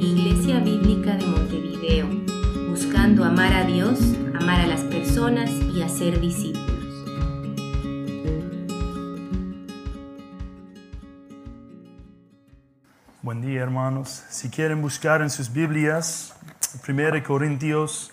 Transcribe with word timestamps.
Iglesia 0.00 0.60
Bíblica 0.60 1.16
de 1.16 1.26
Montevideo, 1.26 2.08
buscando 2.68 3.24
amar 3.24 3.52
a 3.52 3.64
Dios, 3.64 3.98
amar 4.38 4.60
a 4.60 4.66
las 4.66 4.80
personas 4.82 5.50
y 5.74 5.82
hacer 5.82 6.20
discípulos. 6.20 6.68
Buen 13.22 13.42
día 13.42 13.62
hermanos. 13.62 14.24
Si 14.30 14.48
quieren 14.48 14.80
buscar 14.80 15.22
en 15.22 15.30
sus 15.30 15.52
Biblias, 15.52 16.34
1 16.88 17.22
Corintios, 17.24 18.10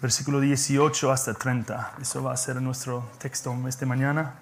versículo 0.00 0.40
18 0.40 1.10
hasta 1.10 1.34
30. 1.34 1.94
Eso 2.00 2.22
va 2.22 2.32
a 2.32 2.36
ser 2.36 2.60
nuestro 2.60 3.08
texto 3.18 3.56
esta 3.66 3.86
mañana. 3.86 4.34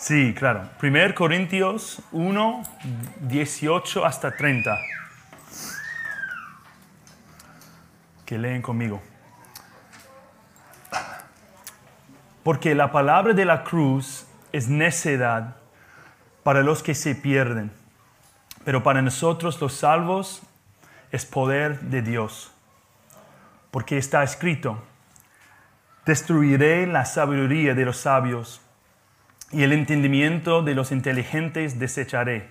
Sí, 0.00 0.32
claro. 0.32 0.66
1 0.82 1.14
Corintios 1.14 2.00
1, 2.12 2.62
18 3.20 4.06
hasta 4.06 4.34
30. 4.34 4.78
Que 8.24 8.38
leen 8.38 8.62
conmigo. 8.62 9.02
Porque 12.42 12.74
la 12.74 12.90
palabra 12.90 13.34
de 13.34 13.44
la 13.44 13.62
cruz 13.62 14.26
es 14.52 14.68
necedad 14.68 15.56
para 16.44 16.62
los 16.62 16.82
que 16.82 16.94
se 16.94 17.14
pierden, 17.14 17.70
pero 18.64 18.82
para 18.82 19.02
nosotros 19.02 19.60
los 19.60 19.74
salvos 19.74 20.40
es 21.12 21.26
poder 21.26 21.78
de 21.78 22.00
Dios. 22.00 22.54
Porque 23.70 23.98
está 23.98 24.22
escrito, 24.22 24.82
destruiré 26.06 26.86
la 26.86 27.04
sabiduría 27.04 27.74
de 27.74 27.84
los 27.84 27.98
sabios 27.98 28.62
y 29.52 29.62
el 29.62 29.72
entendimiento 29.72 30.62
de 30.62 30.74
los 30.74 30.92
inteligentes 30.92 31.78
desecharé. 31.78 32.50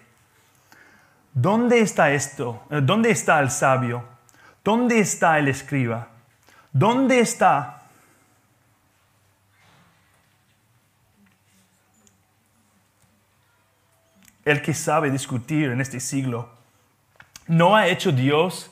¿Dónde 1.34 1.80
está 1.80 2.12
esto? 2.12 2.64
Eh, 2.70 2.82
¿Dónde 2.84 3.12
está 3.12 3.40
el 3.40 3.52
sabio? 3.52 4.04
¿Dónde 4.64 5.00
está 5.00 5.40
el 5.40 5.48
escriba? 5.48 6.10
¿Dónde 6.72 7.20
está 7.20 7.84
el 14.44 14.62
que 14.62 14.74
sabe 14.74 15.12
discutir 15.12 15.70
en 15.70 15.82
este 15.82 16.00
siglo? 16.00 16.50
¿No 17.48 17.76
ha 17.76 17.88
hecho 17.88 18.12
Dios 18.12 18.70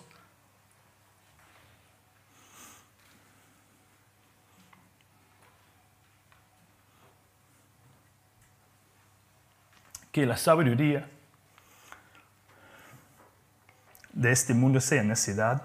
que 10.17 10.25
la 10.25 10.35
sabiduría 10.35 11.07
de 14.11 14.31
este 14.31 14.55
mundo 14.55 14.81
sea 14.81 15.03
necesidad. 15.03 15.61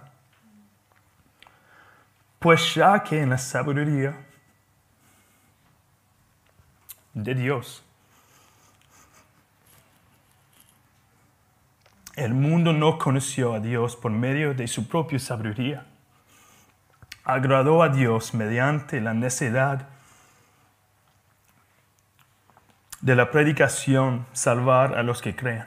Pues 2.39 2.75
ya 2.75 3.03
que 3.03 3.23
en 3.23 3.30
la 3.30 3.39
sabiduría 3.39 4.14
de 7.14 7.34
Dios 7.34 7.83
el 12.14 12.34
mundo 12.34 12.75
no 12.75 12.98
conoció 12.98 13.55
a 13.55 13.61
Dios 13.61 13.97
por 13.97 14.12
medio 14.12 14.53
de 14.53 14.69
su 14.69 14.86
propia 14.86 15.19
sabiduría, 15.19 15.86
agradó 17.25 17.83
a 17.83 17.89
Dios 17.89 18.34
mediante 18.34 19.00
la 19.00 19.14
necedad 19.14 19.89
de 23.03 23.17
la 23.17 23.33
predicación 23.33 24.27
salvar 24.33 24.97
a 24.97 25.03
los 25.03 25.20
que 25.20 25.34
crean. 25.34 25.67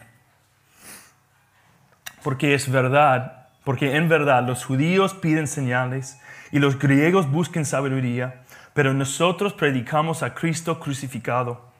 Porque 2.23 2.55
es 2.55 2.71
verdad, 2.71 3.49
porque 3.65 3.97
en 3.97 4.09
verdad 4.09 4.47
los 4.47 4.65
judíos 4.65 5.13
piden 5.13 5.47
señales 5.47 6.19
y 6.51 6.59
los 6.59 6.79
griegos 6.79 7.29
buscan 7.29 7.65
sabiduría, 7.65 8.43
pero 8.73 8.93
nosotros 8.93 9.53
predicamos 9.53 10.23
a 10.23 10.33
Cristo 10.33 10.79
crucificado, 10.79 11.71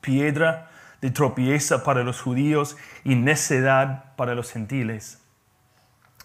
piedra 0.00 0.70
de 1.00 1.10
tropieza 1.10 1.82
para 1.82 2.04
los 2.04 2.20
judíos 2.20 2.76
y 3.02 3.16
necedad 3.16 4.14
para 4.14 4.34
los 4.36 4.52
gentiles. 4.52 5.20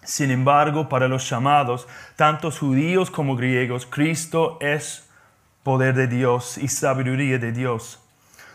Sin 0.04 0.30
embargo, 0.30 0.88
para 0.88 1.08
los 1.08 1.28
llamados, 1.28 1.88
tantos 2.14 2.60
judíos 2.60 3.10
como 3.10 3.36
griegos, 3.36 3.84
Cristo 3.84 4.58
es 4.60 5.08
poder 5.64 5.94
de 5.94 6.06
Dios 6.06 6.56
y 6.56 6.68
sabiduría 6.68 7.38
de 7.38 7.52
Dios 7.52 8.01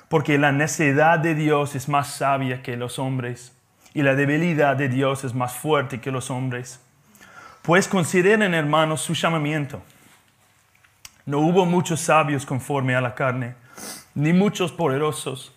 porque 0.09 0.38
la 0.38 0.51
necedad 0.51 1.19
de 1.19 1.35
Dios 1.35 1.75
es 1.75 1.90
más 1.90 2.07
sabia 2.13 2.62
que 2.63 2.78
los 2.78 3.00
hombres 3.00 3.53
y 3.94 4.03
la 4.03 4.16
debilidad 4.16 4.75
de 4.75 4.90
Dios 4.90 5.23
es 5.23 5.34
más 5.34 5.53
fuerte 5.53 6.00
que 6.00 6.12
los 6.12 6.29
hombres. 6.29 6.79
Pues 7.62 7.88
consideren, 7.88 8.53
hermanos, 8.53 9.01
su 9.01 9.13
llamamiento. 9.13 9.81
No 11.25 11.40
hubo 11.40 11.66
muchos 11.66 12.00
sabios 12.00 12.46
conforme 12.46 12.96
a 12.96 13.01
la 13.01 13.16
carne, 13.16 13.56
ni 14.16 14.31
muchos 14.31 14.72
poderosos. 14.72 15.56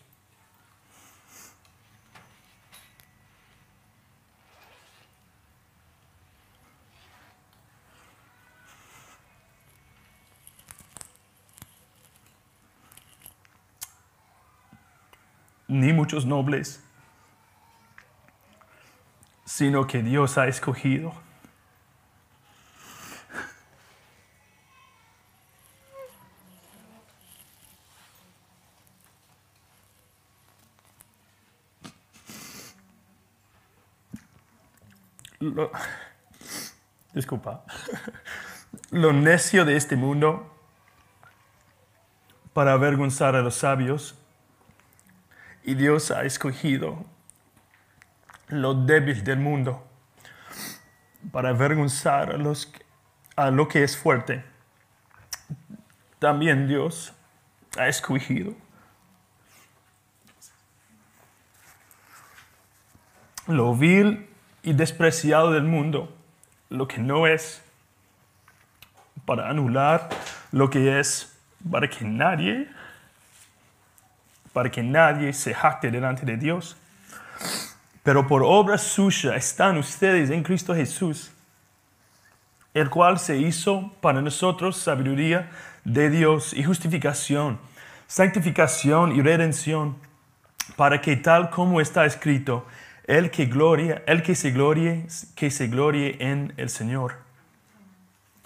Ni 15.71 15.93
muchos 15.93 16.27
nobles, 16.27 16.83
sino 19.45 19.87
que 19.87 20.03
Dios 20.03 20.37
ha 20.37 20.49
escogido. 20.49 21.15
disculpa, 37.15 37.65
lo 38.91 39.13
necio 39.13 39.65
de 39.65 39.77
este 39.77 39.97
mundo 39.97 40.53
para 42.53 42.73
avergonzar 42.73 43.37
a 43.37 43.41
los 43.41 43.55
sabios 43.55 44.20
Dios 45.75 46.11
ha 46.11 46.25
escogido 46.25 47.05
lo 48.49 48.75
débil 48.75 49.23
del 49.25 49.39
mundo 49.39 49.87
para 51.33 51.51
avergonzar 51.51 52.31
a, 52.33 52.37
los, 52.37 52.73
a 53.37 53.51
lo 53.51 53.69
que 53.69 53.85
es 53.85 53.97
fuerte. 53.97 54.45
También 56.19 56.67
Dios 56.67 57.13
ha 57.79 57.89
escogido 57.89 58.55
lo 63.51 63.75
vil 63.75 64.29
y 64.63 64.73
despreciado 64.73 65.51
del 65.53 65.65
mundo, 65.65 66.15
lo 66.69 66.87
que 66.87 66.99
no 66.99 67.27
es, 67.27 67.63
para 69.27 69.49
anular 69.49 70.09
lo 70.53 70.71
que 70.71 71.01
es, 71.01 71.37
para 71.71 71.89
que 71.89 72.05
nadie 72.05 72.69
para 74.53 74.71
que 74.71 74.83
nadie 74.83 75.33
se 75.33 75.55
jacte 75.55 75.91
delante 75.91 76.27
de 76.27 76.37
Dios. 76.37 76.77
Pero 78.03 78.27
por 78.27 78.43
obra 78.43 78.79
suya 78.79 79.37
están 79.37 79.79
ustedes 79.79 80.31
en 80.31 80.43
Cristo 80.43 80.75
Jesús, 80.75 81.33
el 82.75 82.89
cual 82.89 83.19
se 83.19 83.37
hizo 83.37 83.93
para 84.01 84.23
nosotros 84.23 84.77
sabiduría 84.77 85.51
de 85.85 86.11
Dios 86.11 86.53
y 86.53 86.65
justificación, 86.65 87.59
santificación 88.07 89.13
y 89.13 89.23
redención, 89.23 89.97
para 90.77 91.01
que 91.01 91.17
tal 91.17 91.51
como 91.51 91.81
está 91.81 92.07
escrito, 92.07 92.67
el 93.05 93.31
que 93.31 93.47
gloria, 93.47 94.03
el 94.07 94.23
que 94.23 94.35
se 94.35 94.51
glorie, 94.51 95.07
que 95.35 95.51
se 95.51 95.67
glorie 95.67 96.17
en 96.21 96.55
el 96.57 96.71
Señor. 96.71 97.17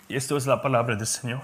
Y 0.08 0.16
esto 0.16 0.36
es 0.36 0.46
la 0.46 0.62
palabra 0.62 0.96
del 0.96 1.06
Señor. 1.06 1.42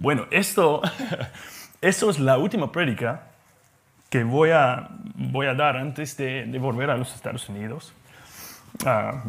Bueno, 0.00 0.28
esto, 0.30 0.80
esto 1.80 2.10
es 2.10 2.20
la 2.20 2.38
última 2.38 2.70
prédica 2.70 3.22
que 4.08 4.22
voy 4.22 4.50
a, 4.50 4.90
voy 5.16 5.48
a 5.48 5.54
dar 5.54 5.76
antes 5.76 6.16
de, 6.16 6.56
volver 6.60 6.88
a 6.90 6.96
los 6.96 7.12
Estados 7.16 7.48
Unidos. 7.48 7.92
Ah, 8.86 9.24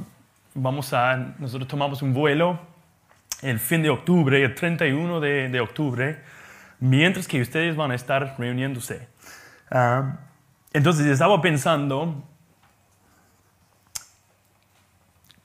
vamos 0.54 0.94
a, 0.94 1.18
nosotros 1.39 1.68
tomamos 1.68 2.04
un 2.04 2.13
vuelo 2.13 2.60
el 3.42 3.60
fin 3.60 3.81
de 3.81 3.89
octubre, 3.89 4.44
el 4.44 4.54
31 4.54 5.19
de, 5.19 5.50
de 5.50 5.60
octubre, 5.60 6.19
mientras 6.80 7.27
que 7.27 7.42
ustedes 7.42 7.75
van 7.75 7.89
a 7.89 7.95
estar 7.95 8.36
reuniéndose. 8.38 9.07
Ah, 9.71 10.19
entonces 10.71 11.07
estaba 11.07 11.42
pensando, 11.42 12.24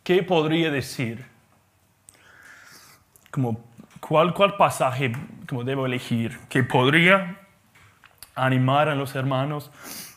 ¿qué 0.02 0.22
podría 0.22 0.70
decir 0.70 1.24
como 3.30 3.72
cuál, 4.06 4.34
cuál 4.34 4.56
pasaje 4.56 5.12
como 5.48 5.64
debo 5.64 5.86
elegir 5.86 6.38
que 6.50 6.62
podría 6.62 7.40
animar 8.34 8.88
a 8.90 8.94
los 8.94 9.14
hermanos, 9.14 9.70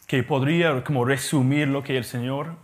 que 0.07 0.23
podría 0.23 0.83
como 0.83 1.05
resumir 1.05 1.69
lo 1.69 1.83
que 1.83 1.97
el 1.97 2.03
Señor 2.03 2.55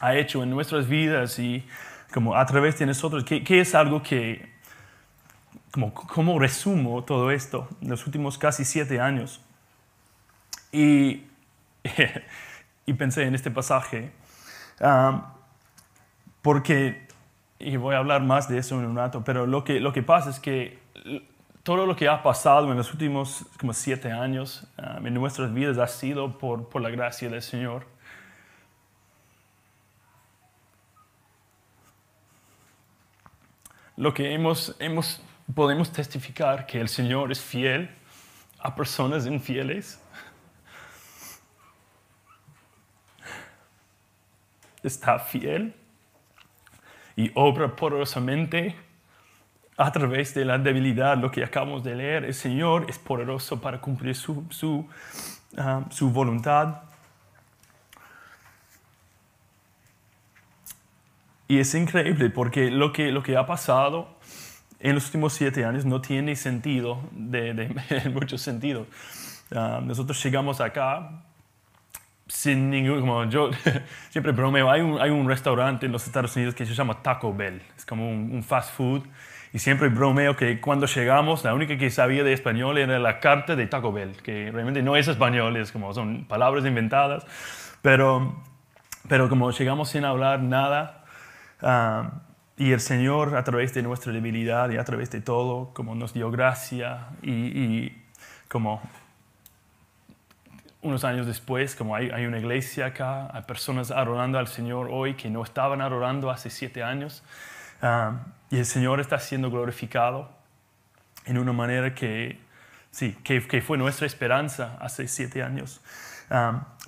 ha 0.00 0.16
hecho 0.16 0.42
en 0.42 0.50
nuestras 0.50 0.88
vidas 0.88 1.38
y 1.38 1.64
como 2.12 2.34
a 2.34 2.44
través 2.44 2.76
de 2.78 2.86
nosotros, 2.86 3.22
¿qué, 3.22 3.44
qué 3.44 3.60
es 3.60 3.74
algo 3.76 4.02
que, 4.02 4.50
como, 5.70 5.94
cómo 5.94 6.40
resumo 6.40 7.04
todo 7.04 7.30
esto 7.30 7.68
en 7.80 7.90
los 7.90 8.04
últimos 8.04 8.36
casi 8.36 8.64
siete 8.64 9.00
años? 9.00 9.40
Y, 10.72 11.24
y 12.86 12.94
pensé 12.94 13.24
en 13.24 13.36
este 13.36 13.52
pasaje, 13.52 14.10
um, 14.80 15.22
porque, 16.42 17.06
y 17.60 17.76
voy 17.76 17.94
a 17.94 17.98
hablar 17.98 18.22
más 18.22 18.48
de 18.48 18.58
eso 18.58 18.78
en 18.78 18.86
un 18.86 18.96
rato, 18.96 19.22
pero 19.22 19.46
lo 19.46 19.62
que, 19.64 19.80
lo 19.80 19.92
que 19.92 20.02
pasa 20.02 20.30
es 20.30 20.40
que 20.40 20.78
todo 21.62 21.84
lo 21.84 21.94
que 21.94 22.08
ha 22.08 22.22
pasado 22.22 22.70
en 22.70 22.76
los 22.78 22.90
últimos 22.90 23.44
como 23.58 23.74
siete 23.74 24.10
años 24.10 24.66
um, 24.78 25.06
en 25.06 25.12
nuestras 25.12 25.52
vidas 25.52 25.76
ha 25.76 25.86
sido 25.86 26.38
por, 26.38 26.70
por 26.70 26.80
la 26.80 26.88
gracia 26.88 27.28
del 27.28 27.42
Señor. 27.42 27.86
Lo 33.98 34.14
que 34.14 34.32
hemos, 34.32 34.74
hemos, 34.78 35.22
podemos 35.54 35.92
testificar 35.92 36.64
que 36.64 36.80
el 36.80 36.88
Señor 36.88 37.30
es 37.30 37.42
fiel 37.42 37.90
a 38.58 38.74
personas 38.74 39.26
infieles. 39.26 40.00
Está 44.82 45.18
fiel 45.18 45.74
y 47.20 47.30
obra 47.34 47.76
poderosamente 47.76 48.74
a 49.76 49.92
través 49.92 50.32
de 50.34 50.44
la 50.44 50.58
debilidad, 50.58 51.18
lo 51.18 51.30
que 51.30 51.44
acabamos 51.44 51.84
de 51.84 51.94
leer. 51.94 52.24
El 52.24 52.34
Señor 52.34 52.86
es 52.88 52.98
poderoso 52.98 53.60
para 53.60 53.80
cumplir 53.80 54.14
su, 54.14 54.44
su, 54.50 54.88
ah, 55.56 55.84
su 55.90 56.10
voluntad. 56.10 56.82
Y 61.46 61.58
es 61.58 61.74
increíble 61.74 62.30
porque 62.30 62.70
lo 62.70 62.92
que, 62.92 63.10
lo 63.10 63.22
que 63.22 63.36
ha 63.36 63.44
pasado 63.44 64.08
en 64.78 64.94
los 64.94 65.04
últimos 65.06 65.34
siete 65.34 65.64
años 65.66 65.84
no 65.84 66.00
tiene 66.00 66.36
sentido 66.36 67.00
de, 67.10 67.52
de, 67.52 67.74
en 67.90 68.14
muchos 68.14 68.40
sentidos. 68.40 68.86
Uh, 69.50 69.80
nosotros 69.82 70.22
llegamos 70.24 70.60
acá 70.60 71.24
sin 72.30 72.70
ningún, 72.70 73.00
como 73.00 73.24
yo 73.24 73.50
siempre 74.10 74.32
bromeo, 74.32 74.70
hay 74.70 74.80
un, 74.80 75.00
hay 75.00 75.10
un 75.10 75.28
restaurante 75.28 75.86
en 75.86 75.92
los 75.92 76.06
Estados 76.06 76.34
Unidos 76.36 76.54
que 76.54 76.64
se 76.64 76.74
llama 76.74 77.02
Taco 77.02 77.34
Bell, 77.34 77.60
es 77.76 77.84
como 77.84 78.08
un, 78.08 78.42
fast 78.42 78.74
food, 78.74 79.02
y 79.52 79.58
siempre 79.58 79.88
bromeo 79.88 80.36
que 80.36 80.60
cuando 80.60 80.86
llegamos, 80.86 81.44
la 81.44 81.54
única 81.54 81.76
que 81.76 81.90
sabía 81.90 82.22
de 82.22 82.32
español 82.32 82.78
era 82.78 82.98
la 82.98 83.18
carta 83.18 83.56
de 83.56 83.66
Taco 83.66 83.92
Bell, 83.92 84.16
que 84.22 84.50
realmente 84.52 84.82
no 84.82 84.96
es 84.96 85.08
español, 85.08 85.56
es 85.56 85.72
como 85.72 85.92
son 85.92 86.24
palabras 86.26 86.64
inventadas, 86.64 87.26
pero, 87.82 88.40
pero 89.08 89.28
como 89.28 89.50
llegamos 89.50 89.90
sin 89.90 90.04
hablar 90.04 90.40
nada, 90.40 91.00
Uh, 91.62 92.08
y 92.56 92.72
el 92.72 92.80
Señor, 92.80 93.36
a 93.36 93.44
través 93.44 93.72
de 93.74 93.82
nuestra 93.82 94.12
debilidad 94.12 94.70
y 94.70 94.76
a 94.76 94.84
través 94.84 95.10
de 95.10 95.20
todo, 95.20 95.72
como 95.72 95.94
nos 95.94 96.12
dio 96.12 96.30
gracia 96.30 97.08
y 97.22 97.92
como 98.48 98.82
unos 100.82 101.04
años 101.04 101.26
después, 101.26 101.74
como 101.74 101.94
hay, 101.94 102.10
hay, 102.10 102.26
una 102.26 102.38
iglesia 102.38 102.86
acá, 102.86 103.28
hay 103.34 103.42
personas 103.42 103.90
adorando 103.90 104.38
al 104.38 104.48
Señor 104.48 104.88
hoy 104.90 105.14
que 105.14 105.28
no 105.28 105.42
estaban 105.42 105.80
adorando 105.80 106.30
hace 106.30 106.50
siete 106.50 106.82
años. 106.82 107.22
Y 108.50 108.58
el 108.58 108.66
Señor 108.66 109.00
está 109.00 109.18
siendo 109.18 109.50
glorificado 109.50 110.30
en 111.24 111.38
una 111.38 111.52
manera 111.52 111.94
que, 111.94 112.40
sí, 112.90 113.16
que, 113.22 113.46
que 113.46 113.62
fue 113.62 113.78
nuestra 113.78 114.06
esperanza 114.06 114.76
hace 114.80 115.06
siete 115.06 115.42
años. 115.42 115.80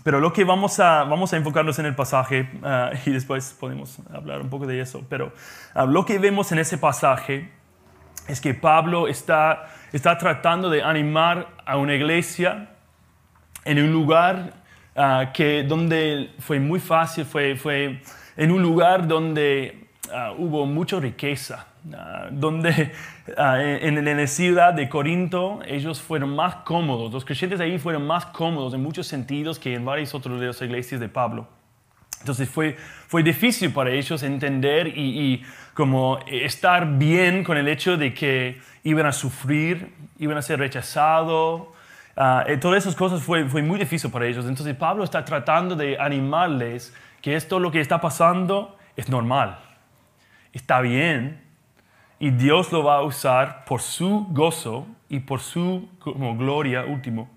Pero 0.04 0.20
lo 0.20 0.32
que 0.32 0.44
vamos 0.44 0.78
a, 0.80 1.04
vamos 1.04 1.32
a 1.32 1.36
enfocarnos 1.36 1.78
en 1.78 1.86
el 1.86 1.94
pasaje 1.94 2.48
uh, 2.62 2.96
y 3.06 3.12
después 3.12 3.56
podemos 3.58 3.98
hablar 4.12 4.40
un 4.40 4.48
poco 4.48 4.66
de 4.66 4.80
eso. 4.80 5.04
Pero 5.08 5.32
uh, 5.74 5.86
lo 5.86 6.04
que 6.04 6.18
vemos 6.18 6.50
en 6.52 6.58
ese 6.58 6.78
pasaje 6.78 7.50
es 8.28 8.40
que 8.40 8.54
Pablo 8.54 9.08
está, 9.08 9.68
está 9.92 10.16
tratando 10.16 10.70
de 10.70 10.82
animar 10.82 11.48
a 11.66 11.76
una 11.76 11.94
iglesia 11.94 12.71
en 13.64 13.78
un 13.78 13.92
lugar 13.92 14.54
uh, 14.96 15.32
que, 15.32 15.62
donde 15.62 16.30
fue 16.38 16.60
muy 16.60 16.80
fácil, 16.80 17.24
fue, 17.24 17.56
fue 17.56 18.00
en 18.36 18.50
un 18.50 18.62
lugar 18.62 19.06
donde 19.06 19.88
hubo 20.36 20.66
mucha 20.66 21.00
riqueza, 21.00 21.66
Uh, 21.84 22.28
donde 22.30 22.92
uh, 23.36 23.56
en, 23.56 24.06
en, 24.06 24.16
la 24.16 24.26
ciudad 24.28 24.72
de 24.72 24.88
Corinto 24.88 25.58
ellos 25.66 26.00
fueron 26.00 26.36
más 26.36 26.54
cómodos, 26.64 27.12
los 27.12 27.24
creyentes 27.24 27.58
ahí 27.58 27.76
fueron 27.76 28.06
más 28.06 28.26
cómodos 28.26 28.72
en 28.74 28.80
muchos 28.80 29.08
sentidos 29.08 29.58
que 29.58 29.74
en 29.74 29.84
varias 29.84 30.14
otras 30.14 30.38
de 30.38 30.46
las 30.46 30.62
iglesias 30.62 31.00
de 31.00 31.08
Pablo. 31.08 31.48
Entonces 32.20 32.48
fue, 32.48 32.76
fue 33.08 33.24
difícil 33.24 33.72
para 33.72 33.90
ellos 33.90 34.22
entender 34.22 34.96
y, 34.96 35.00
y, 35.00 35.42
como 35.74 36.20
estar 36.28 36.86
bien 36.98 37.42
con 37.42 37.56
el 37.56 37.66
hecho 37.66 37.96
de 37.96 38.14
que 38.14 38.60
iban 38.84 39.06
a 39.06 39.12
sufrir, 39.12 39.92
iban 40.20 40.36
a 40.36 40.42
ser 40.42 40.60
rechazados. 40.60 41.62
Uh, 42.14 42.58
todas 42.60 42.82
esas 42.84 42.94
cosas 42.94 43.22
fue, 43.22 43.48
fue 43.48 43.62
muy 43.62 43.78
difícil 43.78 44.10
para 44.10 44.26
ellos. 44.26 44.44
Entonces 44.44 44.76
Pablo 44.76 45.02
está 45.04 45.24
tratando 45.24 45.74
de 45.74 45.98
animarles 45.98 46.94
que 47.22 47.36
esto 47.36 47.58
lo 47.58 47.70
que 47.70 47.80
está 47.80 48.00
pasando 48.00 48.76
es 48.96 49.08
normal, 49.08 49.58
está 50.52 50.80
bien, 50.80 51.40
y 52.18 52.30
Dios 52.30 52.70
lo 52.70 52.84
va 52.84 52.96
a 52.96 53.02
usar 53.02 53.64
por 53.64 53.80
su 53.80 54.26
gozo 54.30 54.86
y 55.08 55.20
por 55.20 55.40
su 55.40 55.88
como, 55.98 56.36
gloria 56.36 56.84
último. 56.84 57.30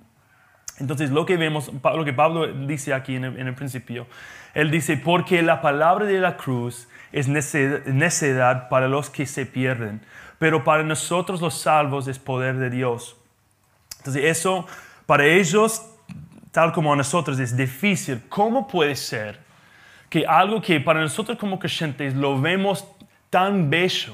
Entonces 0.77 1.09
lo 1.09 1.25
que 1.25 1.37
vemos, 1.37 1.71
lo 1.71 2.03
que 2.03 2.11
Pablo 2.13 2.45
dice 2.67 2.93
aquí 2.93 3.15
en 3.15 3.23
el, 3.23 3.39
en 3.39 3.47
el 3.47 3.55
principio, 3.55 4.07
él 4.53 4.71
dice, 4.71 4.97
porque 4.97 5.41
la 5.41 5.61
palabra 5.61 6.05
de 6.05 6.19
la 6.19 6.35
cruz 6.35 6.89
es 7.13 7.29
necedad 7.29 8.67
para 8.67 8.89
los 8.89 9.09
que 9.09 9.25
se 9.25 9.45
pierden, 9.45 10.01
pero 10.37 10.63
para 10.63 10.83
nosotros 10.83 11.41
los 11.41 11.61
salvos 11.61 12.07
es 12.07 12.19
poder 12.19 12.57
de 12.57 12.69
Dios. 12.69 13.15
Entonces 14.05 14.23
eso 14.25 14.67
para 15.07 15.25
ellos, 15.25 15.83
tal 16.51 16.71
como 16.71 16.93
a 16.93 16.95
nosotros, 16.95 17.39
es 17.39 17.57
difícil. 17.57 18.21
¿Cómo 18.29 18.67
puede 18.67 18.95
ser 18.95 19.39
que 20.11 20.27
algo 20.27 20.61
que 20.61 20.79
para 20.79 21.01
nosotros 21.01 21.39
como 21.39 21.57
creyentes 21.57 22.13
lo 22.13 22.39
vemos 22.39 22.85
tan 23.31 23.67
bello, 23.67 24.13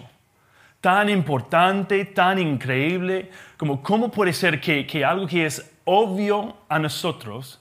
tan 0.79 1.09
importante, 1.09 2.05
tan 2.05 2.39
increíble, 2.39 3.31
como 3.57 3.83
cómo 3.83 4.09
puede 4.09 4.31
ser 4.31 4.61
que, 4.61 4.87
que 4.87 5.03
algo 5.03 5.27
que 5.27 5.45
es 5.45 5.69
obvio 5.83 6.55
a 6.69 6.79
nosotros, 6.79 7.59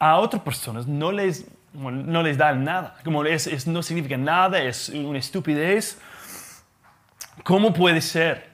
a 0.00 0.16
otras 0.18 0.42
personas 0.42 0.88
no 0.88 1.12
les, 1.12 1.46
no 1.72 2.20
les 2.24 2.36
da 2.36 2.52
nada, 2.52 2.96
como 3.04 3.24
es, 3.24 3.46
es, 3.46 3.64
no 3.68 3.80
significa 3.84 4.16
nada, 4.16 4.60
es 4.60 4.88
una 4.88 5.20
estupidez. 5.20 6.00
¿Cómo 7.44 7.72
puede 7.72 8.00
ser? 8.00 8.47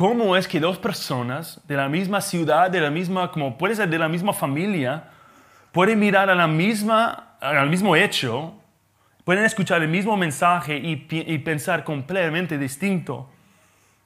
¿Cómo 0.00 0.34
es 0.34 0.48
que 0.48 0.58
dos 0.60 0.78
personas 0.78 1.60
de 1.68 1.76
la 1.76 1.86
misma 1.86 2.22
ciudad, 2.22 2.70
de 2.70 2.80
la 2.80 2.88
misma, 2.88 3.30
como 3.30 3.58
puede 3.58 3.86
de 3.86 3.98
la 3.98 4.08
misma 4.08 4.32
familia, 4.32 5.04
pueden 5.72 5.98
mirar 5.98 6.30
a 6.30 6.34
la 6.34 6.44
al 6.44 7.68
mismo 7.68 7.94
hecho 7.94 8.54
Pueden 9.24 9.44
escuchar 9.44 9.82
el 9.82 9.88
mismo 9.88 10.16
mensaje 10.16 10.78
y, 10.78 10.96
pensar 11.40 11.84
completamente 11.84 12.56
distinto 12.56 13.28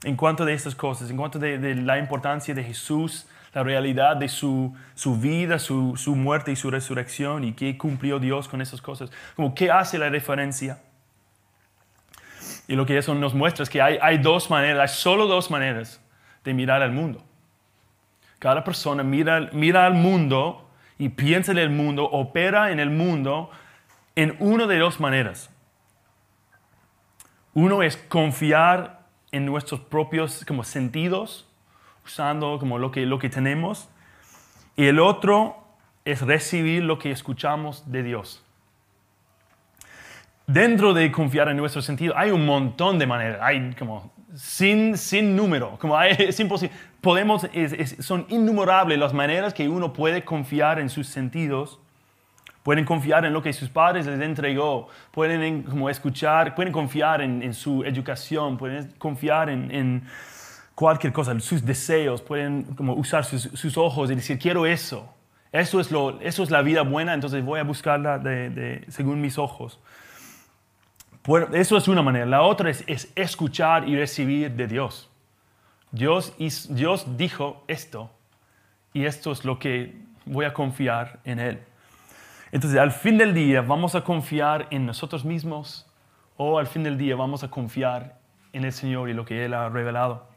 en 0.03 0.17
cuanto 0.17 0.45
de 0.45 0.55
estas 0.55 0.75
cosas, 0.75 1.11
en 1.11 1.17
cuanto 1.17 1.39
de, 1.39 1.59
de 1.59 1.77
la 1.77 1.97
importancia 1.97 2.53
de 2.55 2.65
Jesús, 2.65 3.29
la 3.55 3.63
realidad 3.63 4.17
de 4.17 4.29
su, 4.29 4.75
su 4.97 5.17
vida, 5.17 5.61
su, 5.61 5.97
su, 5.97 6.17
muerte 6.17 6.51
y 6.51 6.57
su 6.57 6.73
resurrección 6.73 7.45
y 7.45 7.53
qué 7.53 7.79
cumplió 7.79 8.19
Dios 8.19 8.49
con 8.49 8.61
esas 8.61 8.83
cosas. 8.83 9.13
Como 9.37 9.55
qué 9.55 9.71
hace 9.71 9.97
la 9.97 10.11
referencia. 10.11 10.79
Y 12.67 12.77
lo 12.77 12.87
que 12.87 12.97
eso 12.97 13.15
nos 13.15 13.35
muestra 13.35 13.63
es 13.63 13.71
que 13.71 13.83
hay, 13.83 13.99
hay 14.01 14.19
dos 14.19 14.51
maneras, 14.51 14.91
hay 14.91 14.97
solo 14.97 15.27
dos 15.27 15.51
maneras 15.51 16.01
de 16.45 16.55
mirar 16.55 16.83
al 16.83 16.93
mundo. 16.93 17.23
Cada 18.39 18.65
persona 18.65 19.03
mira, 19.03 19.49
mira 19.53 19.87
al 19.87 19.95
mundo 19.95 20.69
y 20.99 21.09
piensa 21.09 21.53
en 21.53 21.59
el 21.59 21.71
mundo, 21.71 22.05
opera 22.05 22.71
en 22.71 22.81
el 22.81 22.91
mundo 22.91 23.51
en 24.17 24.37
una 24.39 24.67
de 24.67 24.79
dos 24.79 25.01
maneras. 25.01 25.51
Uno 27.55 27.83
es 27.83 27.97
confiar 27.97 29.05
en 29.33 29.47
nuestros 29.47 29.81
propios 29.81 30.45
como 30.47 30.65
sentidos, 30.65 31.49
usando 32.05 32.59
como 32.59 32.79
lo 32.79 32.91
que, 32.91 33.07
lo 33.07 33.19
que 33.19 33.31
tenemos. 33.31 33.89
Y 34.77 34.87
el 34.87 35.01
otro 35.01 35.57
es 36.05 36.21
recibir 36.21 36.83
lo 36.83 36.99
que 36.99 37.11
escuchamos 37.11 37.91
de 37.91 38.03
Dios. 38.03 38.44
Dentro 40.47 40.93
de 40.93 41.11
confiar 41.11 41.49
en 41.49 41.57
nuestro 41.57 41.83
sentido 41.83 42.15
hay 42.17 42.31
un 42.31 42.45
montón 42.45 42.99
de 42.99 43.07
maneras, 43.07 43.39
hay 43.41 43.75
como 43.79 44.13
sin, 44.35 44.99
sin 44.99 45.35
número, 45.35 45.79
como 45.79 45.97
hay, 45.97 46.13
es 46.19 46.39
imposible. 46.41 46.75
Podemos, 47.01 47.45
es, 47.53 47.73
es, 47.73 47.97
son 48.05 48.27
innumerables 48.29 48.99
las 48.99 49.13
maneras 49.13 49.55
que 49.55 49.69
uno 49.69 49.93
puede 49.93 50.25
confiar 50.25 50.79
en 50.79 50.91
sus 50.91 51.07
sentidos 51.07 51.79
Pueden 52.65 52.87
confiar 52.87 53.27
en 53.27 53.35
lo 53.35 53.43
que 53.43 53.53
sus 53.53 53.69
padres 53.69 54.07
les 54.07 54.19
entregó, 54.19 54.89
pueden 55.11 55.65
como 55.65 55.91
escuchar, 55.91 56.55
pueden 56.55 56.73
confiar 56.73 57.21
en, 57.21 57.53
su 57.53 57.85
educación, 57.85 58.57
pueden 58.57 58.91
confiar 58.97 59.51
en, 59.51 60.03
cualquier 60.75 61.13
cosa, 61.13 61.39
sus 61.41 61.63
deseos, 61.63 62.23
pueden 62.23 62.63
como 62.75 62.95
usar 62.95 63.27
sus, 63.27 63.77
ojos 63.77 64.11
y 64.11 64.15
decir, 64.15 64.39
quiero 64.39 64.65
eso. 64.65 65.15
Eso 65.53 65.79
es, 65.79 65.91
lo, 65.91 66.19
eso 66.23 66.43
es 66.43 66.51
la 66.51 66.63
vida 66.63 66.81
buena, 66.81 67.13
entonces 67.13 67.45
voy 67.45 67.61
a 67.61 67.65
buscarla 67.65 68.19
de, 68.19 68.83
según 68.89 69.21
mis 69.21 69.37
ojos. 69.37 69.79
Eso 71.53 71.77
es 71.77 71.89
una 71.89 72.03
manera. 72.03 72.27
La 72.27 72.43
otra 72.43 72.71
es, 72.71 72.85
es 72.87 73.11
escuchar 73.15 73.89
y 73.89 73.97
recibir 73.97 74.51
de 74.51 74.67
Dios. 74.67 75.11
Dios, 75.91 76.35
Dios 76.69 77.17
dijo 77.17 77.63
esto 77.69 78.11
y 78.93 79.05
esto 79.05 79.33
es 79.33 79.45
lo 79.45 79.59
que 79.59 79.95
voy 80.27 80.45
a 80.45 80.53
confiar 80.53 81.21
en 81.25 81.39
Él. 81.39 81.61
Entonces, 82.51 82.79
al 82.79 82.93
fin 82.93 83.19
del 83.19 83.35
día, 83.35 83.63
¿vamos 83.63 83.95
a 83.95 84.03
confiar 84.03 84.67
en 84.71 84.87
nosotros 84.87 85.25
mismos 85.25 85.87
o 86.37 86.59
al 86.59 86.67
fin 86.67 86.83
del 86.83 86.99
día 86.99 87.17
vamos 87.17 87.43
a 87.43 87.51
confiar 87.51 88.19
en 88.53 88.65
el 88.65 88.73
Señor 88.73 89.09
y 89.09 89.15
lo 89.15 89.25
que 89.25 89.45
Él 89.45 89.55
ha 89.55 89.69
revelado? 89.69 90.29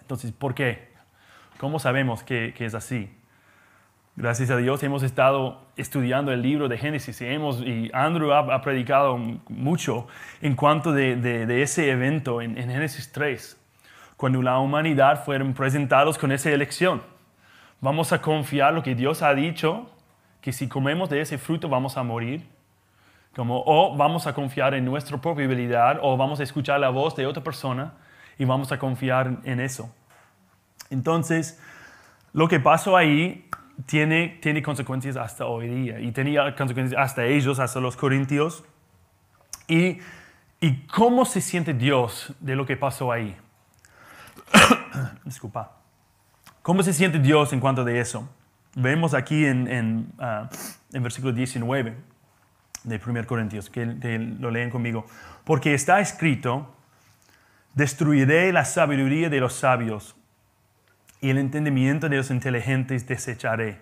Entonces, 0.00 0.32
¿por 0.32 0.54
qué? 0.54 0.88
¿Cómo 1.58 1.78
sabemos 1.78 2.22
que, 2.22 2.54
es 2.58 2.74
así? 2.74 3.14
Gracias 4.20 4.50
a 4.50 4.56
Dios 4.56 4.82
hemos 4.82 5.04
estado 5.04 5.60
estudiando 5.76 6.32
el 6.32 6.42
libro 6.42 6.68
de 6.68 6.76
Génesis 6.76 7.20
y, 7.20 7.26
hemos, 7.26 7.60
y 7.60 7.88
Andrew 7.94 8.32
ha, 8.32 8.60
predicado 8.62 9.16
mucho 9.16 10.08
en 10.42 10.56
cuanto 10.56 10.90
de, 10.90 11.62
ese 11.62 11.88
evento 11.88 12.42
en, 12.42 12.58
en 12.58 12.68
Génesis 12.68 13.12
3 13.12 13.56
cuando 14.16 14.42
la 14.42 14.58
humanidad 14.58 15.24
fueron 15.24 15.54
presentados 15.54 16.18
con 16.18 16.32
esa 16.32 16.50
elección. 16.50 17.00
Vamos 17.80 18.12
a 18.12 18.20
confiar 18.20 18.74
lo 18.74 18.82
que 18.82 18.96
Dios 18.96 19.22
ha 19.22 19.32
dicho, 19.34 19.88
que 20.40 20.52
si 20.52 20.66
comemos 20.66 21.08
de 21.10 21.20
ese 21.20 21.38
fruto 21.38 21.68
vamos 21.68 21.96
a 21.96 22.02
morir. 22.02 22.44
Como, 23.36 23.62
o 23.64 23.96
vamos 23.96 24.26
a 24.26 24.34
confiar 24.34 24.74
en 24.74 24.84
nuestra 24.84 25.16
propia 25.18 25.44
habilidad, 25.44 26.00
o 26.02 26.16
vamos 26.16 26.40
a 26.40 26.42
escuchar 26.42 26.80
la 26.80 26.88
voz 26.88 27.14
de 27.14 27.24
otra 27.24 27.44
persona 27.44 27.92
y 28.36 28.44
vamos 28.44 28.72
a 28.72 28.80
confiar 28.80 29.38
en 29.44 29.60
eso. 29.60 29.94
Entonces, 30.90 31.62
lo 32.32 32.48
que 32.48 32.58
pasó 32.58 32.96
ahí 32.96 33.48
tiene, 33.86 34.38
tiene 34.42 34.62
consecuencias 34.62 35.16
hasta 35.16 35.46
hoy 35.46 35.68
día 35.68 36.00
y 36.00 36.10
tenía 36.12 36.54
consecuencias 36.54 37.00
hasta 37.00 37.24
ellos, 37.24 37.58
hasta 37.58 37.80
los 37.80 37.96
corintios. 37.96 38.64
Y, 39.66 39.98
¿Y 40.60 40.86
cómo 40.86 41.24
se 41.24 41.40
siente 41.40 41.72
Dios 41.72 42.34
de 42.40 42.56
lo 42.56 42.66
que 42.66 42.76
pasó 42.76 43.12
ahí? 43.12 43.36
Disculpa. 45.24 45.72
¿Cómo 46.62 46.82
se 46.82 46.92
siente 46.92 47.18
Dios 47.18 47.52
en 47.52 47.60
cuanto 47.60 47.84
de 47.84 48.00
eso? 48.00 48.28
Vemos 48.74 49.14
aquí 49.14 49.46
en, 49.46 49.68
en, 49.68 50.12
ah, 50.18 50.50
versículo 50.90 51.32
19 51.32 51.96
de 52.84 53.00
1 53.04 53.26
Corintios, 53.26 53.70
que, 53.70 53.86
lo 53.86 54.50
leen 54.50 54.70
conmigo. 54.70 55.06
Porque 55.44 55.74
está 55.74 56.00
escrito, 56.00 56.74
destruiré 57.74 58.52
la 58.52 58.64
sabiduría 58.64 59.30
de 59.30 59.40
los 59.40 59.54
sabios 59.54 60.16
y 61.20 61.30
el 61.30 61.38
entendimiento 61.38 62.08
de 62.08 62.16
los 62.16 62.30
inteligentes 62.30 63.06
desecharé. 63.06 63.80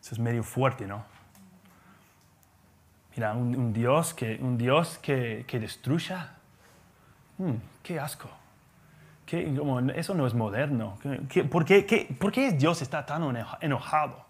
Eso 0.00 0.14
es 0.14 0.18
medio 0.18 0.42
fuerte, 0.42 0.86
¿no? 0.86 1.04
Mira, 3.16 3.34
un, 3.34 3.72
Dios 3.72 4.14
que, 4.14 4.38
un 4.40 4.56
Dios 4.56 4.98
que, 4.98 5.44
que 5.46 5.58
destruya. 5.58 6.34
Hmm, 7.38 7.54
qué 7.82 7.98
asco 7.98 8.30
eso 9.32 10.14
no 10.14 10.26
es 10.26 10.34
moderno. 10.34 10.98
por, 11.50 11.64
qué, 11.64 12.52
Dios 12.52 12.82
está 12.82 13.06
tan 13.06 13.36
enojado? 13.60 14.24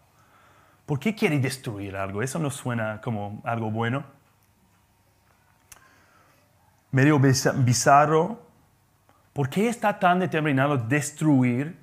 ¿Por 0.84 0.98
qué 0.98 1.14
quiere 1.14 1.38
destruir 1.38 1.96
algo? 1.96 2.22
Eso 2.22 2.38
no 2.38 2.50
suena 2.50 3.00
como 3.00 3.40
algo 3.44 3.70
bueno. 3.70 4.04
Medio 6.90 7.18
bizarro. 7.18 8.49
¿Por 9.32 9.48
qué 9.48 9.68
está 9.68 9.98
tan 9.98 10.18
determinado 10.18 10.76
destruir 10.76 11.76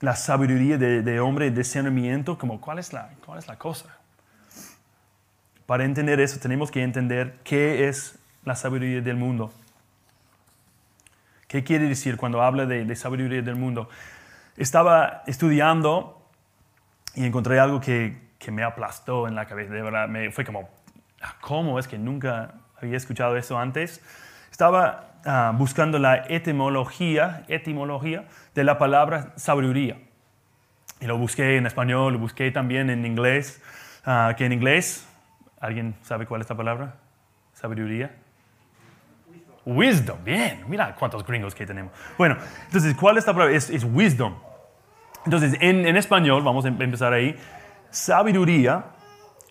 la 0.00 0.14
sabiduría 0.14 0.78
de, 0.78 1.20
hombre, 1.20 1.50
de 1.50 1.58
discernimiento? 1.58 2.38
Como, 2.38 2.60
¿cuál, 2.60 2.78
es 2.78 2.92
la, 2.92 3.10
¿Cuál 3.24 3.38
es 3.38 3.48
la 3.48 3.58
cosa? 3.58 3.96
Para 5.66 5.84
entender 5.84 6.20
eso 6.20 6.38
tenemos 6.38 6.70
que 6.70 6.82
entender 6.82 7.38
qué 7.42 7.88
es 7.88 8.18
la 8.44 8.54
sabiduría 8.54 9.00
del 9.00 9.16
mundo. 9.16 9.52
¿Qué 11.48 11.64
quiere 11.64 11.88
decir 11.88 12.16
cuando 12.16 12.42
habla 12.42 12.66
de, 12.66 12.94
sabiduría 12.94 13.42
del 13.42 13.56
mundo? 13.56 13.88
Estaba 14.56 15.24
estudiando 15.26 16.30
y 17.14 17.24
encontré 17.24 17.58
algo 17.58 17.80
que, 17.80 18.24
me 18.48 18.62
aplastó 18.62 19.26
en 19.26 19.34
la 19.34 19.46
cabeza. 19.46 19.72
De 19.72 19.82
verdad, 19.82 20.06
me, 20.06 20.30
fue 20.30 20.44
como, 20.44 20.68
ah, 21.20 21.34
¿cómo 21.40 21.80
es 21.80 21.88
que 21.88 21.98
nunca 21.98 22.54
había 22.80 22.96
escuchado 22.96 23.36
eso 23.36 23.58
antes? 23.58 24.00
Estaba 24.52 25.15
ah, 25.26 25.52
buscando 25.54 25.98
la 25.98 26.24
etimología, 26.28 27.44
etimología 27.48 28.24
de 28.54 28.64
la 28.64 28.78
palabra 28.78 29.32
sabiduría. 29.36 29.98
Y 31.00 31.06
lo 31.06 31.18
busqué 31.18 31.56
en 31.56 31.66
español, 31.66 32.14
lo 32.14 32.18
busqué 32.18 32.50
también 32.50 32.88
en 32.88 33.04
inglés. 33.04 33.62
Ah, 34.04 34.34
que 34.36 34.46
en 34.46 34.52
inglés, 34.52 35.06
¿alguien 35.60 35.94
sabe 36.02 36.26
cuál 36.26 36.40
es 36.40 36.48
la 36.48 36.56
palabra? 36.56 36.94
Sabiduría. 37.52 38.14
Wisdom, 39.66 40.22
bien, 40.24 40.62
mira 40.68 40.94
cuántos 40.94 41.26
gringos 41.26 41.54
que 41.54 41.66
tenemos. 41.66 41.92
Bueno, 42.16 42.36
entonces, 42.66 42.94
¿cuál 42.94 43.18
es 43.18 43.26
la 43.26 43.32
palabra? 43.32 43.56
Es, 43.56 43.84
wisdom. 43.84 44.34
Entonces, 45.24 45.58
en, 45.60 45.96
español, 45.96 46.44
vamos 46.44 46.64
a 46.64 46.68
em-, 46.68 46.80
empezar 46.80 47.12
ahí, 47.12 47.36
sabiduría 47.90 48.84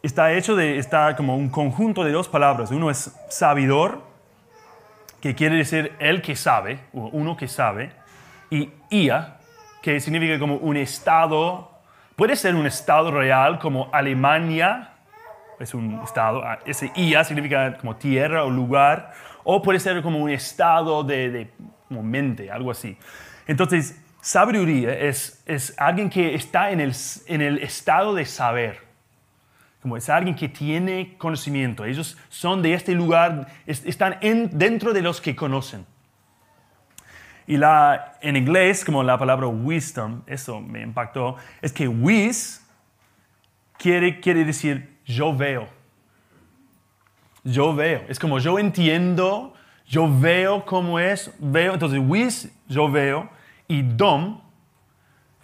está 0.02 0.32
hecho 0.32 0.56
de, 0.56 0.78
está 0.78 1.16
como 1.16 1.36
un 1.36 1.50
conjunto 1.50 2.04
de 2.04 2.14
dos 2.14 2.30
palabras. 2.30 2.72
Uno 2.72 2.90
es 2.90 3.14
sabidor, 3.30 4.04
que 5.22 5.36
quiere 5.36 5.56
decir 5.56 5.94
el 6.00 6.22
que 6.22 6.36
sabe, 6.36 6.80
uno 6.94 7.36
que 7.36 7.48
sabe, 7.48 7.92
y 8.50 8.72
ia, 8.90 9.38
que 9.82 10.00
significa 10.00 10.40
como 10.40 10.56
un 10.56 10.78
estado, 10.78 11.72
puede 12.16 12.36
ser 12.36 12.56
un 12.56 12.66
estado 12.66 13.12
real 13.12 13.60
como 13.60 13.90
Alemania, 13.92 14.92
es 15.60 15.74
un 15.74 16.02
estado, 16.04 16.44
ah, 16.44 16.60
ese 16.66 16.92
ia 16.96 17.24
significa 17.24 17.78
como 17.78 17.96
tierra 17.96 18.44
o 18.44 18.50
lugar, 18.50 19.14
o 19.44 19.62
puede 19.62 19.80
ser 19.80 20.02
como 20.02 20.20
un 20.20 20.30
estado 20.30 21.04
de, 21.04 21.30
de 21.30 21.52
mente, 21.90 22.52
algo 22.52 22.72
así. 22.72 22.98
Entonces, 23.48 24.02
sabiduría 24.22 24.94
es, 24.94 25.44
es 25.46 25.74
alguien 25.78 26.10
que 26.10 26.36
está 26.36 26.72
en 26.72 26.82
el, 26.82 26.94
en 27.28 27.42
el 27.42 27.60
estado 27.60 28.16
de 28.16 28.26
saber. 28.26 28.85
Como 29.86 29.98
es 29.98 30.10
alguien 30.10 30.36
que 30.36 30.50
tiene 30.50 31.16
conocimiento. 31.20 31.86
Ellos 31.86 32.18
son 32.30 32.64
de 32.64 32.74
este 32.74 32.96
lugar, 32.96 33.50
están 33.68 34.18
en, 34.22 34.50
dentro 34.58 34.94
de 34.94 35.04
los 35.04 35.22
que 35.22 35.36
conocen. 35.36 35.86
Y 37.46 37.58
la, 37.58 38.18
en 38.22 38.36
inglés, 38.36 38.84
como 38.84 39.04
la 39.04 39.16
palabra 39.20 39.46
wisdom, 39.46 40.24
eso 40.26 40.60
me 40.60 40.82
impactó, 40.82 41.36
es 41.62 41.72
que 41.72 41.88
wis 41.88 42.66
quiere, 43.78 44.20
quiere 44.20 44.44
decir 44.44 44.98
yo 45.06 45.36
veo 45.36 45.70
yo 47.46 47.76
veo. 47.76 48.04
Es 48.10 48.20
como 48.20 48.40
yo 48.40 48.58
entiendo, 48.58 49.54
yo 49.88 50.10
veo 50.20 50.66
cómo 50.66 51.00
es, 51.00 51.32
veo. 51.38 51.74
Entonces, 51.74 52.02
wis, 52.04 52.52
yo 52.68 52.92
veo. 52.92 53.30
Y 53.68 53.84
dom 53.84 54.42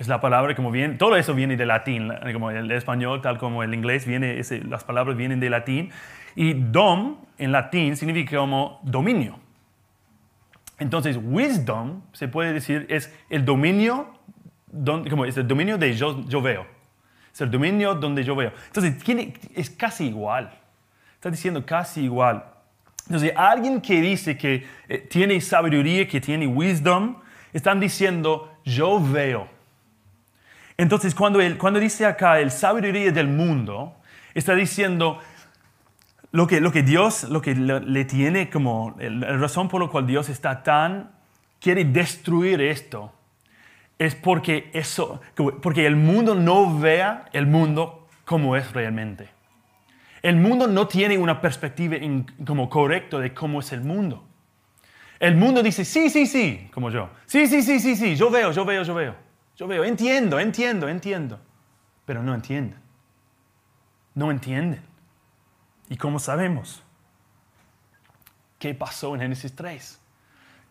es 0.01 0.07
la 0.07 0.19
palabra 0.19 0.55
como 0.55 0.71
viene, 0.71 0.95
todo 0.95 1.15
eso 1.15 1.35
viene 1.35 1.55
de 1.55 1.65
latín, 1.65 2.11
como 2.33 2.49
el 2.49 2.71
español, 2.71 3.21
tal 3.21 3.37
como 3.37 3.61
el 3.61 3.73
inglés, 3.73 4.07
viene, 4.07 4.41
las 4.67 4.83
palabras 4.83 5.15
vienen 5.15 5.39
de 5.39 5.49
latín. 5.49 5.91
Y 6.35 6.53
dom 6.53 7.17
en 7.37 7.51
latín 7.51 7.95
significa 7.95 8.37
como 8.37 8.79
dominio. 8.83 9.39
Entonces, 10.79 11.19
wisdom 11.21 12.01
se 12.13 12.27
puede 12.27 12.53
decir 12.53 12.87
es 12.89 13.13
el 13.29 13.45
dominio, 13.45 14.11
como 15.09 15.25
es 15.25 15.37
el 15.37 15.47
dominio 15.47 15.77
de 15.77 15.93
yo, 15.93 16.25
yo 16.27 16.41
veo. 16.41 16.65
Es 17.31 17.41
el 17.41 17.51
dominio 17.51 17.93
donde 17.93 18.23
yo 18.23 18.35
veo. 18.35 18.51
Entonces, 18.67 18.97
tiene, 19.03 19.33
es 19.53 19.69
casi 19.69 20.07
igual. 20.07 20.51
Está 21.13 21.29
diciendo 21.29 21.63
casi 21.63 22.01
igual. 22.01 22.43
Entonces, 23.05 23.33
alguien 23.35 23.81
que 23.81 24.01
dice 24.01 24.35
que 24.35 24.65
eh, 24.89 24.97
tiene 24.97 25.39
sabiduría, 25.41 26.07
que 26.07 26.19
tiene 26.19 26.47
wisdom, 26.47 27.17
están 27.53 27.79
diciendo, 27.79 28.51
yo 28.65 28.99
veo. 28.99 29.60
Entonces, 30.81 31.13
cuando, 31.13 31.39
él, 31.39 31.59
cuando 31.59 31.79
dice 31.79 32.07
acá 32.07 32.39
el 32.39 32.49
sabiduría 32.49 33.11
del 33.11 33.27
mundo, 33.27 33.97
está 34.33 34.55
diciendo 34.55 35.19
lo 36.31 36.47
que, 36.47 36.59
lo 36.59 36.71
que 36.71 36.81
Dios, 36.81 37.25
lo 37.25 37.39
que 37.39 37.53
le, 37.53 38.05
tiene 38.05 38.49
como, 38.49 38.95
la 38.97 39.37
razón 39.37 39.69
por 39.69 39.79
la 39.79 39.89
cual 39.89 40.07
Dios 40.07 40.27
está 40.27 40.63
tan, 40.63 41.11
quiere 41.59 41.85
destruir 41.85 42.61
esto, 42.61 43.13
es 43.99 44.15
porque, 44.15 44.71
eso, 44.73 45.21
porque 45.61 45.85
el 45.85 45.97
mundo 45.97 46.33
no 46.33 46.79
vea 46.79 47.25
el 47.31 47.45
mundo 47.45 48.07
como 48.25 48.55
es 48.55 48.73
realmente. 48.73 49.29
El 50.23 50.37
mundo 50.37 50.65
no 50.65 50.87
tiene 50.87 51.19
una 51.19 51.41
perspectiva 51.41 51.95
como 52.43 52.71
correcta 52.71 53.19
de 53.19 53.35
cómo 53.35 53.59
es 53.59 53.71
el 53.71 53.81
mundo. 53.81 54.27
El 55.19 55.35
mundo 55.35 55.61
dice, 55.61 55.85
sí, 55.85 56.09
sí, 56.09 56.25
sí, 56.25 56.71
como 56.73 56.89
yo. 56.89 57.11
Sí, 57.27 57.45
sí, 57.45 57.61
sí, 57.61 57.79
sí, 57.79 57.95
sí, 57.95 58.15
yo 58.15 58.31
veo, 58.31 58.51
yo 58.51 58.65
veo, 58.65 58.81
yo 58.81 58.95
veo. 58.95 59.30
Yo 59.61 59.67
veo, 59.67 59.83
entiendo, 59.83 60.39
entiendo, 60.39 60.89
entiendo. 60.89 61.39
pero 62.03 62.23
no 62.23 62.33
entienden. 62.33 62.79
No 64.15 64.31
entienden. 64.31 64.81
¿Y 65.87 65.97
cómo 65.97 66.17
sabemos? 66.17 66.81
¿Qué 68.57 68.73
pasó 68.73 69.13
en 69.13 69.21
Génesis 69.21 69.55
3? 69.55 70.01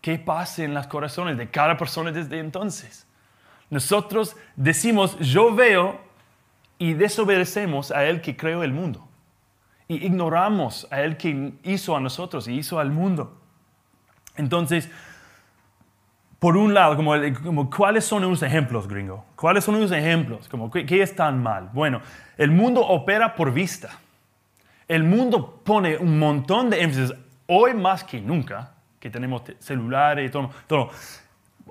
¿Qué 0.00 0.18
pasa 0.18 0.64
en 0.64 0.74
los 0.74 0.88
corazones 0.88 1.38
de 1.38 1.48
cada 1.48 1.76
persona 1.76 2.10
desde 2.10 2.40
entonces? 2.40 3.06
Nosotros 3.70 4.36
decimos, 4.56 5.16
yo 5.20 5.54
veo 5.54 6.00
y 6.76 6.94
desobedecemos 6.94 7.92
a 7.92 8.04
Él 8.06 8.20
que 8.20 8.36
creó 8.36 8.64
el 8.64 8.72
mundo. 8.72 9.06
Y 9.86 10.04
ignoramos 10.04 10.88
a 10.90 11.00
Él 11.02 11.16
que 11.16 11.52
hizo 11.62 11.96
a 11.96 12.00
nosotros 12.00 12.48
y 12.48 12.54
hizo 12.54 12.80
al 12.80 12.90
mundo. 12.90 13.40
Entonces, 14.34 14.90
por 16.40 16.56
un 16.56 16.72
lado, 16.72 16.96
como, 16.96 17.70
¿cuáles 17.70 18.06
son 18.06 18.24
unos 18.24 18.42
ejemplos, 18.42 18.88
gringo? 18.88 19.26
¿Cuáles 19.36 19.62
son 19.62 19.74
unos 19.74 19.92
ejemplos? 19.92 20.48
Como, 20.48 20.70
¿qué, 20.70 20.86
¿Qué 20.86 21.02
es 21.02 21.14
tan 21.14 21.42
mal? 21.42 21.68
Bueno, 21.74 22.00
el 22.38 22.50
mundo 22.50 22.80
opera 22.80 23.34
por 23.34 23.52
vista. 23.52 23.90
El 24.88 25.04
mundo 25.04 25.60
pone 25.62 25.98
un 25.98 26.18
montón 26.18 26.70
de 26.70 26.82
énfasis, 26.82 27.12
hoy 27.46 27.74
más 27.74 28.02
que 28.02 28.22
nunca, 28.22 28.72
que 28.98 29.10
tenemos 29.10 29.42
celulares 29.58 30.28
y 30.28 30.32
todo, 30.32 30.50
todo, 30.66 30.90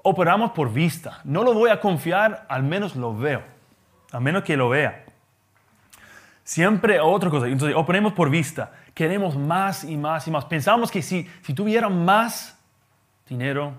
operamos 0.04 0.52
por 0.52 0.72
vista. 0.72 1.20
No 1.24 1.44
lo 1.44 1.56
voy 1.56 1.72
a 1.72 1.80
confiar, 1.80 2.46
al 2.48 2.62
menos 2.62 2.96
lo 2.96 3.18
veo, 3.18 3.42
a 4.12 4.20
menos 4.20 4.44
que 4.44 4.56
lo 4.56 4.70
vea. 4.70 5.04
Siempre 6.44 7.00
otra 7.00 7.32
cosa, 7.32 7.48
entonces 7.48 7.76
operamos 7.76 8.14
por 8.14 8.30
vista. 8.30 8.72
Queremos 8.94 9.36
más 9.36 9.84
y 9.84 9.98
más 9.98 10.28
y 10.28 10.32
más. 10.32 10.46
Pensamos 10.46 10.92
que 10.92 11.02
si, 11.02 11.28
si 11.42 11.54
tuviera 11.56 11.90
más 11.90 12.56
dinero, 13.28 13.74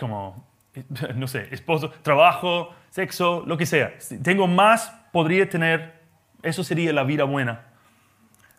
como, 0.00 0.44
no 1.14 1.28
sé, 1.28 1.46
esposo, 1.52 1.90
trabajo, 2.02 2.74
sexo, 2.90 3.44
lo 3.46 3.56
que 3.56 3.66
sea, 3.66 3.94
si 3.98 4.18
tengo 4.18 4.48
más, 4.48 4.90
podría 5.12 5.48
tener, 5.48 6.00
eso 6.42 6.64
sería 6.64 6.92
la 6.92 7.04
vida 7.04 7.22
buena 7.22 7.70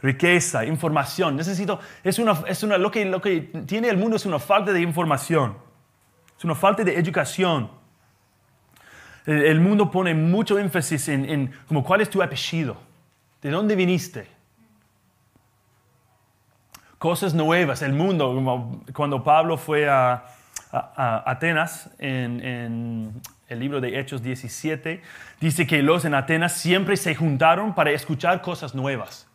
riqueza, 0.01 0.65
información. 0.65 1.35
Necesito, 1.35 1.79
es 2.03 2.19
una, 2.19 2.43
es 2.47 2.63
una, 2.63 2.77
lo, 2.77 2.91
que, 2.91 3.05
lo 3.05 3.21
que 3.21 3.41
tiene 3.65 3.89
el 3.89 3.97
mundo 3.97 4.15
es 4.15 4.25
una 4.25 4.39
falta 4.39 4.73
de 4.73 4.81
información, 4.81 5.57
es 6.37 6.43
una 6.43 6.55
falta 6.55 6.83
de 6.83 6.97
educación. 6.97 7.69
El, 9.25 9.59
mundo 9.59 9.91
pone 9.91 10.15
mucho 10.15 10.57
énfasis 10.57 11.07
en, 11.09 11.29
en, 11.29 11.51
como 11.67 11.83
cuál 11.83 12.01
es 12.01 12.09
tu 12.09 12.23
apellido, 12.23 12.77
de 13.41 13.51
dónde 13.51 13.75
viniste. 13.75 14.27
Cosas 16.97 17.33
nuevas, 17.33 17.83
el 17.83 17.93
mundo, 17.93 18.33
como 18.33 18.83
cuando 18.93 19.23
Pablo 19.23 19.57
fue 19.57 19.87
a, 19.87 20.25
a, 20.71 21.29
Atenas 21.29 21.89
en, 21.99 22.43
en 22.43 23.21
el 23.47 23.59
libro 23.59 23.81
de 23.81 23.99
Hechos 23.99 24.23
17, 24.23 25.01
dice 25.39 25.67
que 25.67 25.83
los 25.83 26.05
en 26.05 26.13
Atenas 26.13 26.53
siempre 26.53 26.95
se 26.97 27.15
juntaron 27.15 27.75
para 27.75 27.91
escuchar 27.91 28.41
cosas 28.41 28.73
nuevas. 28.73 29.27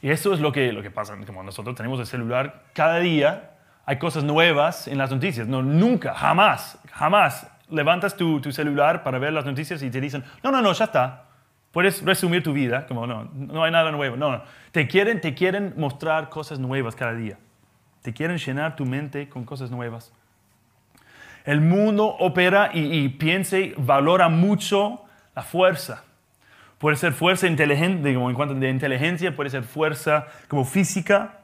Y 0.00 0.10
eso 0.10 0.34
es 0.34 0.40
lo 0.40 0.52
que, 0.52 0.72
lo 0.72 0.82
que 0.82 0.90
pasa, 0.90 1.16
como 1.26 1.42
nosotros 1.42 1.74
tenemos 1.76 1.98
el 1.98 2.06
celular, 2.06 2.64
cada 2.74 2.98
día 2.98 3.52
hay 3.86 3.98
cosas 3.98 4.24
nuevas 4.24 4.88
en 4.88 4.98
las 4.98 5.10
noticias. 5.10 5.46
No, 5.46 5.62
nunca, 5.62 6.14
jamás, 6.14 6.78
jamás 6.92 7.50
levantas 7.70 8.16
tu, 8.16 8.40
tu, 8.40 8.52
celular 8.52 9.02
para 9.02 9.18
ver 9.18 9.32
las 9.32 9.44
noticias 9.44 9.82
y 9.82 9.90
te 9.90 10.00
dicen, 10.00 10.24
no, 10.42 10.50
no, 10.50 10.60
no, 10.60 10.72
ya 10.72 10.84
está. 10.84 11.24
Puedes 11.72 12.02
resumir 12.04 12.42
tu 12.42 12.52
vida, 12.52 12.86
como 12.86 13.06
no, 13.06 13.30
no 13.34 13.64
hay 13.64 13.72
nada 13.72 13.90
nuevo. 13.92 14.16
No, 14.16 14.30
no. 14.30 14.42
Te 14.72 14.86
quieren, 14.86 15.20
te 15.20 15.34
quieren 15.34 15.74
mostrar 15.76 16.28
cosas 16.28 16.58
nuevas 16.58 16.94
cada 16.94 17.14
día. 17.14 17.38
Te 18.02 18.12
quieren 18.12 18.38
llenar 18.38 18.76
tu 18.76 18.84
mente 18.86 19.28
con 19.28 19.44
cosas 19.44 19.70
nuevas. 19.70 20.12
El 21.44 21.60
mundo 21.60 22.06
opera 22.06 22.70
y, 22.72 23.08
piensa 23.10 23.58
y 23.58 23.74
valora 23.76 24.28
mucho 24.28 25.04
la 25.36 25.42
fuerza. 25.42 26.04
Puede 26.78 26.96
ser 26.96 27.12
fuerza 27.12 27.46
inteligente, 27.46 28.14
como 28.14 28.30
en 28.30 28.36
cuanto 28.36 28.54
de 28.54 28.70
inteligencia, 28.70 29.36
puede 29.36 29.50
ser 29.50 29.62
fuerza 29.62 30.26
como 30.48 30.64
física. 30.64 31.40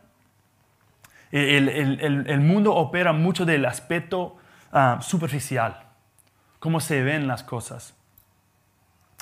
El, 1.30 1.69
el, 1.69 2.25
el 2.26 2.41
mundo 2.41 2.75
opera 2.75 3.13
mucho 3.13 3.45
del 3.45 3.65
aspecto 3.65 4.36
ah, 4.73 4.99
superficial, 5.00 5.80
cómo 6.58 6.80
se 6.80 7.02
ven 7.02 7.28
las 7.28 7.45
cosas. 7.45 7.95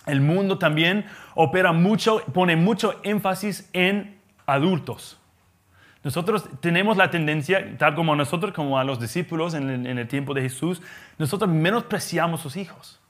El 0.07 0.23
mundo 0.23 0.59
también 0.59 1.05
opera 1.35 1.73
mucho, 1.73 2.23
pone 2.33 2.57
mucho 2.57 2.99
énfasis 3.03 3.69
en 3.75 4.19
adultos. 4.47 5.18
Nosotros 6.05 6.49
tenemos 6.61 6.97
la 6.97 7.11
tendencia, 7.11 7.77
tal 7.77 7.95
como 7.95 8.15
nosotros, 8.15 8.53
como 8.53 8.79
a 8.79 8.85
los 8.85 9.01
discípulos 9.01 9.55
en 9.55 9.69
el, 9.69 9.87
en 9.87 9.99
el 9.99 10.09
tiempo 10.09 10.33
de 10.35 10.43
Jesús, 10.43 10.81
nosotros 11.19 11.51
menospreciamos 11.51 12.41
a 12.41 12.43
sus 12.45 12.57
hijos 12.57 13.01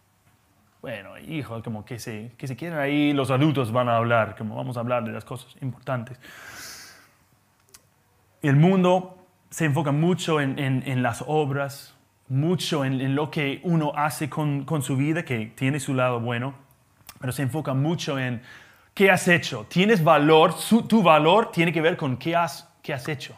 bueno, 0.80 1.18
hijos, 1.18 1.62
como 1.62 1.84
que 1.84 1.98
se, 1.98 2.32
que 2.38 2.46
se 2.46 2.56
quieren 2.56 2.78
ahí, 2.78 3.12
los 3.12 3.30
adultos 3.30 3.72
van 3.72 3.88
a 3.88 3.96
hablar, 3.96 4.36
como 4.36 4.54
vamos 4.56 4.76
a 4.76 4.80
hablar 4.80 5.04
de 5.04 5.12
las 5.12 5.24
cosas 5.24 5.56
importantes. 5.60 6.18
El 8.42 8.56
mundo 8.56 9.18
se 9.50 9.64
enfoca 9.64 9.90
mucho 9.90 10.40
en, 10.40 10.58
en, 10.58 11.02
las 11.02 11.24
obras, 11.26 11.96
mucho 12.28 12.84
en, 12.84 13.00
en, 13.00 13.16
lo 13.16 13.30
que 13.30 13.60
uno 13.64 13.92
hace 13.96 14.30
con, 14.30 14.64
con, 14.64 14.82
su 14.82 14.96
vida, 14.96 15.24
que 15.24 15.46
tiene 15.46 15.80
su 15.80 15.94
lado 15.94 16.20
bueno, 16.20 16.54
pero 17.18 17.32
se 17.32 17.42
enfoca 17.42 17.74
mucho 17.74 18.16
en 18.18 18.40
qué 18.94 19.10
has 19.10 19.26
hecho. 19.26 19.66
Tienes 19.68 20.04
valor, 20.04 20.54
tu 20.88 21.02
valor 21.02 21.50
tiene 21.50 21.72
que 21.72 21.80
ver 21.80 21.96
con 21.96 22.16
qué 22.16 22.36
has, 22.36 22.67
qué 22.88 22.94
has 22.94 23.06
hecho. 23.06 23.36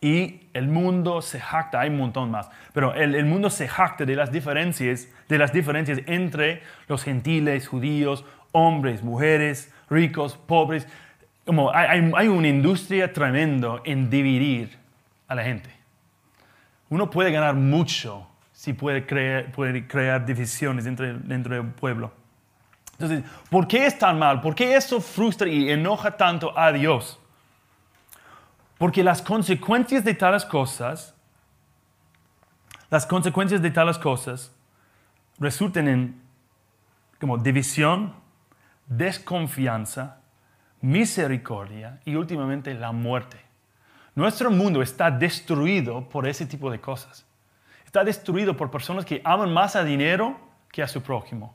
Y 0.00 0.48
el 0.54 0.66
mundo 0.66 1.20
se 1.20 1.38
jacta, 1.38 1.80
hay 1.80 1.90
un 1.90 1.98
montón 1.98 2.30
más, 2.30 2.48
pero 2.72 2.94
el, 2.94 3.14
el, 3.14 3.26
mundo 3.26 3.50
se 3.50 3.68
jacta 3.68 4.06
de 4.06 4.16
las 4.16 4.32
diferencias, 4.32 5.08
de 5.28 5.36
las 5.36 5.52
diferencias 5.52 6.00
entre 6.06 6.62
los 6.88 7.04
gentiles, 7.04 7.68
judíos, 7.68 8.24
hombres, 8.52 9.02
mujeres, 9.02 9.74
ricos, 9.90 10.38
pobres. 10.38 10.88
Como 11.44 11.70
hay, 11.70 12.10
hay 12.16 12.28
una 12.28 12.48
industria 12.48 13.12
tremenda 13.12 13.82
en 13.84 14.08
dividir 14.08 14.78
a 15.28 15.34
la 15.34 15.44
gente. 15.44 15.68
Uno 16.88 17.10
puede 17.10 17.30
ganar 17.30 17.56
mucho 17.56 18.26
si 18.52 18.72
puede 18.72 19.04
crear, 19.04 19.52
puede 19.52 19.86
crear 19.86 20.24
divisiones 20.24 20.84
dentro, 20.84 21.12
dentro 21.18 21.56
del 21.56 21.66
pueblo. 21.72 22.23
Entonces, 22.98 23.24
¿por 23.50 23.66
qué 23.66 23.86
es 23.86 23.98
tan 23.98 24.18
mal? 24.18 24.40
¿Por 24.40 24.54
qué 24.54 24.76
eso 24.76 25.00
frustra 25.00 25.48
y 25.48 25.70
enoja 25.70 26.16
tanto 26.16 26.56
a 26.56 26.72
Dios? 26.72 27.18
Porque 28.78 29.02
las 29.02 29.22
consecuencias 29.22 30.04
de 30.04 30.14
tales 30.14 30.44
cosas, 30.44 31.14
las 32.90 33.06
consecuencias 33.06 33.62
de 33.62 33.70
tales 33.70 33.98
cosas 33.98 34.52
resultan 35.38 35.88
en 35.88 36.22
como 37.20 37.38
división, 37.38 38.14
desconfianza, 38.86 40.18
misericordia 40.80 42.00
y 42.04 42.14
últimamente 42.16 42.74
la 42.74 42.92
muerte. 42.92 43.40
Nuestro 44.14 44.50
mundo 44.50 44.82
está 44.82 45.10
destruido 45.10 46.08
por 46.08 46.28
ese 46.28 46.46
tipo 46.46 46.70
de 46.70 46.80
cosas. 46.80 47.26
Está 47.84 48.04
destruido 48.04 48.56
por 48.56 48.70
personas 48.70 49.04
que 49.04 49.20
aman 49.24 49.52
más 49.52 49.76
a 49.76 49.84
dinero 49.84 50.38
que 50.70 50.82
a 50.82 50.88
su 50.88 51.02
prójimo, 51.02 51.54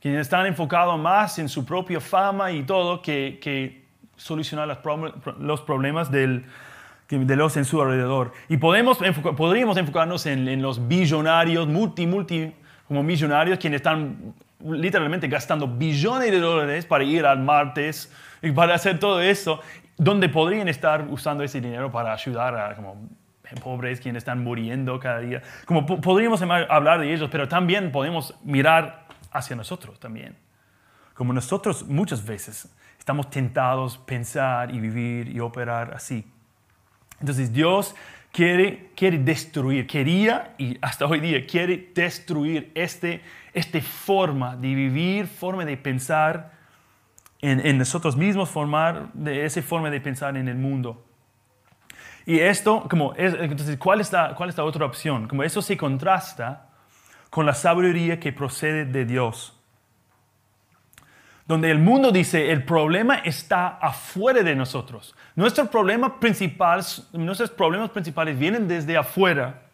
que 0.00 0.18
están 0.20 0.46
enfocados 0.46 0.98
más 0.98 1.38
en 1.38 1.48
su 1.48 1.64
propia 1.64 2.00
fama 2.00 2.52
y 2.52 2.62
todo 2.62 3.02
que, 3.02 3.38
que 3.40 3.86
solucionar 4.16 4.80
los 5.38 5.60
problemas 5.62 6.10
del, 6.10 6.44
de 7.08 7.36
los 7.36 7.56
en 7.56 7.64
su 7.64 7.80
alrededor. 7.80 8.32
Y 8.48 8.56
podemos 8.56 8.98
podríamos 9.36 9.76
enfocarnos 9.76 10.26
en, 10.26 10.60
los 10.60 10.88
billonarios, 10.88 11.68
multi, 11.68 12.06
multi, 12.06 12.52
como 12.88 13.02
millonarios, 13.02 13.58
quienes 13.58 13.78
están 13.78 14.34
literalmente 14.64 15.28
gastando 15.28 15.68
billones 15.68 16.30
de 16.30 16.40
dólares 16.40 16.86
para 16.86 17.04
ir 17.04 17.26
al 17.26 17.40
martes 17.40 18.12
y 18.42 18.50
para 18.50 18.74
hacer 18.74 18.98
todo 18.98 19.20
eso, 19.20 19.60
donde 19.96 20.28
podrían 20.28 20.68
estar 20.68 21.06
usando 21.08 21.44
ese 21.44 21.60
dinero 21.60 21.90
para 21.90 22.12
ayudar 22.12 22.56
a 22.56 22.74
como, 22.74 23.08
pobres 23.62 24.00
quienes 24.00 24.22
están 24.22 24.42
muriendo 24.42 24.98
cada 24.98 25.20
día. 25.20 25.42
Como 25.66 25.86
podríamos 25.86 26.42
hablar 26.42 27.00
de 27.00 27.14
ellos, 27.14 27.28
pero 27.30 27.46
también 27.46 27.92
podemos 27.92 28.34
mirar 28.42 29.05
hacia 29.36 29.56
nosotros 29.56 29.98
también. 30.00 30.36
Como 31.14 31.32
nosotros 31.32 31.86
muchas 31.86 32.24
veces 32.24 32.68
estamos 32.98 33.30
tentados 33.30 33.96
a 33.96 34.06
pensar 34.06 34.74
y 34.74 34.80
vivir 34.80 35.28
y 35.28 35.40
operar 35.40 35.94
así. 35.94 36.30
Entonces 37.20 37.52
Dios 37.52 37.94
quiere, 38.32 38.90
quiere 38.94 39.18
destruir, 39.18 39.86
quería 39.86 40.54
y 40.58 40.76
hasta 40.82 41.06
hoy 41.06 41.20
día 41.20 41.46
quiere 41.46 41.90
destruir 41.94 42.70
este, 42.74 43.22
esta 43.54 43.80
forma 43.80 44.56
de 44.56 44.74
vivir, 44.74 45.26
forma 45.26 45.64
de 45.64 45.76
pensar 45.76 46.52
en, 47.40 47.78
nosotros 47.78 48.16
mismos, 48.16 48.50
formar 48.50 49.12
de 49.12 49.44
esa 49.44 49.62
forma 49.62 49.88
de 49.90 50.00
pensar 50.00 50.36
en 50.36 50.48
el 50.48 50.56
mundo. 50.56 51.04
Y 52.24 52.40
esto, 52.40 52.86
como, 52.90 53.14
entonces, 53.16 53.78
¿cuál 53.78 54.00
es, 54.00 54.10
¿cuál 54.36 54.48
es 54.48 54.56
la 54.56 54.64
otra 54.64 54.84
opción? 54.84 55.28
Como 55.28 55.44
eso 55.44 55.62
se 55.62 55.76
contrasta 55.76 56.65
con 57.36 57.44
la 57.44 57.52
sabiduría 57.52 58.18
que 58.18 58.32
procede 58.32 58.86
de 58.86 59.04
Dios 59.04 59.52
donde 61.46 61.70
el 61.70 61.78
mundo 61.78 62.10
dice 62.10 62.50
el 62.50 62.64
problema 62.64 63.16
está 63.16 63.68
afuera 63.68 64.42
de 64.42 64.56
nosotros. 64.56 65.14
Nuestros 65.34 65.68
problemas 65.68 66.12
principales, 66.18 67.06
nuestros 67.12 67.50
problemas 67.50 67.90
principales 67.90 68.38
vienen 68.38 68.66
desde 68.66 68.96
afuera 68.96 69.64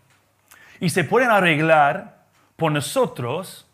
y 0.80 0.90
se 0.90 1.04
pueden 1.04 1.30
arreglar 1.30 2.24
por 2.56 2.72
nosotros 2.72 3.64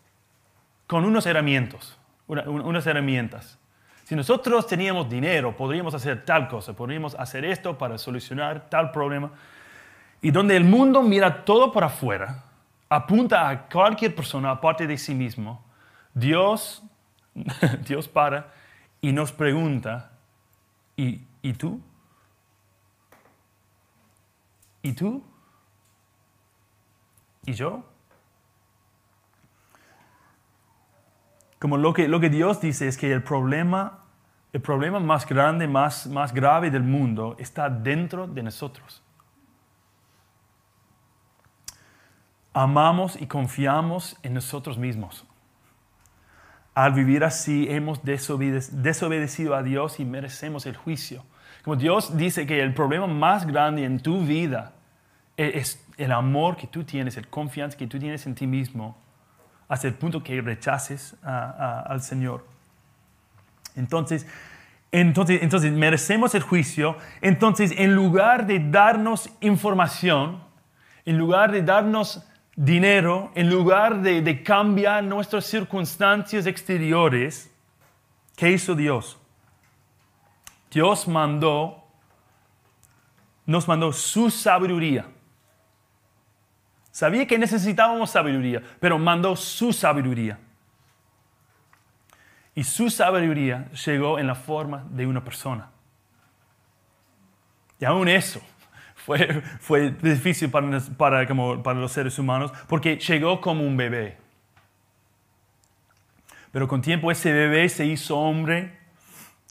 con 0.87 1.07
unos 1.07 1.25
herramientas, 1.25 1.97
unas 2.27 2.87
herramientas. 2.87 3.59
Si 4.05 4.15
nosotros 4.15 4.67
teníamos 4.67 5.09
dinero, 5.09 5.57
podríamos 5.57 5.95
hacer 5.95 6.27
tal 6.27 6.47
cosa, 6.47 6.75
podríamos 6.75 7.15
hacer 7.15 7.47
esto 7.47 7.79
para 7.79 7.97
solucionar 7.97 8.69
tal 8.69 8.91
problema. 8.91 9.31
Y 10.21 10.31
donde 10.31 10.59
el 10.59 10.65
mundo 10.65 11.03
mira 11.03 11.47
todo 11.47 11.73
por 11.73 11.85
afuera, 11.85 12.45
apunta 12.89 13.49
a 13.49 13.69
cualquier 13.69 14.15
persona 14.15 14.51
aparte 14.51 14.87
de 14.87 14.97
sí 14.97 15.15
mismo, 15.15 15.65
Dios, 16.15 16.83
Dios 17.87 18.09
para 18.09 18.53
y 19.01 19.13
nos 19.13 19.33
pregunta, 19.33 20.13
¿y, 20.97 21.21
¿y 21.43 21.53
tú? 21.53 21.81
¿Y 24.83 24.93
tú? 24.93 25.23
¿Y 27.45 27.53
yo? 27.53 27.85
Como 31.59 31.77
lo 31.77 31.93
que, 31.93 32.09
lo 32.09 32.21
que 32.21 32.31
Dios 32.31 32.61
dice 32.61 32.87
es 32.87 32.97
que 32.97 33.13
el 33.13 33.23
problema, 33.23 34.05
el 34.53 34.61
problema 34.61 35.01
más 35.01 35.27
grande, 35.27 35.67
más, 35.67 36.07
más 36.07 36.33
grave 36.33 36.71
del 36.71 36.85
mundo 36.85 37.37
está 37.39 37.69
dentro 37.69 38.27
de 38.27 38.43
nosotros. 38.43 39.03
Amamos 42.53 43.21
y 43.21 43.27
confiamos 43.27 44.17
en 44.23 44.35
nosotros 44.35 44.79
mismos. 44.79 45.25
Al 46.75 46.93
vivir 46.93 47.25
así 47.25 47.67
hemos 47.69 48.01
desobedecido 48.05 49.55
a 49.55 49.63
Dios 49.63 49.99
y 50.01 50.05
merecemos 50.05 50.65
el 50.67 50.77
juicio. 50.77 51.25
Como 51.65 51.77
Dios 51.77 52.17
dice 52.17 52.47
que 52.47 52.63
el 52.63 52.73
problema 52.73 53.07
más 53.07 53.47
grande 53.47 53.85
en 53.85 54.01
tu 54.01 54.25
vida 54.25 54.73
es 55.37 55.85
el 55.97 56.13
amor 56.13 56.57
que 56.57 56.67
tú 56.67 56.85
tienes, 56.85 57.17
el 57.17 57.29
confianza 57.29 57.77
que 57.77 57.87
tú 57.87 57.99
tienes 57.99 58.27
en 58.27 58.35
ti 58.35 58.47
mismo 58.47 58.97
hasta 59.69 59.87
el 59.87 59.95
punto 59.95 60.23
que 60.23 60.41
rechaces 60.41 61.17
al 61.23 62.01
Señor. 62.01 62.47
Entonces, 63.77 64.27
entonces, 64.91 65.43
entonces, 65.43 65.73
merecemos 65.73 66.35
el 66.35 66.43
juicio. 66.43 66.97
Entonces, 67.21 67.73
en 67.77 67.95
lugar 67.95 68.47
de 68.47 68.59
darnos 68.59 69.29
información, 69.41 70.43
en 71.05 71.19
lugar 71.19 71.53
de 71.53 71.63
darnos 71.63 72.27
dinero, 72.59 73.31
en 73.37 73.49
lugar 73.49 74.03
de, 74.03 74.43
cambiar 74.43 75.05
nuestras 75.05 75.45
circunstancias 75.45 76.45
exteriores, 76.45 77.55
¿qué 78.35 78.51
hizo 78.51 78.75
Dios? 78.75 79.17
Dios 80.69 81.07
mandó, 81.07 81.85
nos 83.47 83.69
mandó 83.69 83.93
su 83.93 84.29
sabiduría. 84.29 85.07
Sabía 86.91 87.29
que 87.29 87.39
necesitábamos 87.39 88.11
sabiduría, 88.11 88.61
pero 88.81 88.99
mandó 88.99 89.37
su 89.37 89.73
sabiduría. 89.73 90.41
Y 92.57 92.65
su 92.65 92.91
sabiduría 92.91 93.71
llegó 93.71 94.19
en 94.19 94.27
la 94.27 94.35
forma 94.35 94.85
de 94.91 95.07
una 95.07 95.23
persona. 95.23 95.71
Y 97.79 97.85
aún 97.85 98.09
eso 98.09 98.41
fue, 99.09 99.43
fue 99.59 99.91
difícil 99.91 100.51
para, 100.51 100.81
para, 100.99 101.27
para 101.63 101.81
los 101.81 101.93
seres 101.93 102.19
humanos 102.19 102.53
porque 102.67 102.99
llegó 102.99 103.41
como 103.41 103.65
un 103.65 103.75
bebé. 103.75 104.19
Pero 106.53 106.69
con 106.69 106.83
tiempo 106.83 107.11
ese 107.11 107.33
bebé 107.33 107.71
se 107.71 107.87
hizo 107.87 108.19
hombre, 108.19 108.77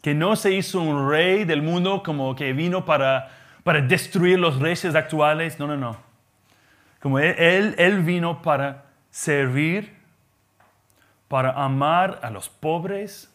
que 0.04 0.14
no 0.14 0.36
se 0.36 0.54
hizo 0.54 0.80
un 0.80 1.10
rey 1.10 1.44
del 1.44 1.64
mundo 1.64 2.04
como 2.04 2.36
que 2.36 2.54
vino 2.54 2.86
para, 2.86 3.32
para 3.64 3.82
destruir 3.82 4.38
los 4.38 4.60
reyes 4.60 4.94
actuales. 4.94 5.58
No, 5.58 5.66
no, 5.66 5.76
no. 5.76 5.98
Como 7.02 7.18
él, 7.18 7.74
él, 7.80 8.04
vino 8.04 8.44
para 8.44 8.86
servir, 9.10 9.98
para 11.28 11.52
amar 11.52 12.20
a 12.22 12.30
los 12.30 12.48
pobres, 12.48 13.34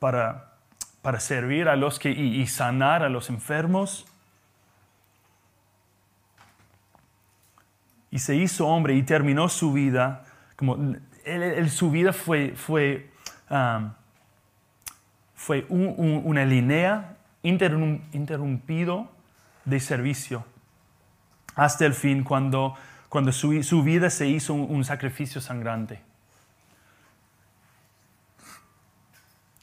para, 0.00 0.54
para 1.02 1.20
servir 1.20 1.68
a 1.68 1.76
los 1.76 2.00
que 2.00 2.10
y, 2.10 2.44
sanar 2.48 3.04
a 3.04 3.08
los 3.08 3.30
enfermos. 3.30 4.06
Y 8.12 8.20
se 8.20 8.36
hizo 8.36 8.68
hombre 8.68 8.94
y 8.94 9.02
terminó 9.02 9.48
su 9.48 9.72
vida, 9.72 10.24
como 10.54 10.76
su 11.68 11.90
vida 11.90 12.12
fue, 12.12 12.54
fue, 12.54 13.10
um, 13.50 13.90
fue 15.34 15.66
una 15.68 16.44
línea 16.44 17.16
interrumpido 17.42 19.10
de 19.64 19.80
servicio 19.80 20.44
hasta 21.56 21.86
el 21.86 21.94
fin 21.94 22.22
cuando 22.22 22.76
cuando 23.12 23.30
su, 23.30 23.82
vida 23.82 24.08
se 24.08 24.26
hizo 24.26 24.54
un, 24.54 24.86
sacrificio 24.86 25.38
sangrante. 25.38 26.00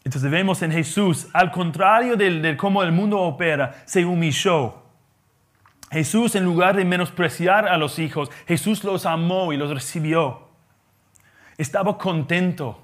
Entonces 0.04 0.30
vemos 0.30 0.62
en 0.62 0.72
Jesús, 0.72 1.28
al 1.34 1.52
contrario 1.52 2.16
de, 2.16 2.56
cómo 2.56 2.84
el 2.84 2.92
mundo 2.92 3.18
opera, 3.20 3.82
se 3.86 4.06
humilló. 4.06 4.84
Jesús, 5.92 6.36
en 6.36 6.46
lugar 6.46 6.76
de 6.76 6.86
menospreciar 6.86 7.68
a 7.68 7.78
los 7.78 7.98
hijos, 8.00 8.30
Jesús 8.48 8.84
los 8.84 9.06
amó 9.06 9.54
y 9.54 9.58
los 9.58 9.72
recibió. 9.72 10.48
Estaba 11.58 11.98
contento 11.98 12.82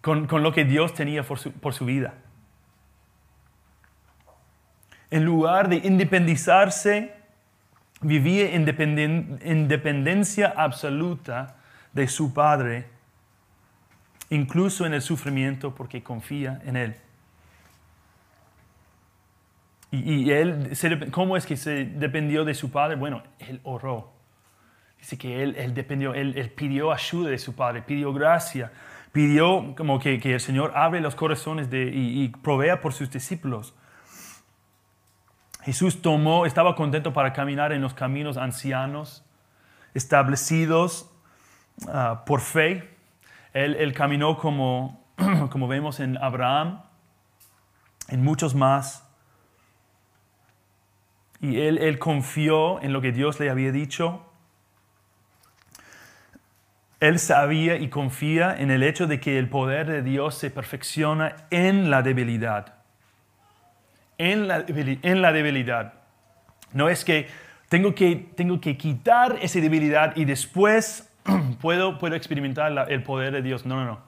con, 0.00 0.26
lo 0.42 0.52
que 0.52 0.64
Dios 0.64 0.94
tenía 0.94 1.22
por 1.22 1.38
su, 1.38 1.52
por 1.52 1.72
su 1.72 1.84
vida. 1.84 2.14
En 5.10 5.24
lugar 5.24 5.68
de 5.68 5.76
independizarse 5.76 7.14
vivía 8.00 8.54
en 8.54 9.68
dependencia 9.68 10.54
absoluta 10.56 11.56
de 11.92 12.08
su 12.08 12.32
Padre, 12.32 12.86
incluso 14.30 14.86
en 14.86 14.94
el 14.94 15.02
sufrimiento 15.02 15.74
porque 15.74 16.02
confía 16.02 16.60
en 16.64 16.76
Él. 16.76 16.96
Y, 19.92 20.30
él, 20.30 20.70
¿cómo 21.10 21.36
es 21.36 21.46
que 21.46 21.56
se 21.56 21.84
dependió 21.84 22.44
de 22.44 22.54
su 22.54 22.70
Padre? 22.70 22.94
Bueno, 22.94 23.22
Él 23.40 23.60
oró. 23.64 24.12
Dice 24.98 25.18
que 25.18 25.42
Él, 25.42 25.74
dependió, 25.74 26.14
él, 26.14 26.52
pidió 26.54 26.92
ayuda 26.92 27.30
de 27.30 27.38
su 27.38 27.56
Padre, 27.56 27.82
pidió 27.82 28.12
gracia, 28.12 28.70
pidió 29.12 29.74
como 29.76 29.98
que, 29.98 30.20
el 30.22 30.40
Señor 30.40 30.72
abre 30.76 31.00
los 31.00 31.16
corazones 31.16 31.70
de, 31.70 31.90
y, 31.92 32.28
provea 32.28 32.80
por 32.80 32.92
sus 32.92 33.10
discípulos. 33.10 33.74
Jesús 35.62 36.00
tomó, 36.00 36.46
estaba 36.46 36.76
contento 36.76 37.12
para 37.12 37.32
caminar 37.32 37.72
en 37.72 37.82
los 37.82 37.92
caminos 37.92 38.36
ancianos, 38.36 39.24
establecidos 39.92 41.10
ah, 41.88 42.22
por 42.26 42.40
fe. 42.40 42.96
Él, 43.52 43.92
caminó 43.92 44.38
como, 44.38 45.04
como 45.50 45.66
vemos 45.66 45.98
en 45.98 46.16
Abraham, 46.16 46.82
en 48.08 48.22
muchos 48.22 48.54
más. 48.54 49.09
Y 51.40 51.60
él, 51.60 51.78
él 51.78 51.98
confió 51.98 52.80
en 52.82 52.92
lo 52.92 53.00
que 53.00 53.12
Dios 53.12 53.40
le 53.40 53.50
había 53.50 53.72
dicho. 53.72 54.26
Él 57.00 57.18
sabía 57.18 57.76
y 57.76 57.88
confía 57.88 58.54
en 58.58 58.70
el 58.70 58.82
hecho 58.82 59.06
de 59.06 59.20
que 59.20 59.38
el 59.38 59.48
poder 59.48 59.86
de 59.86 60.02
Dios 60.02 60.34
se 60.34 60.50
perfecciona 60.50 61.34
en 61.50 61.90
la 61.90 62.02
debilidad 62.02 62.80
en 64.20 64.48
la, 64.48 64.64
en 64.68 65.22
la 65.22 65.32
debilidad. 65.32 65.94
No 66.74 66.90
es 66.90 67.06
que 67.06 67.26
tengo 67.70 67.94
que, 67.94 68.28
tengo 68.36 68.60
que 68.60 68.76
quitar 68.76 69.38
esa 69.40 69.60
debilidad 69.60 70.14
y 70.14 70.26
después 70.26 71.10
puedo, 71.60 71.98
puedo 71.98 72.14
experimentar 72.14 72.86
el 72.90 73.02
poder 73.02 73.32
de 73.32 73.40
Dios. 73.40 73.64
No, 73.64 73.76
no, 73.76 73.86
no. 73.86 74.00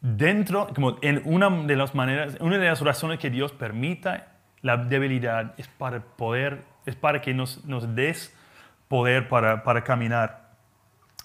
Dentro, 0.00 0.68
como 0.74 0.96
en 1.02 1.20
una 1.26 1.50
de 1.50 1.76
las 1.76 1.94
maneras, 1.94 2.36
una 2.40 2.56
de 2.56 2.66
las 2.66 2.80
razones 2.80 3.18
que 3.18 3.28
Dios 3.28 3.52
permita 3.52 4.28
la 4.64 4.78
debilidad 4.78 5.52
es 5.58 5.68
para 5.68 6.00
poder, 6.00 6.64
es 6.86 6.96
para 6.96 7.20
que 7.20 7.34
nos, 7.34 7.62
nos 7.66 7.94
des 7.94 8.34
poder 8.88 9.28
para, 9.28 9.62
para 9.62 9.84
caminar. 9.84 10.52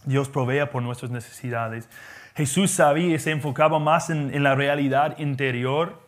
Dios 0.04 0.28
provea 0.28 0.69
por 0.69 0.84
nuestras 0.84 1.10
necesidades. 1.10 1.88
Jesús 2.36 2.69
sabía 2.69 3.15
y 3.15 3.19
se 3.19 3.32
enfocaba 3.32 3.80
más 3.80 4.10
en, 4.10 4.36
en 4.36 4.43
la 4.43 4.56
realidad 4.56 5.17
interior 5.19 6.06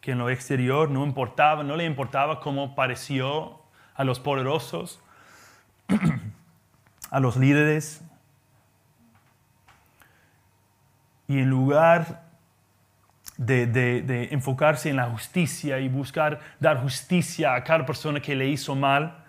que 0.00 0.10
en 0.10 0.18
lo 0.18 0.28
exterior 0.28 0.90
no 0.90 1.04
importaba, 1.04 1.62
no 1.62 1.76
le 1.76 1.84
importaba 1.84 2.40
cómo 2.40 2.74
pareció 2.74 3.60
a 3.94 4.02
los 4.02 4.18
poderosos, 4.18 5.00
a 7.12 7.20
los 7.20 7.36
líderes. 7.36 8.02
Y 11.28 11.38
en 11.38 11.48
lugar 11.48 12.24
de, 13.36 13.66
de, 13.66 14.28
enfocarse 14.32 14.90
en 14.90 14.96
la 14.96 15.08
justicia 15.10 15.78
y 15.78 15.88
buscar 15.88 16.40
dar 16.60 16.80
justicia 16.82 17.54
a 17.54 17.64
cada 17.64 17.86
persona 17.86 18.20
que 18.20 18.34
le 18.34 18.48
hizo 18.48 18.74
mal, 18.74 19.24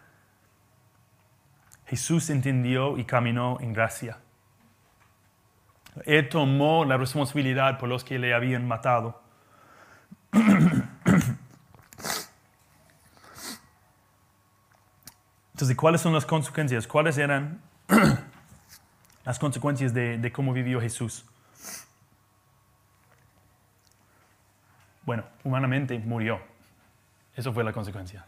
Jesús 1.87 2.29
entendió 2.29 2.97
y 2.97 3.05
caminó 3.05 3.57
en 3.59 3.73
gracia. 3.73 4.17
Él 6.05 6.27
tomó 6.27 6.85
la 6.85 6.97
responsabilidad 6.97 7.77
por 7.77 7.87
los 7.87 8.03
que 8.03 8.17
le 8.17 8.33
habían 8.33 8.67
matado. 8.67 9.21
Entonces, 15.53 15.77
¿cuáles 15.77 16.01
son 16.01 16.13
las 16.13 16.25
consecuencias? 16.25 16.87
¿Cuáles 16.87 17.17
eran 17.17 17.61
las 19.23 19.39
consecuencias 19.39 19.93
de, 19.93 20.31
cómo 20.33 20.51
vivió 20.51 20.81
Jesús? 20.81 21.25
Bueno, 25.05 25.23
humanamente 25.43 25.97
murió. 25.99 26.39
Eso 27.35 27.53
fue 27.53 27.63
la 27.63 27.73
consecuencia. 27.73 28.25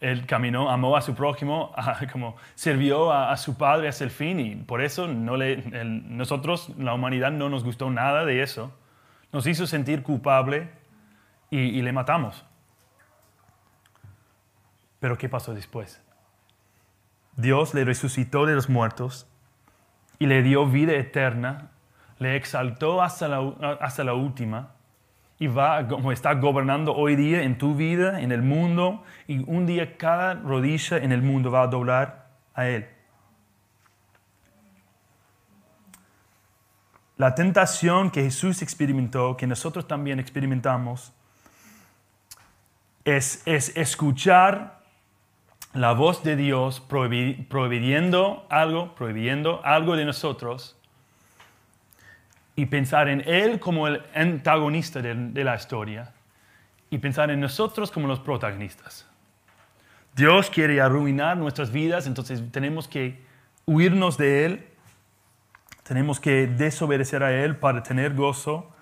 Él 0.00 0.26
caminó, 0.26 0.70
amó 0.70 0.96
a 0.96 1.00
su 1.00 1.14
prójimo, 1.14 1.72
como 2.12 2.36
sirvió 2.54 3.12
a, 3.12 3.36
su 3.36 3.56
padre 3.56 3.88
hasta 3.88 4.04
el 4.04 4.10
fin 4.10 4.40
y 4.40 4.56
por 4.56 4.82
eso 4.82 5.08
nosotros, 5.08 6.70
la 6.78 6.92
humanidad, 6.92 7.32
no 7.32 7.48
nos 7.48 7.64
gustó 7.64 7.90
nada 7.90 8.24
de 8.24 8.42
eso. 8.42 8.72
Nos 9.32 9.46
hizo 9.46 9.66
sentir 9.66 10.02
culpable 10.02 10.70
y 11.50 11.80
le 11.80 11.92
matamos. 11.92 12.44
Pero 15.00 15.16
¿qué 15.16 15.28
pasó 15.28 15.54
después? 15.54 16.02
Dios 17.36 17.74
le 17.74 17.84
resucitó 17.84 18.46
de 18.46 18.54
los 18.54 18.68
muertos 18.68 19.28
y 20.18 20.26
le 20.26 20.42
dio 20.42 20.66
vida 20.66 20.94
eterna, 20.94 21.70
le 22.18 22.36
exaltó 22.36 23.02
hasta 23.02 23.28
la 23.28 24.14
última 24.14 24.75
y 25.38 25.46
va 25.48 25.86
como 25.86 26.12
está 26.12 26.34
gobernando 26.34 26.94
hoy 26.94 27.16
día 27.16 27.42
en 27.42 27.58
tu 27.58 27.74
vida, 27.74 28.20
en 28.20 28.32
el 28.32 28.42
mundo, 28.42 29.02
y 29.26 29.38
un 29.50 29.66
día 29.66 29.96
cada 29.96 30.34
rodilla 30.34 30.96
en 30.98 31.12
el 31.12 31.22
mundo 31.22 31.50
va 31.50 31.62
a 31.62 31.66
doblar 31.66 32.28
a 32.54 32.66
Él. 32.66 32.88
La 37.18 37.34
tentación 37.34 38.10
que 38.10 38.22
Jesús 38.22 38.62
experimentó, 38.62 39.36
que 39.36 39.46
nosotros 39.46 39.86
también 39.88 40.18
experimentamos, 40.20 41.12
es, 43.04 43.42
es 43.46 43.76
escuchar 43.76 44.80
la 45.72 45.92
voz 45.92 46.22
de 46.22 46.36
Dios 46.36 46.80
prohibiendo 46.80 48.46
algo, 48.48 48.94
prohibiendo 48.94 49.60
algo 49.64 49.96
de 49.96 50.04
nosotros 50.04 50.75
y 52.56 52.66
pensar 52.66 53.08
en 53.08 53.20
Él 53.28 53.60
como 53.60 53.86
el 53.86 54.02
antagonista 54.14 55.02
de, 55.02 55.44
la 55.44 55.54
historia 55.54 56.12
y 56.88 56.98
pensar 56.98 57.30
en 57.30 57.40
nosotros 57.40 57.90
como 57.90 58.08
los 58.08 58.18
protagonistas. 58.18 59.06
Dios 60.14 60.48
quiere 60.48 60.80
arruinar 60.80 61.36
nuestras 61.36 61.70
vidas, 61.70 62.06
entonces 62.06 62.42
tenemos 62.50 62.88
que 62.88 63.22
huirnos 63.66 64.16
de 64.16 64.46
Él, 64.46 64.66
tenemos 65.82 66.18
que 66.18 66.46
desobedecer 66.46 67.22
a 67.22 67.32
Él 67.32 67.56
para 67.56 67.82
tener 67.82 68.14
gozo. 68.14 68.72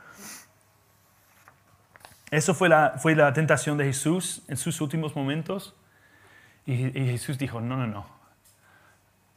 Eso 2.31 2.55
fue 2.55 2.69
la, 2.69 2.95
fue 2.99 3.17
la 3.17 3.33
tentación 3.33 3.77
de 3.77 3.87
Jesús 3.87 4.43
en 4.47 4.57
sus 4.57 4.81
últimos 4.81 5.17
momentos. 5.17 5.75
Y, 6.67 6.77
Jesús 6.77 7.37
dijo, 7.37 7.61
no, 7.61 7.77
no, 7.77 7.87
no, 7.87 8.07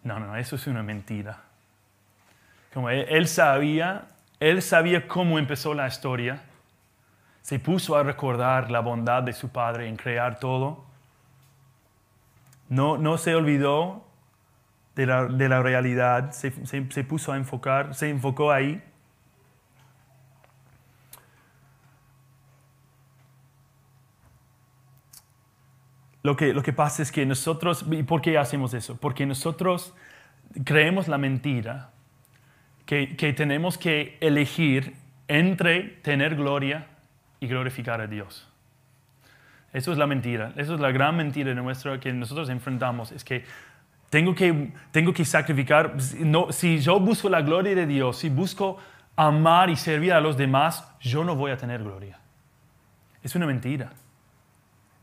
no, 0.03 0.19
no, 0.19 0.35
eso 0.37 0.55
es 0.55 0.67
una 0.67 0.83
mentira. 0.83 1.41
Como 2.73 2.89
él, 2.89 3.27
sabía, 3.27 4.07
él 4.39 4.61
sabía 4.61 5.07
cómo 5.07 5.39
empezó 5.39 5.73
la 5.73 5.87
historia, 5.87 6.43
se 7.41 7.59
puso 7.59 7.95
a 7.95 8.03
recordar 8.03 8.69
la 8.69 8.81
bondad 8.81 9.23
de 9.23 9.33
su 9.33 9.49
Padre 9.49 9.87
en 9.87 9.95
crear 9.95 10.39
todo. 10.39 10.85
No, 12.69 12.97
no 12.97 13.17
se 13.17 13.35
olvidó 13.35 14.05
de 14.95 15.05
la, 15.05 15.25
de 15.25 15.47
la 15.49 15.61
realidad, 15.61 16.31
se, 16.31 16.51
se, 16.65 17.03
puso 17.03 17.31
a 17.31 17.37
enfocar, 17.37 17.95
se 17.95 18.09
enfocó 18.09 18.51
ahí. 18.51 18.83
Lo 26.23 26.35
que, 26.35 26.53
lo 26.53 26.61
que 26.61 26.73
pasa 26.73 27.01
es 27.01 27.11
que 27.11 27.25
nosotros, 27.25 27.85
¿y 27.89 28.03
por 28.03 28.21
qué 28.21 28.37
hacemos 28.37 28.73
eso? 28.73 28.97
Porque 28.97 29.25
nosotros 29.25 29.93
creemos 30.65 31.07
la 31.07 31.17
mentira 31.17 31.91
que, 32.87 33.33
tenemos 33.37 33.77
que 33.77 34.17
elegir 34.21 34.95
entre 35.27 35.83
tener 36.01 36.35
gloria 36.35 36.87
y 37.39 37.47
glorificar 37.47 38.01
a 38.01 38.07
Dios. 38.07 38.49
Eso 39.73 39.91
es 39.91 39.99
la 39.99 40.07
mentira, 40.07 40.53
eso 40.55 40.73
es 40.73 40.79
la 40.79 40.91
gran 40.91 41.15
mentira 41.15 41.53
nuestra 41.53 41.99
que 41.99 42.11
nosotros 42.11 42.49
enfrentamos, 42.49 43.11
es 43.11 43.23
que 43.23 43.43
tengo 44.09 44.33
que, 44.33 44.71
tengo 44.91 45.13
que 45.13 45.25
sacrificar, 45.25 45.95
no, 46.21 46.51
si 46.51 46.79
yo 46.79 46.99
busco 46.99 47.29
la 47.29 47.41
gloria 47.41 47.75
de 47.75 47.85
Dios, 47.85 48.17
si 48.17 48.29
busco 48.29 48.77
amar 49.15 49.69
y 49.69 49.75
servir 49.75 50.13
a 50.13 50.21
los 50.21 50.37
demás, 50.37 50.89
yo 50.99 51.23
no 51.23 51.35
voy 51.35 51.51
a 51.51 51.57
tener 51.57 51.83
gloria. 51.83 52.17
Es 53.21 53.35
una 53.35 53.45
mentira 53.45 53.91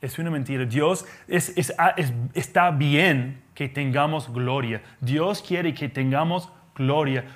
es 0.04 0.18
una 0.18 0.30
mentira. 0.30 0.64
Dios 0.64 1.06
ah, 1.78 1.94
está 2.34 2.70
bien 2.70 3.42
que 3.54 3.68
tengamos 3.68 4.32
gloria. 4.32 4.82
Dios 5.00 5.42
quiere 5.42 5.72
que 5.74 5.88
tengamos 5.88 6.48
gloria, 6.48 6.63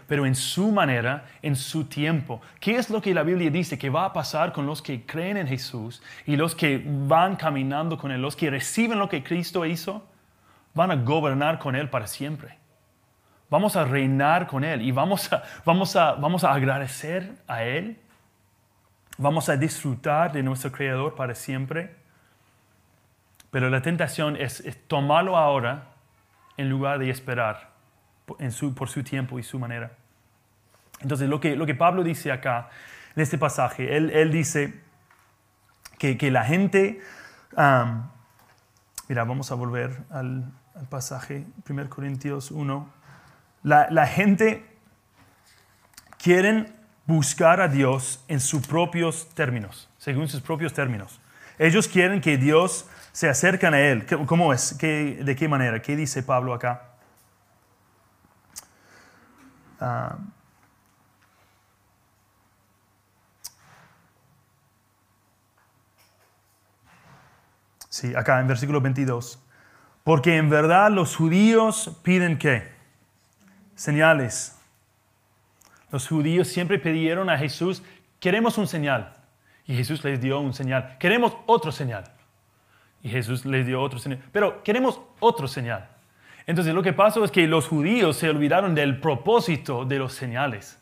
pero 0.06 0.26
en 0.26 0.34
su 0.34 0.72
manera, 0.72 1.24
en 1.42 1.56
su 1.56 1.84
tiempo. 1.84 2.40
¿Qué 2.60 2.76
es 2.76 2.90
lo 2.90 3.00
que 3.00 3.14
la 3.14 3.22
Biblia 3.22 3.50
dice 3.50 3.78
que 3.78 3.90
va 3.90 4.04
a 4.04 4.12
pasar 4.12 4.52
con 4.52 4.66
los 4.66 4.82
que 4.82 5.06
creen 5.06 5.36
en 5.36 5.46
Jesús 5.46 6.02
y 6.26 6.36
los 6.36 6.54
que 6.54 6.82
van 6.84 7.36
caminando 7.36 7.96
con 7.96 8.10
Él, 8.10 8.20
los 8.20 8.36
que 8.36 8.50
reciben 8.50 8.98
lo 8.98 9.08
que 9.08 9.22
Cristo 9.22 9.64
hizo? 9.64 10.06
Van 10.74 10.90
a 10.90 10.96
gobernar 10.96 11.58
con 11.58 11.76
Él 11.76 11.88
para 11.88 12.06
siempre. 12.06 12.58
Vamos 13.50 13.76
a 13.76 13.84
reinar 13.84 14.46
con 14.46 14.64
Él 14.64 14.82
y 14.82 14.92
vamos 14.92 15.32
a, 15.32 15.42
vamos 15.64 15.96
a, 15.96 16.12
vamos 16.12 16.44
a 16.44 16.52
agradecer 16.52 17.32
a 17.46 17.62
Él. 17.62 17.98
Vamos 19.16 19.48
a 19.48 19.56
disfrutar 19.56 20.32
de 20.32 20.42
nuestro 20.42 20.70
Creador 20.70 21.14
para 21.14 21.34
siempre. 21.34 21.96
Pero 23.50 23.70
la 23.70 23.80
tentación 23.80 24.36
es, 24.36 24.62
tomarlo 24.86 25.36
ahora 25.36 25.86
en 26.56 26.68
lugar 26.68 26.98
de 26.98 27.08
esperar 27.08 27.67
por 28.74 28.88
su 28.88 29.02
tiempo 29.02 29.38
y 29.38 29.42
su 29.42 29.58
manera. 29.58 29.92
Entonces, 31.00 31.28
lo 31.28 31.40
que, 31.40 31.56
lo 31.56 31.66
que 31.66 31.74
Pablo 31.74 32.02
dice 32.02 32.32
acá, 32.32 32.70
en 33.14 33.22
este 33.22 33.38
pasaje, 33.38 33.96
él, 33.96 34.30
dice 34.30 34.80
que, 35.98 36.30
la 36.30 36.44
gente, 36.44 37.00
mira, 39.08 39.24
vamos 39.24 39.50
a 39.50 39.54
volver 39.54 40.02
al, 40.10 40.52
pasaje, 40.88 41.44
1 41.68 41.90
Corintios 41.90 42.52
1, 42.52 42.88
la, 43.64 43.88
la 43.90 44.06
gente 44.06 44.64
quieren 46.18 46.72
buscar 47.06 47.60
a 47.60 47.68
Dios 47.68 48.24
en 48.28 48.38
sus 48.38 48.66
propios 48.66 49.28
términos, 49.34 49.88
según 49.98 50.28
sus 50.28 50.40
propios 50.40 50.72
términos. 50.72 51.20
Ellos 51.58 51.88
quieren 51.88 52.20
que 52.20 52.36
Dios 52.36 52.88
se 53.12 53.28
acercan 53.28 53.74
a 53.74 53.80
Él. 53.80 54.06
¿Cómo 54.26 54.52
es? 54.52 54.78
¿De 54.78 55.36
qué 55.36 55.48
manera? 55.48 55.82
¿Qué 55.82 55.96
dice 55.96 56.22
Pablo 56.22 56.54
acá? 56.54 56.97
Ah, 59.80 60.18
sí, 67.88 68.14
acá 68.14 68.40
en 68.40 68.46
versículo 68.46 68.80
22. 68.80 69.38
Porque 70.04 70.36
en 70.36 70.48
verdad 70.48 70.90
los 70.90 71.16
judíos 71.16 71.98
piden 72.02 72.38
qué? 72.38 72.72
Señales. 73.74 74.58
Los 75.90 76.08
judíos 76.08 76.48
siempre 76.48 76.78
pidieron 76.78 77.30
a 77.30 77.38
Jesús, 77.38 77.82
queremos 78.20 78.58
un 78.58 78.66
señal. 78.66 79.14
Y 79.66 79.76
Jesús 79.76 80.02
les 80.04 80.20
dio 80.20 80.40
un 80.40 80.54
señal. 80.54 80.96
Queremos 80.98 81.36
otro 81.46 81.72
señal. 81.72 82.04
Y 83.02 83.10
Jesús 83.10 83.44
les 83.44 83.66
dio 83.66 83.80
otro 83.82 83.98
señal. 83.98 84.22
Pero 84.32 84.62
queremos 84.62 85.00
otro 85.20 85.46
señal. 85.46 85.88
Entonces 86.48 86.74
lo 86.74 86.82
que 86.82 86.94
pasó 86.94 87.22
es 87.24 87.30
que 87.30 87.46
los 87.46 87.68
judíos 87.68 88.16
se 88.16 88.30
olvidaron 88.30 88.74
del 88.74 88.98
propósito 88.98 89.84
de 89.84 89.98
los 89.98 90.14
señales. 90.14 90.80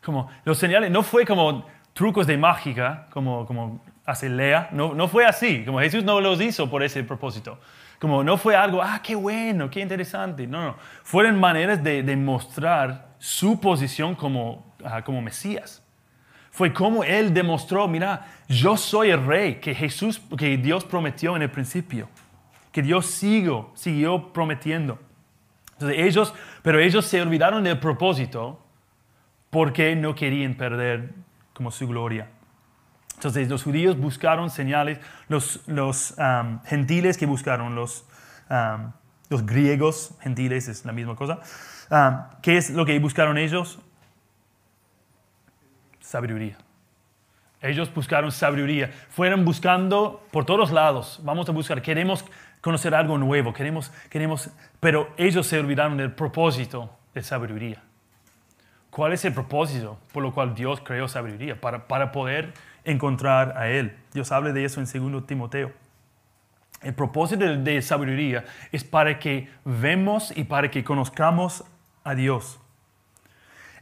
Como 0.00 0.30
los 0.44 0.58
señales 0.58 0.92
no 0.92 1.02
fue 1.02 1.26
como 1.26 1.66
trucos 1.92 2.24
de 2.28 2.38
mágica, 2.38 3.08
como, 3.10 3.44
como 3.46 3.84
hace 4.04 4.28
Lea, 4.28 4.68
no, 4.70 4.94
no 4.94 5.08
fue 5.08 5.26
así, 5.26 5.64
como 5.64 5.80
Jesús 5.80 6.04
no 6.04 6.20
los 6.20 6.40
hizo 6.40 6.70
por 6.70 6.84
ese 6.84 7.02
propósito. 7.02 7.58
Como 7.98 8.22
no 8.22 8.38
fue 8.38 8.54
algo, 8.54 8.80
ah, 8.80 9.00
qué 9.02 9.16
bueno, 9.16 9.68
qué 9.68 9.80
interesante. 9.80 10.46
No, 10.46 10.64
no. 10.64 10.76
Fueron 11.02 11.40
maneras 11.40 11.82
de 11.82 12.04
demostrar 12.04 13.08
su 13.18 13.60
posición 13.60 14.14
como, 14.14 14.72
como 15.04 15.20
Mesías 15.20 15.82
fue 16.56 16.72
como 16.72 17.04
él 17.04 17.34
demostró, 17.34 17.86
mira, 17.86 18.28
yo 18.48 18.78
soy 18.78 19.10
el 19.10 19.26
rey 19.26 19.56
que 19.56 19.74
Jesús, 19.74 20.22
que 20.38 20.56
Dios 20.56 20.86
prometió 20.86 21.36
en 21.36 21.42
el 21.42 21.50
principio, 21.50 22.08
que 22.76 22.82
Dios 22.82 23.06
siguió, 23.06 23.70
siguió 23.72 24.34
prometiendo. 24.34 24.98
Entonces 25.72 25.96
ellos, 25.98 26.34
pero 26.60 26.78
ellos 26.78 27.06
se 27.06 27.22
olvidaron 27.22 27.64
del 27.64 27.78
propósito 27.78 28.62
porque 29.48 29.96
no 29.96 30.14
querían 30.14 30.56
perder 30.56 31.14
como 31.54 31.70
su 31.70 31.88
gloria. 31.88 32.28
Entonces 33.14 33.48
los 33.48 33.62
judíos 33.62 33.96
buscaron 33.96 34.50
señales, 34.50 34.98
los, 35.26 35.66
los 35.66 36.16
um, 36.18 36.60
gentiles 36.64 37.16
que 37.16 37.24
buscaron, 37.24 37.74
los, 37.74 38.04
um, 38.50 38.92
los 39.30 39.46
griegos, 39.46 40.12
gentiles 40.20 40.68
es 40.68 40.84
la 40.84 40.92
misma 40.92 41.16
cosa. 41.16 41.40
Um, 41.90 42.40
¿Qué 42.42 42.58
es 42.58 42.68
lo 42.68 42.84
que 42.84 42.98
buscaron 42.98 43.38
ellos? 43.38 43.78
sabiduría. 46.02 46.58
Ellos 47.62 47.92
buscaron 47.94 48.30
sabiduría, 48.30 48.92
fueron 49.08 49.46
buscando 49.46 50.26
por 50.30 50.44
todos 50.44 50.70
lados, 50.70 51.20
vamos 51.22 51.48
a 51.48 51.52
buscar, 51.52 51.80
queremos 51.80 52.22
conocer 52.66 52.96
algo 52.96 53.16
nuevo, 53.16 53.52
queremos, 53.52 53.92
queremos, 54.10 54.50
pero 54.80 55.08
ellos 55.16 55.46
se 55.46 55.56
olvidaron 55.56 55.96
del 55.96 56.10
propósito 56.10 56.90
de 57.14 57.22
sabiduría. 57.22 57.80
¿Cuál 58.90 59.12
es 59.12 59.24
el 59.24 59.32
propósito 59.32 60.00
por 60.12 60.24
lo 60.24 60.34
cual 60.34 60.52
Dios 60.52 60.80
creó 60.80 61.06
sabiduría? 61.06 61.60
Para, 61.60 61.86
para 61.86 62.10
poder 62.10 62.54
encontrar 62.82 63.56
a 63.56 63.68
Él. 63.68 63.96
Dios 64.12 64.32
habla 64.32 64.52
de 64.52 64.64
eso 64.64 64.80
en 64.80 65.12
2 65.12 65.28
Timoteo. 65.28 65.70
El 66.82 66.92
propósito 66.92 67.44
de 67.44 67.82
sabiduría 67.82 68.44
es 68.72 68.82
para 68.82 69.20
que 69.20 69.48
vemos 69.64 70.36
y 70.36 70.42
para 70.42 70.68
que 70.68 70.82
conozcamos 70.82 71.62
a 72.02 72.16
Dios. 72.16 72.58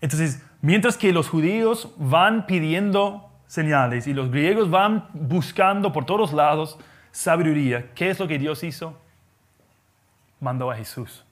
Entonces, 0.03 0.45
mientras 0.61 0.99
que 0.99 1.11
los 1.11 1.31
judíos 1.31 1.91
van 1.97 2.45
pidiendo 2.45 3.31
señales 3.47 4.07
y 4.07 4.13
los 4.13 4.31
griegos 4.31 4.69
van 4.69 5.09
buscando 5.15 5.91
por 5.91 6.05
todos 6.05 6.35
lados 6.35 6.79
sabiduría, 7.15 7.95
¿qué 7.95 8.11
es 8.11 8.19
lo 8.19 8.27
que 8.27 8.39
Dios 8.39 8.65
hizo? 8.65 8.99
Mandó 10.41 10.71
a 10.71 10.75
Jesús. 10.75 11.25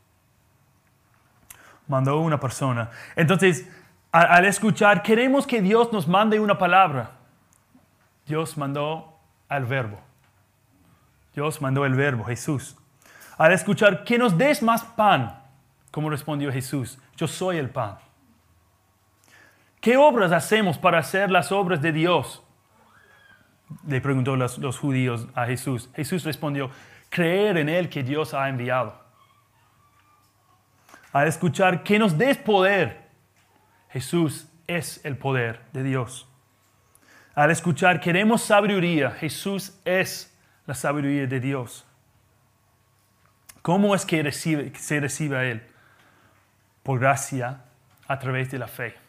Mandó 1.88 2.12
a 2.12 2.20
una 2.20 2.38
persona. 2.38 2.88
Entonces, 3.16 3.68
al 4.12 4.44
escuchar, 4.44 5.02
queremos 5.02 5.44
que 5.44 5.60
Dios 5.60 5.92
nos 5.92 6.06
mande 6.06 6.38
una 6.38 6.56
palabra. 6.56 7.10
Dios 8.26 8.56
mandó 8.56 9.18
al 9.48 9.66
verbo. 9.66 9.98
Dios 11.34 11.60
mandó 11.60 11.84
el 11.84 11.94
verbo, 11.94 12.24
Jesús. 12.24 12.76
Al 13.36 13.52
escuchar, 13.52 14.04
que 14.04 14.18
nos 14.18 14.38
des 14.38 14.62
más 14.62 14.84
pan, 14.84 15.42
como 15.90 16.10
respondió 16.10 16.52
Jesús, 16.52 16.96
yo 17.16 17.26
soy 17.26 17.56
el 17.56 17.70
pan. 17.70 17.98
¿Qué 19.80 19.96
obras 19.96 20.30
hacemos 20.30 20.78
para 20.78 20.98
hacer 20.98 21.28
las 21.28 21.50
obras 21.50 21.82
de 21.82 21.90
Dios? 21.90 22.40
Le 23.86 24.00
preguntó 24.00 24.36
los, 24.36 24.58
los 24.58 24.78
judíos 24.78 25.26
a 25.34 25.46
Jesús. 25.46 25.90
Jesús 25.94 26.24
respondió, 26.24 26.70
creer 27.08 27.58
en 27.58 27.68
Él 27.68 27.88
que 27.88 28.02
Dios 28.02 28.34
ha 28.34 28.48
enviado. 28.48 29.00
Al 31.12 31.28
escuchar, 31.28 31.82
que 31.82 31.98
nos 31.98 32.16
des 32.16 32.38
poder, 32.38 33.02
Jesús 33.90 34.48
es 34.66 35.04
el 35.04 35.16
poder 35.16 35.60
de 35.72 35.82
Dios. 35.82 36.26
Al 37.34 37.50
escuchar, 37.50 38.00
queremos 38.00 38.42
sabiduría, 38.42 39.10
Jesús 39.10 39.78
es 39.84 40.34
la 40.66 40.74
sabiduría 40.74 41.26
de 41.26 41.40
Dios. 41.40 41.84
¿Cómo 43.62 43.94
es 43.94 44.04
que 44.04 44.30
se 44.32 45.00
recibe 45.00 45.36
a 45.36 45.44
Él? 45.44 45.62
Por 46.82 46.98
gracia 46.98 47.64
a 48.08 48.18
través 48.18 48.50
de 48.50 48.58
la 48.58 48.68
fe. 48.68 49.01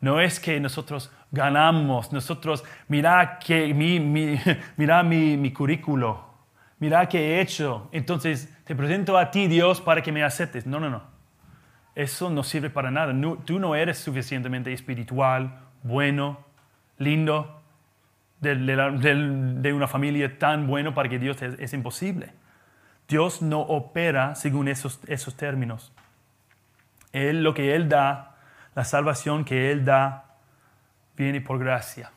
No 0.00 0.20
es 0.20 0.40
que 0.40 0.58
nosotros 0.60 1.12
ganamos, 1.30 2.12
nosotros, 2.12 2.64
mira, 2.88 3.38
que 3.38 3.74
mi, 3.74 4.00
mi, 4.00 4.40
mira 4.76 5.02
mi, 5.02 5.36
mi 5.36 5.52
currículo, 5.52 6.24
mira 6.78 7.08
qué 7.08 7.18
he 7.18 7.40
hecho, 7.40 7.88
entonces 7.92 8.52
te 8.64 8.74
presento 8.74 9.18
a 9.18 9.30
ti 9.30 9.46
Dios 9.46 9.80
para 9.80 10.02
que 10.02 10.12
me 10.12 10.22
aceptes. 10.22 10.66
No, 10.66 10.80
no, 10.80 10.90
no. 10.90 11.02
Eso 11.94 12.30
no 12.30 12.42
sirve 12.42 12.70
para 12.70 12.90
nada. 12.90 13.12
tú 13.44 13.58
no 13.58 13.74
eres 13.74 13.98
suficientemente 13.98 14.72
espiritual, 14.72 15.60
bueno, 15.82 16.38
lindo, 16.98 17.60
de, 18.40 19.72
una 19.74 19.86
familia 19.86 20.38
tan 20.38 20.66
buena 20.66 20.94
para 20.94 21.08
que 21.08 21.18
Dios 21.18 21.42
es, 21.42 21.72
imposible. 21.72 22.32
Dios 23.08 23.42
no 23.42 23.60
opera 23.60 24.34
según 24.34 24.68
esos, 24.68 25.00
esos 25.06 25.36
términos. 25.36 25.92
Él, 27.12 27.42
lo 27.42 27.54
que 27.54 27.74
Él 27.74 27.88
da, 27.88 28.29
la 28.74 28.84
salvación 28.84 29.44
que 29.44 29.70
Él 29.70 29.84
da, 29.84 30.36
viene 31.16 31.40
por 31.40 31.58
gracia, 31.58 32.10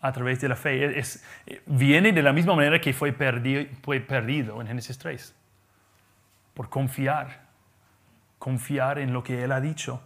a 0.00 0.12
través 0.12 0.40
de 0.40 0.48
la 0.48 0.56
fe. 0.56 0.98
Es, 0.98 1.24
viene 1.66 2.12
de 2.12 2.22
la 2.22 2.32
misma 2.32 2.54
manera 2.54 2.80
que 2.80 2.92
fue 2.92 3.12
perdido, 3.12 3.64
fue 3.82 4.00
perdido 4.00 4.60
en 4.60 4.68
Génesis 4.68 4.98
3, 4.98 5.34
por 6.54 6.68
confiar, 6.68 7.42
confiar 8.38 8.98
en 8.98 9.12
lo 9.12 9.22
que 9.22 9.44
Él 9.44 9.52
ha 9.52 9.60
dicho. 9.60 10.02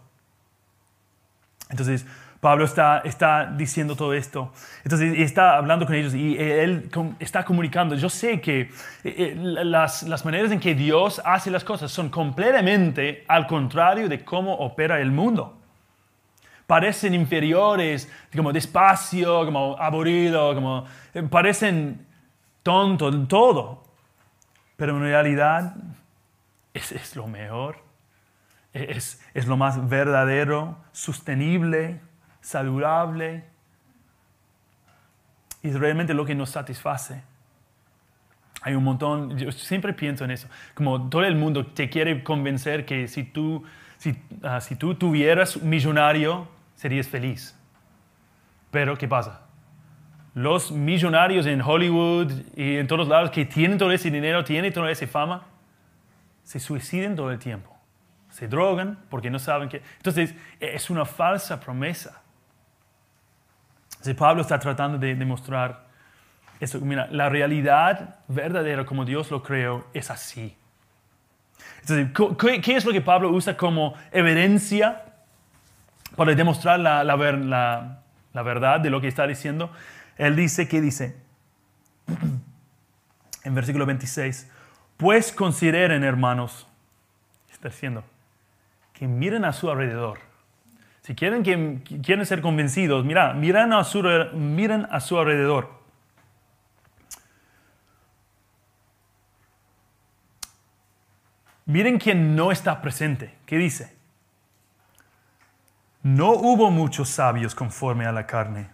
Entonces, 1.69 2.05
Pablo 2.43 2.65
está, 2.65 2.99
está 3.05 3.45
diciendo 3.45 3.95
todo 3.95 4.13
esto. 4.13 4.51
Entonces 4.83 5.17
está 5.17 5.55
hablando 5.55 5.85
con 5.85 5.95
ellos 5.95 6.13
y 6.13 6.37
él 6.37 6.89
está 7.17 7.45
comunicando. 7.45 7.95
Yo 7.95 8.09
sé 8.09 8.41
que 8.41 8.63
eh, 8.63 8.69
eh, 9.05 9.33
las, 9.37 10.03
las 10.03 10.25
maneras 10.25 10.51
en 10.51 10.59
que 10.59 10.75
Dios 10.75 11.21
hace 11.23 11.49
las 11.49 11.63
cosas 11.63 11.89
son 11.89 12.09
completamente 12.09 13.23
al 13.29 13.47
contrario 13.47 14.09
de 14.09 14.25
cómo 14.25 14.55
opera 14.55 14.99
el 14.99 15.09
mundo. 15.09 15.57
Parecen 16.67 17.13
inferiores, 17.13 18.11
como 18.35 18.51
despacio, 18.51 19.45
como 19.45 19.77
aburrido, 19.79 20.53
como 20.53 20.85
eh, 21.13 21.23
parecen 21.23 22.05
tonto, 22.61 23.09
todo. 23.25 23.85
Pero 24.75 24.97
en 24.97 25.03
realidad 25.03 25.77
es, 26.73 26.91
es 26.91 27.15
lo 27.15 27.25
mejor, 27.25 27.77
es, 28.73 29.21
es 29.33 29.47
lo 29.47 29.55
más 29.55 29.87
verdadero, 29.87 30.75
sostenible 30.91 32.01
saludable. 32.43 33.45
Y 35.63 35.69
es 35.69 35.79
realmente 35.79 36.13
lo 36.13 36.25
que 36.25 36.35
nos 36.35 36.51
satisface. 36.51 37.23
Hay 38.61 38.75
un 38.75 38.83
montón, 38.83 39.37
yo 39.37 39.51
siempre 39.51 39.93
pienso 39.93 40.23
en 40.23 40.31
eso, 40.31 40.47
como 40.73 41.09
todo 41.09 41.23
el 41.23 41.35
mundo 41.35 41.65
te 41.65 41.89
quiere 41.89 42.23
convencer 42.23 42.85
que 42.85 43.09
si 43.09 43.23
tú, 43.23 43.63
si, 43.97 44.15
ah, 44.41 44.61
si 44.61 44.75
tú 44.75 44.95
tuvieras 44.95 45.61
millonario, 45.61 46.47
serías 46.75 47.07
feliz. 47.07 47.57
Pero, 48.71 48.97
¿qué 48.97 49.07
pasa? 49.07 49.41
Los 50.33 50.71
millonarios 50.71 51.45
en 51.45 51.61
Hollywood 51.61 52.31
y 52.55 52.77
en 52.77 52.87
todos 52.87 53.07
lados 53.07 53.31
que 53.31 53.45
tienen 53.45 53.77
todo 53.77 53.91
ese 53.91 54.09
dinero, 54.09 54.43
tienen 54.43 54.71
toda 54.71 54.89
esa 54.89 55.07
fama, 55.07 55.43
se 56.43 56.59
suiciden 56.59 57.15
todo 57.15 57.31
el 57.31 57.39
tiempo. 57.39 57.69
Se 58.29 58.47
drogan 58.47 58.97
porque 59.09 59.29
no 59.29 59.39
saben 59.39 59.69
que... 59.69 59.81
Entonces, 59.97 60.33
es 60.59 60.89
una 60.89 61.05
falsa 61.05 61.59
promesa. 61.59 62.22
Pablo 64.13 64.41
está 64.41 64.59
tratando 64.59 64.97
de 64.97 65.15
demostrar 65.15 65.85
eso. 66.59 66.79
Mira, 66.81 67.07
la 67.11 67.29
realidad 67.29 68.19
verdadera 68.27 68.85
como 68.85 69.05
Dios 69.05 69.31
lo 69.31 69.41
creó 69.41 69.87
es 69.93 70.11
así. 70.11 70.57
Entonces, 71.81 72.61
¿qué 72.61 72.75
es 72.75 72.85
lo 72.85 72.91
que 72.91 73.01
Pablo 73.01 73.29
usa 73.29 73.55
como 73.57 73.93
evidencia 74.11 75.03
para 76.15 76.33
demostrar 76.35 76.79
la, 76.79 77.03
la, 77.03 78.43
verdad 78.43 78.79
de 78.79 78.89
lo 78.89 79.01
que 79.01 79.07
está 79.07 79.27
diciendo? 79.27 79.71
Él 80.17 80.35
dice, 80.35 80.67
¿qué 80.67 80.81
dice? 80.81 81.15
En 83.45 83.53
versículo 83.53 83.85
26, 83.85 84.49
pues 84.95 85.33
consideren, 85.33 86.05
hermanos, 86.05 86.65
está 87.51 87.67
diciendo, 87.67 88.05
que 88.93 89.05
miren 89.05 89.43
a 89.43 89.51
su 89.51 89.69
alrededor 89.69 90.19
si 91.03 91.15
quieren, 91.15 91.43
que, 91.43 91.81
quieren 92.01 92.25
ser 92.25 92.41
convencidos, 92.41 93.03
mira, 93.03 93.33
miren 93.33 93.73
a, 93.73 93.83
su, 93.83 94.01
miren 94.33 94.87
a 94.89 95.01
su 95.01 95.19
alrededor. 95.19 95.83
Miren 101.65 101.99
quién 101.99 102.37
no 102.37 102.53
está 102.53 102.81
presente. 102.81 103.35
¿Qué 103.45 103.57
dice? 103.57 103.97
No 106.03 106.31
hubo 106.31 106.71
muchos 106.71 107.09
sabios 107.09 107.53
conforme 107.53 108.05
a 108.05 108.13
la 108.13 108.25
carne, 108.25 108.69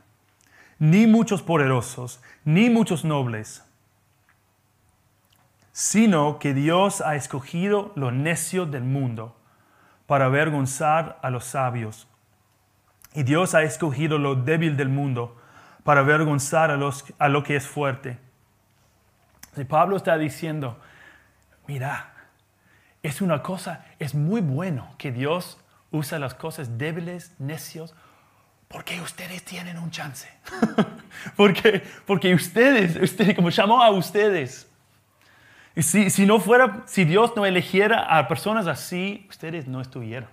ni 0.78 1.08
muchos 1.08 1.42
poderosos, 1.42 2.22
ni 2.44 2.70
muchos 2.70 3.06
nobles, 3.06 3.64
sino 5.72 6.38
que 6.38 6.54
Dios 6.54 7.02
ha 7.02 7.16
escogido 7.16 7.92
lo 7.96 8.12
necio 8.12 8.68
del 8.68 8.84
mundo 8.84 9.36
para 10.06 10.26
avergonzar 10.26 11.20
a 11.24 11.30
los 11.30 11.46
sabios. 11.46 12.09
Y 13.14 13.24
Dios 13.24 13.56
ha 13.56 13.64
escogido 13.64 14.18
lo 14.18 14.36
débil 14.36 14.78
del 14.78 14.90
mundo 14.90 15.38
para 15.84 16.02
avergonzar 16.02 16.72
a, 16.72 16.78
los, 16.78 17.06
a 17.18 17.30
lo 17.30 17.44
que 17.44 17.56
es 17.56 17.68
fuerte. 17.68 18.18
Y 19.58 19.64
Pablo 19.64 19.98
está 19.98 20.18
diciendo, 20.18 20.80
mira, 21.68 22.14
es 23.02 23.22
una 23.22 23.42
cosa, 23.42 23.86
es 23.98 24.14
muy 24.14 24.42
bueno 24.42 24.94
que 24.98 25.12
Dios 25.12 25.60
usa 25.92 26.20
las 26.20 26.34
cosas 26.34 26.78
débiles, 26.78 27.34
necios, 27.40 27.96
porque 28.68 29.02
ustedes 29.02 29.44
tienen 29.44 29.80
un 29.80 29.90
chance. 29.90 30.30
porque, 31.36 31.84
porque 32.06 32.36
ustedes, 32.36 32.96
ustedes, 32.98 33.36
como 33.36 33.50
llamó 33.50 33.82
a 33.82 33.90
ustedes. 33.90 34.70
Y 35.76 35.82
si, 35.82 36.10
si 36.10 36.26
no 36.26 36.40
fuera, 36.40 36.84
si 36.86 37.06
Dios 37.06 37.34
no 37.36 37.46
eligiera 37.46 38.18
a 38.18 38.28
personas 38.28 38.68
así, 38.68 39.26
ustedes 39.30 39.68
no 39.68 39.82
estuvieran. 39.82 40.30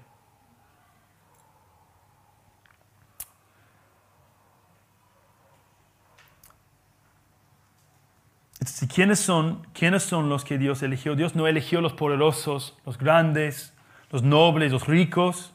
¿Quiénes 8.93 9.21
son, 9.21 9.67
¿quiénes 9.73 10.03
son 10.03 10.29
los 10.29 10.45
que 10.45 10.59
Dios 10.59 10.83
eligió? 10.83 11.15
Dios 11.15 11.35
no 11.35 11.47
eligió 11.47 11.81
los 11.81 11.93
poderosos, 11.93 12.77
los 12.85 12.99
grandes, 12.99 13.73
los 14.11 14.23
nobles, 14.23 14.73
los 14.73 14.87
ricos. 14.87 15.53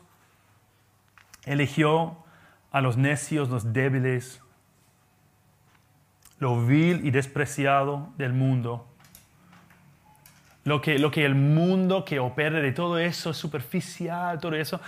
Eligió 1.46 2.18
a 2.72 2.82
los 2.82 2.98
necios, 2.98 3.50
los 3.50 3.74
débiles, 3.74 4.42
lo 6.40 6.66
vil 6.66 7.06
y 7.06 7.12
despreciado 7.12 8.10
del 8.18 8.34
mundo. 8.34 8.88
Lo 10.64 10.82
que, 10.82 11.00
lo 11.00 11.10
que 11.12 11.26
el 11.26 11.36
mundo 11.36 12.06
que 12.06 12.20
opera 12.20 12.60
de 12.60 12.72
todo 12.72 13.00
eso 13.00 13.34
superficial, 13.34 14.40
todo 14.40 14.56
eso, 14.56 14.80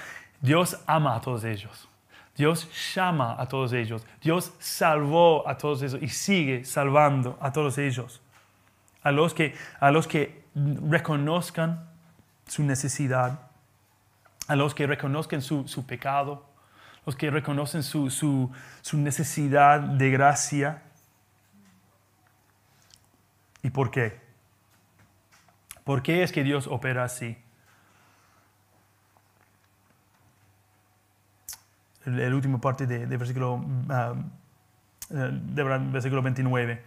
Dios 0.41 0.80
ama 0.86 1.15
a 1.15 1.21
todos 1.21 1.43
ellos. 1.43 1.88
Dios 2.36 2.67
llama 2.95 3.36
a 3.39 3.47
todos 3.47 3.73
ellos. 3.73 4.05
Dios 4.21 4.53
salvó 4.59 5.47
a 5.47 5.57
todos 5.57 5.81
ellos 5.84 6.01
y 6.01 6.09
sigue 6.09 6.65
salvando 6.65 7.38
a 7.39 7.51
todos 7.51 7.77
ellos. 7.77 8.21
A 9.03 9.11
los 9.11 9.34
que, 9.34 9.55
a 9.79 9.91
los 9.91 10.07
que 10.07 10.43
reconozcan 10.55 11.88
su 12.47 12.63
necesidad, 12.63 13.39
a 14.47 14.55
los 14.55 14.73
que 14.73 14.88
reconozcan 14.88 15.41
su, 15.41 15.67
su 15.67 15.86
pecado, 15.86 16.45
los 17.05 17.15
que 17.15 17.29
reconocen 17.29 17.84
su, 17.84 18.09
su, 18.09 18.51
su 18.81 18.97
necesidad 18.97 19.79
de 19.79 20.09
gracia. 20.09 20.84
¿Y 23.61 23.69
por 23.69 23.91
qué? 23.91 24.21
¿Por 25.84 26.01
qué 26.01 26.23
es 26.23 26.31
que 26.31 26.43
Dios 26.43 26.67
opera 26.67 27.03
así? 27.03 27.38
El, 32.06 32.34
último 32.34 32.60
parte 32.60 32.86
de, 32.86 33.06
versículo, 33.18 33.64
de 35.10 35.64
versículo 35.64 36.22
29. 36.22 36.82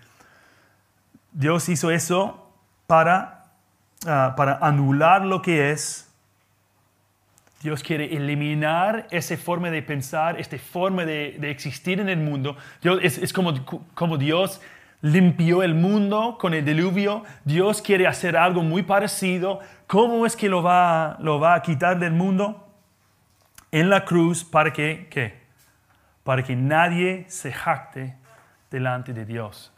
Dios 1.33 1.69
hizo 1.69 1.91
eso 1.91 2.51
para, 2.87 3.45
ah, 4.07 4.35
para 4.37 4.59
anular 4.59 5.25
lo 5.25 5.43
que 5.43 5.71
es. 5.71 6.11
Dios 7.62 7.83
quiere 7.83 8.14
eliminar 8.17 9.07
esa 9.11 9.37
forma 9.37 9.71
de 9.71 9.83
pensar, 9.83 10.39
esta 10.39 10.59
forma 10.59 11.05
de, 11.05 11.37
de 11.39 11.51
existir 11.51 12.01
en 12.01 12.09
el 12.09 12.19
mundo. 12.19 12.57
Dios, 12.83 13.01
es, 13.03 13.19
es 13.19 13.33
como, 13.33 13.55
como 13.95 14.19
Dios 14.19 14.61
limpió 15.03 15.62
el 15.62 15.75
mundo 15.75 16.37
con 16.39 16.55
el 16.55 16.64
diluvio. 16.64 17.25
Dios 17.45 17.83
quiere 17.83 18.07
hacer 18.07 18.37
algo 18.37 18.62
muy 18.62 18.83
parecido. 18.83 19.61
¿Cómo 19.87 20.27
es 20.27 20.37
que 20.37 20.49
lo 20.49 20.62
va, 20.62 21.17
lo 21.21 21.39
va 21.41 21.55
a 21.55 21.62
quitar 21.62 21.99
del 21.99 22.12
mundo? 22.12 22.66
En 23.73 23.91
la 23.91 24.05
cruz 24.05 24.45
para 24.45 24.73
que, 24.73 25.09
¿qué? 25.11 25.47
Para 26.23 26.43
que 26.43 26.57
nadie 26.57 27.25
se 27.29 27.53
jacte 27.53 28.17
delante 28.71 29.12
de 29.12 29.25
Dios. 29.25 29.73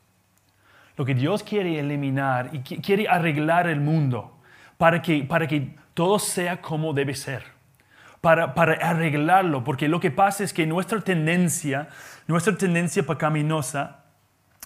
Lo 0.96 1.04
que 1.04 1.14
Dios 1.14 1.42
quiere 1.42 1.78
eliminar 1.78 2.50
y 2.52 2.60
quiere 2.60 3.08
arreglar 3.08 3.68
el 3.68 3.80
mundo 3.80 4.40
para 4.76 5.00
que, 5.00 5.24
para 5.24 5.46
que 5.46 5.74
todo 5.94 6.18
sea 6.18 6.60
como 6.60 6.92
debe 6.92 7.14
ser. 7.14 7.44
Para, 8.20 8.52
para 8.54 8.74
arreglarlo, 8.74 9.62
porque 9.62 9.86
lo 9.86 10.00
que 10.00 10.10
pasa 10.10 10.42
es 10.42 10.52
que 10.52 10.66
nuestra 10.66 11.00
tendencia, 11.00 11.88
nuestra 12.26 12.56
tendencia 12.56 13.04
pecaminosa 13.04 13.98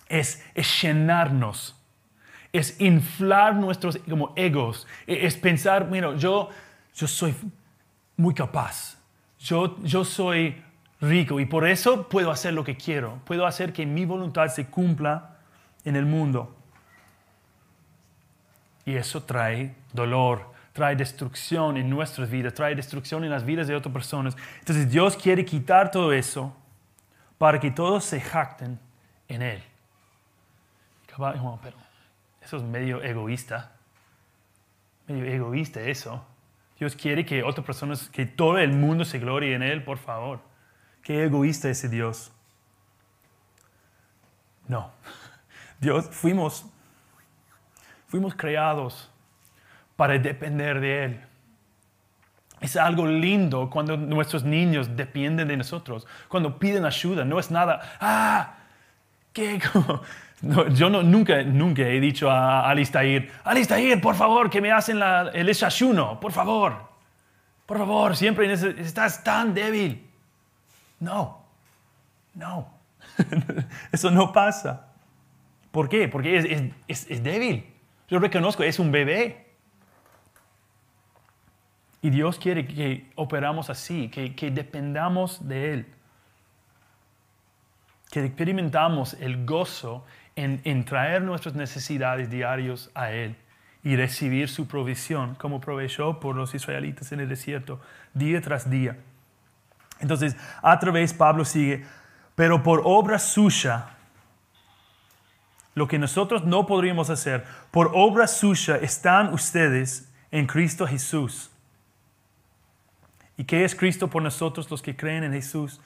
es, 0.08 0.42
llenarnos, 0.80 1.78
es 2.52 2.80
inflar 2.80 3.54
nuestros 3.54 3.98
como 4.08 4.32
egos, 4.36 4.86
e, 5.06 5.26
es 5.26 5.36
pensar, 5.36 5.88
mira, 5.88 6.14
yo, 6.16 6.48
yo 6.94 7.06
soy 7.06 7.34
muy 8.16 8.34
capaz, 8.34 8.98
yo, 9.42 9.76
yo 9.82 10.04
soy 10.04 10.62
rico 11.00 11.40
y 11.40 11.46
por 11.46 11.66
eso 11.66 12.08
puedo 12.08 12.30
hacer 12.30 12.54
lo 12.54 12.64
que 12.64 12.76
quiero, 12.76 13.20
puedo 13.24 13.46
hacer 13.46 13.72
que 13.72 13.84
mi 13.86 14.04
voluntad 14.04 14.48
se 14.48 14.66
cumpla 14.66 15.36
en 15.84 15.96
el 15.96 16.06
mundo. 16.06 16.56
Y 18.84 18.94
eso 18.94 19.22
trae 19.22 19.74
dolor, 19.92 20.50
trae 20.72 20.96
destrucción 20.96 21.76
en 21.76 21.88
nuestras 21.88 22.30
vidas, 22.30 22.54
trae 22.54 22.74
destrucción 22.74 23.24
en 23.24 23.30
las 23.30 23.44
vidas 23.44 23.68
de 23.68 23.76
otras 23.76 23.92
personas. 23.92 24.36
Entonces 24.58 24.90
Dios 24.90 25.16
quiere 25.16 25.44
quitar 25.44 25.90
todo 25.90 26.12
eso 26.12 26.56
para 27.38 27.60
que 27.60 27.70
todos 27.70 28.04
se 28.04 28.20
jacten 28.20 28.78
en 29.28 29.42
Él 29.42 29.62
pero 31.62 31.76
eso 32.40 32.56
es 32.56 32.62
medio 32.62 33.02
egoísta. 33.02 33.72
Medio 35.06 35.24
egoísta 35.24 35.80
eso. 35.80 36.24
Dios 36.78 36.96
quiere 36.96 37.24
que 37.24 37.42
otras 37.42 37.64
personas, 37.64 38.08
que 38.08 38.26
todo 38.26 38.58
el 38.58 38.72
mundo 38.72 39.04
se 39.04 39.18
glorie 39.18 39.54
en 39.54 39.62
Él, 39.62 39.84
por 39.84 39.98
favor. 39.98 40.40
Qué 41.02 41.24
egoísta 41.24 41.68
ese 41.68 41.88
Dios. 41.88 42.32
No. 44.68 44.90
Dios, 45.80 46.08
fuimos, 46.10 46.66
fuimos 48.08 48.34
creados 48.34 49.10
para 49.96 50.18
depender 50.18 50.80
de 50.80 51.04
Él. 51.04 51.20
Es 52.60 52.76
algo 52.76 53.06
lindo 53.06 53.68
cuando 53.68 53.96
nuestros 53.96 54.44
niños 54.44 54.96
dependen 54.96 55.48
de 55.48 55.56
nosotros, 55.56 56.06
cuando 56.28 56.60
piden 56.60 56.84
ayuda. 56.84 57.24
No 57.24 57.40
es 57.40 57.50
nada, 57.50 57.96
ah, 58.00 58.54
qué, 59.32 59.60
yo 60.42 60.90
no, 60.90 61.02
nunca, 61.02 61.42
nunca 61.42 61.82
he 61.82 62.00
dicho 62.00 62.28
a 62.30 62.68
Alistair, 62.68 63.30
Alistair, 63.44 64.00
por 64.00 64.16
favor, 64.16 64.50
que 64.50 64.60
me 64.60 64.72
hacen 64.72 65.00
el 65.32 65.46
desayuno, 65.46 66.18
por 66.18 66.32
favor, 66.32 66.90
por 67.64 67.78
favor, 67.78 68.16
siempre 68.16 68.52
estás 68.52 69.22
tan 69.22 69.54
débil. 69.54 70.04
No, 70.98 71.44
no, 72.34 72.68
eso 73.92 74.10
no 74.10 74.32
pasa. 74.32 74.88
¿Por 75.70 75.88
qué? 75.88 76.08
Porque 76.08 76.36
es, 76.86 77.06
es, 77.08 77.22
débil. 77.22 77.66
Yo 78.08 78.18
reconozco, 78.18 78.62
es 78.62 78.78
un 78.78 78.92
bebé. 78.92 79.46
Y 82.02 82.10
Dios 82.10 82.38
quiere 82.38 82.66
que 82.66 83.10
operamos 83.14 83.70
así, 83.70 84.08
que, 84.08 84.34
que 84.34 84.50
dependamos 84.50 85.48
de 85.48 85.72
Él. 85.72 85.86
Que 88.10 88.24
experimentamos 88.24 89.14
el 89.14 89.46
gozo 89.46 90.04
en, 90.36 90.84
traer 90.84 91.22
nuestras 91.22 91.54
necesidades 91.54 92.30
diarias 92.30 92.90
a 92.94 93.10
Él 93.10 93.36
y 93.84 93.96
recibir 93.96 94.48
su 94.48 94.66
provisión, 94.66 95.34
como 95.34 95.60
proveyó 95.60 96.20
por 96.20 96.36
los 96.36 96.54
israelitas 96.54 97.12
en 97.12 97.20
el 97.20 97.28
desierto, 97.28 97.80
día 98.14 98.40
tras 98.40 98.70
día. 98.70 98.96
Entonces, 100.00 100.36
a 100.62 100.78
través 100.78 101.12
Pablo 101.12 101.44
sigue, 101.44 101.84
pero 102.34 102.62
por 102.62 102.82
obra 102.84 103.18
suya, 103.18 103.90
lo 105.74 105.88
que 105.88 105.98
nosotros 105.98 106.44
no 106.44 106.66
podríamos 106.66 107.10
hacer, 107.10 107.44
por 107.70 107.90
obra 107.94 108.26
suya 108.26 108.76
están 108.76 109.32
ustedes 109.32 110.10
en 110.30 110.46
Cristo 110.46 110.86
Jesús. 110.86 111.50
¿Y 113.36 113.44
qué 113.44 113.64
es 113.64 113.74
Cristo 113.74 114.08
por 114.08 114.22
nosotros 114.22 114.70
los 114.70 114.82
que 114.82 114.94
creen 114.94 115.24
en 115.24 115.32
Jesús? 115.32 115.80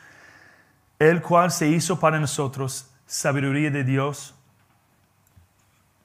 El 0.98 1.22
cual 1.22 1.50
se 1.50 1.68
hizo 1.68 1.98
para 2.00 2.18
nosotros 2.18 2.90
sabiduría 3.06 3.70
de 3.70 3.84
Dios 3.84 4.35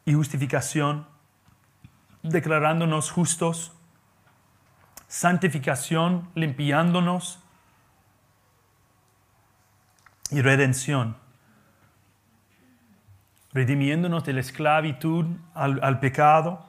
y 0.05 0.13
justificación, 0.13 1.05
declarándonos 2.23 3.11
justos, 3.11 3.73
santificación, 5.07 6.29
limpiándonos 6.35 7.39
y 10.31 10.41
redención, 10.41 11.17
redimiéndonos 13.53 14.23
de 14.23 14.33
la 14.33 14.39
esclavitud 14.39 15.25
al, 15.53 15.99
pecado. 15.99 16.65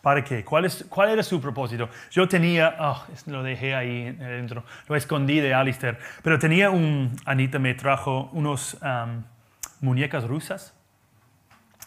¿Para 0.00 0.22
qué? 0.22 0.44
¿Cuál, 0.44 0.66
es, 0.66 0.86
¿Cuál 0.88 1.10
era 1.10 1.24
su 1.24 1.40
propósito? 1.40 1.90
Yo 2.12 2.28
tenía, 2.28 2.76
oh, 2.78 3.04
lo 3.26 3.42
dejé 3.42 3.74
ahí 3.74 4.12
dentro, 4.12 4.64
lo 4.88 4.94
escondí 4.94 5.40
de 5.40 5.52
Alistair, 5.52 5.98
pero 6.22 6.38
tenía 6.38 6.70
un, 6.70 7.16
Anita 7.24 7.58
me 7.58 7.74
trajo 7.74 8.30
unos 8.32 8.78
muñecas 9.80 10.24
rusas 10.24 10.75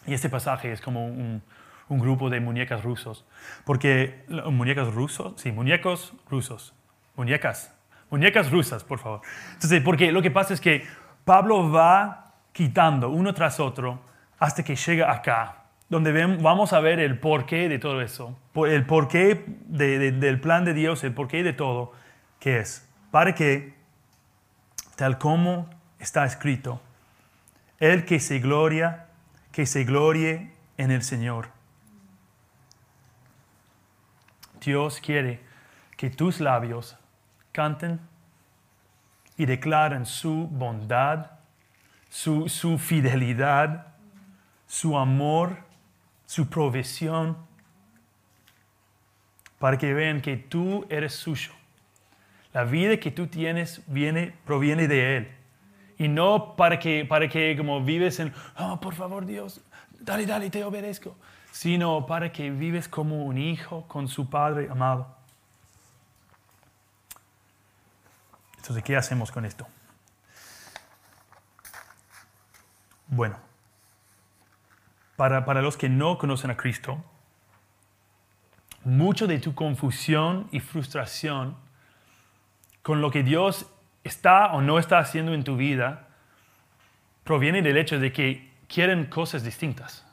y 0.06 0.14
este 0.14 0.28
pasaje 0.28 0.72
es 0.72 0.80
como 0.80 1.06
un, 1.06 1.42
grupo 1.88 2.30
de 2.30 2.40
muñecas 2.40 2.84
rusos. 2.84 3.24
Porque, 3.64 4.24
muñecas 4.28 4.94
rusos, 4.94 5.34
sí, 5.36 5.50
muñecos 5.50 6.12
rusos. 6.30 6.72
Muñecas, 7.16 7.74
muñecas 8.10 8.50
rusas, 8.50 8.84
por 8.84 9.00
favor. 9.00 9.20
Entonces, 9.54 9.82
porque 9.82 10.12
lo 10.12 10.22
que 10.22 10.30
pasa 10.30 10.54
es 10.54 10.60
que 10.60 10.86
Pablo 11.24 11.70
va 11.70 12.32
quitando 12.52 13.10
uno 13.10 13.34
tras 13.34 13.58
otro 13.58 14.00
hasta 14.38 14.62
que 14.62 14.76
llega 14.76 15.12
acá, 15.12 15.64
donde 15.88 16.12
vamos 16.36 16.72
a 16.72 16.80
ver 16.80 17.00
el 17.00 17.18
porqué 17.18 17.68
de 17.68 17.78
todo 17.78 18.00
eso, 18.00 18.38
el 18.54 18.86
porqué 18.86 19.44
del 19.66 20.40
plan 20.40 20.64
de 20.64 20.72
Dios, 20.72 21.02
el 21.04 21.12
porqué 21.12 21.42
de 21.42 21.52
todo, 21.52 21.92
que 22.38 22.60
es, 22.60 22.88
para 23.10 23.34
que, 23.34 23.74
tal 24.96 25.18
como 25.18 25.68
está 25.98 26.24
escrito, 26.24 26.80
el 27.80 28.04
que 28.04 28.20
se 28.20 28.38
gloria 28.38 29.06
que 29.52 29.66
se 29.66 29.84
glorie 29.84 30.52
en 30.76 30.90
el 30.90 31.02
Señor. 31.02 31.48
Dios 34.60 35.00
quiere 35.00 35.40
que 35.96 36.10
tus 36.10 36.40
labios 36.40 36.96
canten 37.52 38.00
y 39.36 39.46
declaren 39.46 40.06
su 40.06 40.46
bondad, 40.48 41.30
su, 42.10 42.48
su 42.48 42.78
fidelidad, 42.78 43.86
su 44.66 44.96
amor, 44.98 45.58
su 46.26 46.48
provisión, 46.48 47.36
para 49.58 49.76
que 49.78 49.92
vean 49.92 50.20
que 50.20 50.36
tú 50.36 50.86
eres 50.88 51.14
suyo. 51.14 51.52
La 52.52 52.64
vida 52.64 52.98
que 52.98 53.10
tú 53.10 53.26
tienes 53.26 53.82
viene, 53.86 54.34
proviene 54.44 54.88
de 54.88 55.16
Él. 55.16 55.39
Y 56.00 56.08
no 56.08 56.56
para 56.56 56.78
que, 56.78 57.04
para 57.04 57.28
que 57.28 57.54
como 57.58 57.84
vives 57.84 58.20
en, 58.20 58.32
oh, 58.56 58.80
por 58.80 58.94
favor 58.94 59.26
Dios, 59.26 59.60
dale, 60.00 60.24
dale, 60.24 60.48
te 60.48 60.64
obedezco. 60.64 61.14
Sino 61.52 62.06
para 62.06 62.32
que 62.32 62.50
vives 62.50 62.88
como 62.88 63.26
un 63.26 63.36
hijo 63.36 63.86
con 63.86 64.08
su 64.08 64.30
Padre 64.30 64.68
amado. 64.70 65.14
Entonces, 68.56 68.82
¿qué 68.82 68.96
hacemos 68.96 69.30
con 69.30 69.44
esto? 69.44 69.66
Bueno, 73.08 73.36
para, 75.16 75.44
para 75.44 75.60
los 75.60 75.76
que 75.76 75.90
no 75.90 76.16
conocen 76.16 76.50
a 76.50 76.56
Cristo, 76.56 77.04
mucho 78.84 79.26
de 79.26 79.38
tu 79.38 79.54
confusión 79.54 80.48
y 80.50 80.60
frustración 80.60 81.58
con 82.80 83.02
lo 83.02 83.10
que 83.10 83.22
Dios 83.22 83.66
está 84.04 84.52
o 84.52 84.62
no 84.62 84.78
está 84.78 84.98
haciendo 84.98 85.34
en 85.34 85.44
tu 85.44 85.56
vida 85.56 86.08
proviene 87.24 87.62
del 87.62 87.76
hecho 87.76 87.98
de 87.98 88.12
que 88.12 88.50
quieren 88.66 89.06
cosas 89.06 89.44
distintas. 89.44 90.06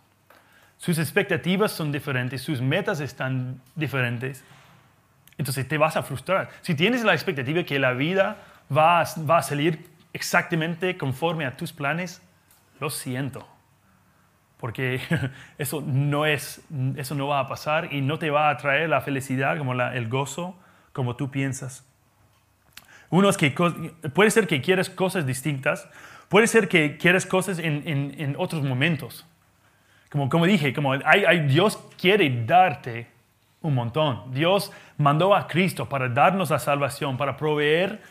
Sus 0.77 0.99
expectativas 0.99 1.71
son 1.71 1.91
diferentes, 1.91 2.41
sus 2.41 2.61
metas 2.61 2.99
están 2.99 3.61
diferentes. 3.75 4.43
Entonces 5.37 5.67
te 5.67 5.77
vas 5.77 5.97
a 5.97 6.03
frustrar. 6.03 6.49
Si 6.61 6.75
tienes 6.75 7.03
la 7.03 7.13
expectativa 7.13 7.63
que 7.63 7.79
la 7.79 7.93
vida 7.93 8.37
va 8.75 9.01
a, 9.01 9.05
va 9.29 9.37
a 9.39 9.41
salir 9.41 9.89
exactamente 10.13 10.97
conforme 10.97 11.45
a 11.45 11.57
tus 11.57 11.73
planes, 11.73 12.21
lo 12.79 12.89
siento. 12.89 13.47
Porque 14.57 14.99
eso 15.57 15.81
no, 15.81 16.25
es, 16.25 16.61
eso 16.95 17.15
no 17.15 17.27
va 17.27 17.39
a 17.39 17.47
pasar 17.47 17.93
y 17.93 18.01
no 18.01 18.19
te 18.19 18.29
va 18.29 18.49
a 18.49 18.57
traer 18.57 18.89
la 18.89 19.01
felicidad 19.01 19.57
como 19.57 19.73
el 19.73 20.07
gozo 20.09 20.55
como 20.93 21.15
tú 21.15 21.29
piensas. 21.29 21.87
Uno 23.09 23.29
es 23.29 23.37
que 23.37 23.51
puede 24.13 24.31
ser 24.31 24.47
que 24.47 24.61
quieres 24.61 24.89
cosas 24.89 25.25
distintas, 25.25 25.87
puede 26.29 26.47
ser 26.47 26.67
que 26.67 26.97
quieres 26.97 27.25
cosas 27.25 27.59
en, 27.59 28.35
otros 28.37 28.63
momentos. 28.63 29.25
Como, 30.09 30.29
como 30.29 30.45
dije, 30.45 30.73
como 30.73 30.93
hay, 30.93 31.39
Dios 31.47 31.79
quiere 31.99 32.29
darte 32.45 33.07
un 33.61 33.75
montón. 33.75 34.31
Dios 34.31 34.71
mandó 34.97 35.35
a 35.35 35.47
Cristo 35.47 35.87
para 35.87 36.09
darnos 36.09 36.49
la 36.49 36.59
salvación, 36.59 37.17
para 37.17 37.37
proveer 37.37 38.01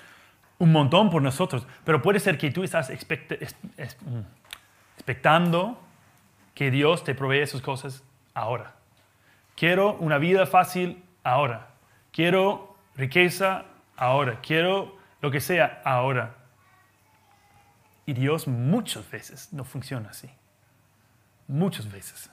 un 0.58 0.72
montón 0.72 1.10
por 1.10 1.22
nosotros. 1.22 1.66
Pero 1.84 2.02
puede 2.02 2.20
ser 2.20 2.38
que 2.38 2.50
tú 2.50 2.64
estás 2.64 2.90
mm, 2.90 4.18
expectando 4.96 5.80
que 6.54 6.70
Dios 6.70 7.04
te 7.04 7.14
provee 7.14 7.40
esas 7.40 7.60
cosas 7.60 8.02
ahora. 8.34 8.74
Quiero 9.56 9.94
una 9.94 10.18
vida 10.18 10.46
fácil 10.46 11.02
ahora. 11.22 11.68
Quiero 12.12 12.76
riqueza 12.96 13.64
ahora. 13.96 14.40
Quiero 14.40 14.96
lo 15.20 15.30
que 15.30 15.40
sea 15.40 15.82
ahora. 15.84 16.34
Y 18.06 18.12
Dios 18.12 18.46
muchas 18.46 19.10
veces 19.10 19.52
no 19.52 19.64
funciona 19.64 20.10
así. 20.10 20.30
Muchas 21.48 21.90
veces. 21.90 22.30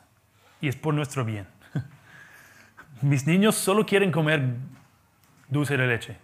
Y 0.62 0.68
es 0.68 0.76
por 0.76 0.94
nuestro 0.94 1.26
bien. 1.26 1.48
Mis 3.02 3.26
niños 3.26 3.56
solo 3.56 3.86
quieren 3.86 4.12
comer 4.12 4.56
dulce 5.50 5.78
de 5.78 5.88
leche. 5.88 6.18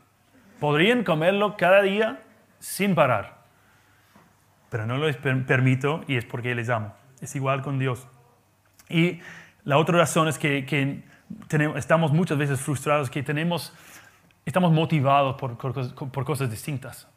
Podrían 0.60 1.04
comerlo 1.04 1.58
cada 1.58 1.82
día 1.82 2.22
sin 2.60 2.94
parar. 2.96 3.40
Pero 4.70 4.86
no 4.86 4.98
lo 4.98 5.12
permito 5.22 6.04
y 6.08 6.18
es 6.18 6.26
porque 6.26 6.54
les 6.54 6.70
amo. 6.70 6.94
Es 7.22 7.36
igual 7.36 7.62
con 7.62 7.80
Dios. 7.80 8.08
Y 8.88 9.20
la 9.64 9.78
otra 9.78 9.98
razón 9.98 10.28
es 10.28 10.38
que, 10.38 10.66
que 10.66 11.04
tenemos, 11.48 11.78
estamos 11.78 12.12
muchas 12.12 12.38
veces 12.38 12.60
frustrados, 12.60 13.10
que 13.10 13.24
tenemos, 13.24 13.74
estamos 14.50 14.72
motivados 14.72 15.36
por, 15.36 15.58
por 15.58 16.26
cosas 16.26 16.50
distintas. 16.50 17.08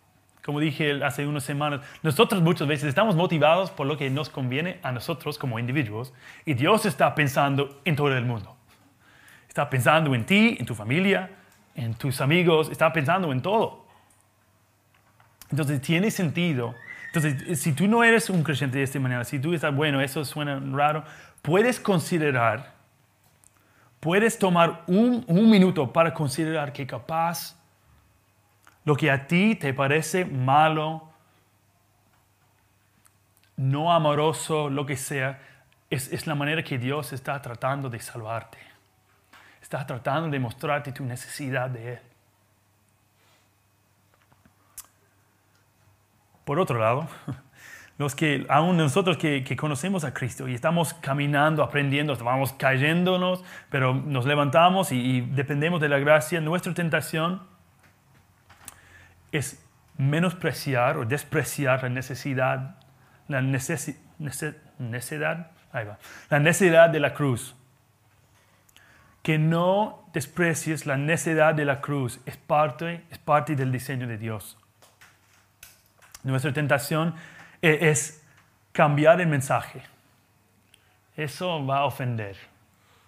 Como 0.44 0.58
dije 0.58 1.04
hace 1.04 1.26
unas 1.26 1.44
semanas, 1.44 1.80
nosotros 2.02 2.42
muchas 2.42 2.66
veces 2.66 2.88
estamos 2.88 3.14
motivados 3.14 3.70
por 3.70 3.86
lo 3.86 3.96
que 3.96 4.10
nos 4.10 4.28
conviene 4.28 4.78
a 4.82 4.90
nosotros 4.90 5.38
como 5.38 5.58
individuos 5.58 6.12
y 6.44 6.54
Dios 6.54 6.84
está 6.84 7.14
pensando 7.14 7.80
en 7.84 7.94
todo 7.94 8.16
el 8.16 8.24
mundo. 8.24 8.56
Está 9.48 9.70
pensando 9.70 10.14
en 10.14 10.26
ti, 10.26 10.56
en 10.58 10.66
tu 10.66 10.74
familia, 10.74 11.30
en 11.74 11.94
tus 11.94 12.20
amigos, 12.20 12.70
está 12.70 12.92
pensando 12.92 13.30
en 13.30 13.40
todo. 13.40 13.86
Entonces 15.50 15.80
tiene 15.80 16.10
sentido. 16.10 16.74
Entonces, 17.14 17.60
si 17.60 17.72
tú 17.72 17.86
no 17.86 18.02
eres 18.02 18.30
un 18.30 18.42
creyente 18.42 18.78
de 18.78 18.84
esta 18.84 18.98
manera, 18.98 19.22
si 19.24 19.38
tú 19.38 19.52
estás, 19.52 19.74
bueno, 19.74 20.00
eso 20.00 20.24
suena 20.24 20.60
raro, 20.72 21.04
puedes 21.42 21.78
considerar, 21.78 22.74
puedes 24.02 24.36
tomar 24.36 24.82
un, 24.88 25.24
un 25.28 25.48
minuto 25.48 25.92
para 25.92 26.12
considerar 26.12 26.72
que 26.72 26.88
capaz 26.88 27.56
lo 28.84 28.96
que 28.96 29.08
a 29.08 29.28
ti 29.28 29.54
te 29.54 29.72
parece 29.72 30.24
malo, 30.24 31.08
no 33.56 33.92
amoroso, 33.92 34.68
lo 34.68 34.84
que 34.84 34.96
sea, 34.96 35.40
es, 35.88 36.12
es, 36.12 36.26
la 36.26 36.34
manera 36.34 36.64
que 36.64 36.78
Dios 36.78 37.12
está 37.12 37.40
tratando 37.40 37.88
de 37.88 38.00
salvarte. 38.00 38.58
Está 39.62 39.86
tratando 39.86 40.28
de 40.30 40.40
mostrarte 40.40 40.90
tu 40.90 41.04
necesidad 41.04 41.70
de 41.70 41.92
Él. 41.92 42.00
Por 46.44 46.58
otro 46.58 46.76
lado, 46.76 47.06
los 48.02 48.16
que, 48.16 48.44
aún 48.48 48.76
nosotros 48.76 49.16
que, 49.16 49.56
conocemos 49.56 50.02
a 50.02 50.12
Cristo 50.12 50.48
y 50.48 50.54
estamos 50.54 50.92
caminando, 50.92 51.62
aprendiendo, 51.62 52.16
vamos 52.16 52.52
cayéndonos, 52.52 53.44
pero 53.70 53.94
nos 53.94 54.26
levantamos 54.26 54.90
y, 54.90 55.20
dependemos 55.20 55.80
de 55.80 55.88
la 55.88 56.00
gracia, 56.00 56.40
nuestra 56.40 56.74
tentación 56.74 57.42
es 59.30 59.64
menospreciar 59.96 60.96
o 60.96 61.04
despreciar 61.04 61.84
la 61.84 61.90
necesidad, 61.90 62.74
la 63.28 63.40
necesidad, 63.40 64.00
la 66.28 66.38
necesidad 66.40 66.90
de 66.90 67.00
la 67.00 67.14
cruz. 67.14 67.54
Que 69.22 69.38
no 69.38 70.08
desprecies 70.12 70.86
la 70.86 70.96
necesidad 70.96 71.54
de 71.54 71.64
la 71.64 71.80
cruz, 71.80 72.18
es 72.26 72.36
parte, 72.36 73.04
es 73.12 73.18
parte 73.18 73.54
del 73.54 73.70
diseño 73.70 74.08
de 74.08 74.18
Dios. 74.18 74.58
Nuestra 76.24 76.52
tentación 76.52 77.10
e, 77.10 77.41
es 77.62 78.22
cambiar 78.72 79.20
el 79.20 79.28
mensaje. 79.28 79.82
Eso 81.16 81.64
va 81.64 81.78
a 81.78 81.84
ofender. 81.84 82.36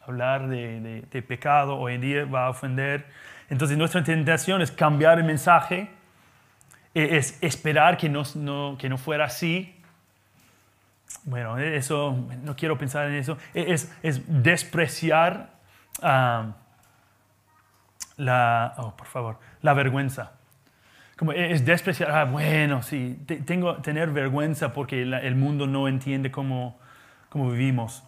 Hablar 0.06 0.48
de, 0.48 1.04
de 1.10 1.22
pecado 1.22 1.76
hoy 1.76 1.94
en 1.94 2.00
día 2.00 2.24
va 2.24 2.46
a 2.46 2.50
ofender. 2.50 3.06
Entonces 3.50 3.76
nuestra 3.76 4.02
tentación 4.04 4.62
es 4.62 4.70
cambiar 4.70 5.18
el 5.18 5.24
mensaje 5.24 5.90
e, 6.94 7.16
es 7.16 7.38
esperar 7.42 7.96
que 7.96 8.08
no, 8.08 8.76
que 8.78 8.88
no 8.88 8.96
fuera 8.96 9.24
así. 9.24 9.74
Bueno, 11.24 11.58
eso, 11.58 12.16
no 12.42 12.54
quiero 12.54 12.78
pensar 12.78 13.08
en 13.08 13.14
eso. 13.14 13.36
E, 13.52 13.72
es, 13.72 13.92
es 14.02 14.22
despreciar 14.42 15.50
uh, 16.02 16.52
la, 18.16 18.74
oh, 18.78 18.96
por 18.96 19.06
favor, 19.08 19.38
la 19.62 19.74
vergüenza. 19.74 20.32
Como 21.16 21.32
e, 21.32 21.52
es 21.52 21.64
despreciar, 21.64 22.10
ah, 22.10 22.24
bueno, 22.24 22.82
sí, 22.82 23.18
tengo 23.46 23.76
tener 23.76 24.10
vergüenza 24.10 24.72
porque 24.72 25.02
el 25.02 25.34
mundo 25.36 25.66
no 25.66 25.88
entiende 25.88 26.30
cómo, 26.30 26.78
cómo 27.28 27.50
vivimos. 27.50 28.02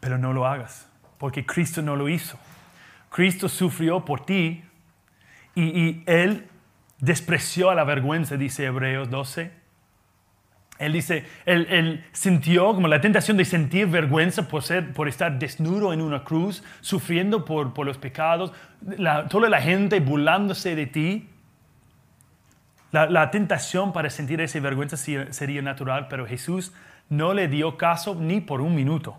Pero 0.00 0.18
no 0.18 0.32
lo 0.32 0.46
hagas, 0.46 0.88
porque 1.18 1.44
Cristo 1.44 1.82
no 1.82 1.96
lo 1.96 2.08
hizo. 2.08 2.38
Cristo 3.10 3.48
sufrió 3.48 4.04
por 4.04 4.24
ti 4.24 4.62
y, 5.54 6.02
Él 6.06 6.46
despreció 6.98 7.70
a 7.70 7.74
la 7.74 7.84
vergüenza, 7.84 8.36
dice 8.36 8.66
Hebreos 8.66 9.10
12. 9.10 9.65
Él 10.78 10.92
dice, 10.92 11.24
él, 11.46 12.04
sintió 12.12 12.74
como 12.74 12.88
la 12.88 13.00
tentación 13.00 13.36
de 13.36 13.44
sentir 13.44 13.86
vergüenza 13.86 14.46
por, 14.46 14.62
ser, 14.62 14.92
por 14.92 15.08
estar 15.08 15.38
desnudo 15.38 15.92
en 15.92 16.02
una 16.02 16.22
cruz, 16.22 16.62
sufriendo 16.80 17.44
por, 17.44 17.84
los 17.84 17.96
pecados, 17.96 18.52
toda 19.28 19.48
la 19.48 19.60
gente 19.60 20.00
burlándose 20.00 20.74
de 20.74 20.86
ti. 20.86 21.28
La, 22.92 23.06
la, 23.06 23.30
tentación 23.30 23.92
para 23.92 24.10
sentir 24.10 24.40
esa 24.40 24.60
vergüenza 24.60 24.96
sería 24.96 25.62
natural, 25.62 26.08
pero 26.08 26.26
Jesús 26.26 26.72
no 27.08 27.32
le 27.32 27.48
dio 27.48 27.76
caso 27.76 28.14
ni 28.14 28.40
por 28.40 28.60
un 28.60 28.74
minuto. 28.74 29.18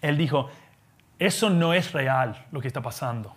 Él 0.00 0.16
dijo, 0.16 0.50
eso 1.18 1.50
no 1.50 1.72
es 1.72 1.92
real 1.92 2.46
lo 2.50 2.60
que 2.60 2.68
está 2.68 2.80
pasando. 2.80 3.34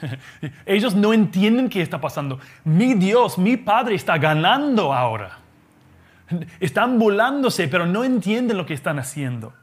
Ellos 0.66 0.94
no 0.94 1.12
entienden 1.12 1.68
qué 1.68 1.82
está 1.82 2.00
pasando. 2.00 2.38
Mi 2.64 2.94
Dios, 2.94 3.38
mi 3.38 3.56
Padre 3.56 3.94
está 3.94 4.18
ganando 4.18 4.92
ahora. 4.92 5.45
Están 6.60 6.98
volándose, 6.98 7.68
pero 7.68 7.86
no 7.86 8.04
entienden 8.04 8.56
lo 8.56 8.66
que 8.66 8.74
están 8.74 8.98
haciendo. 8.98 9.54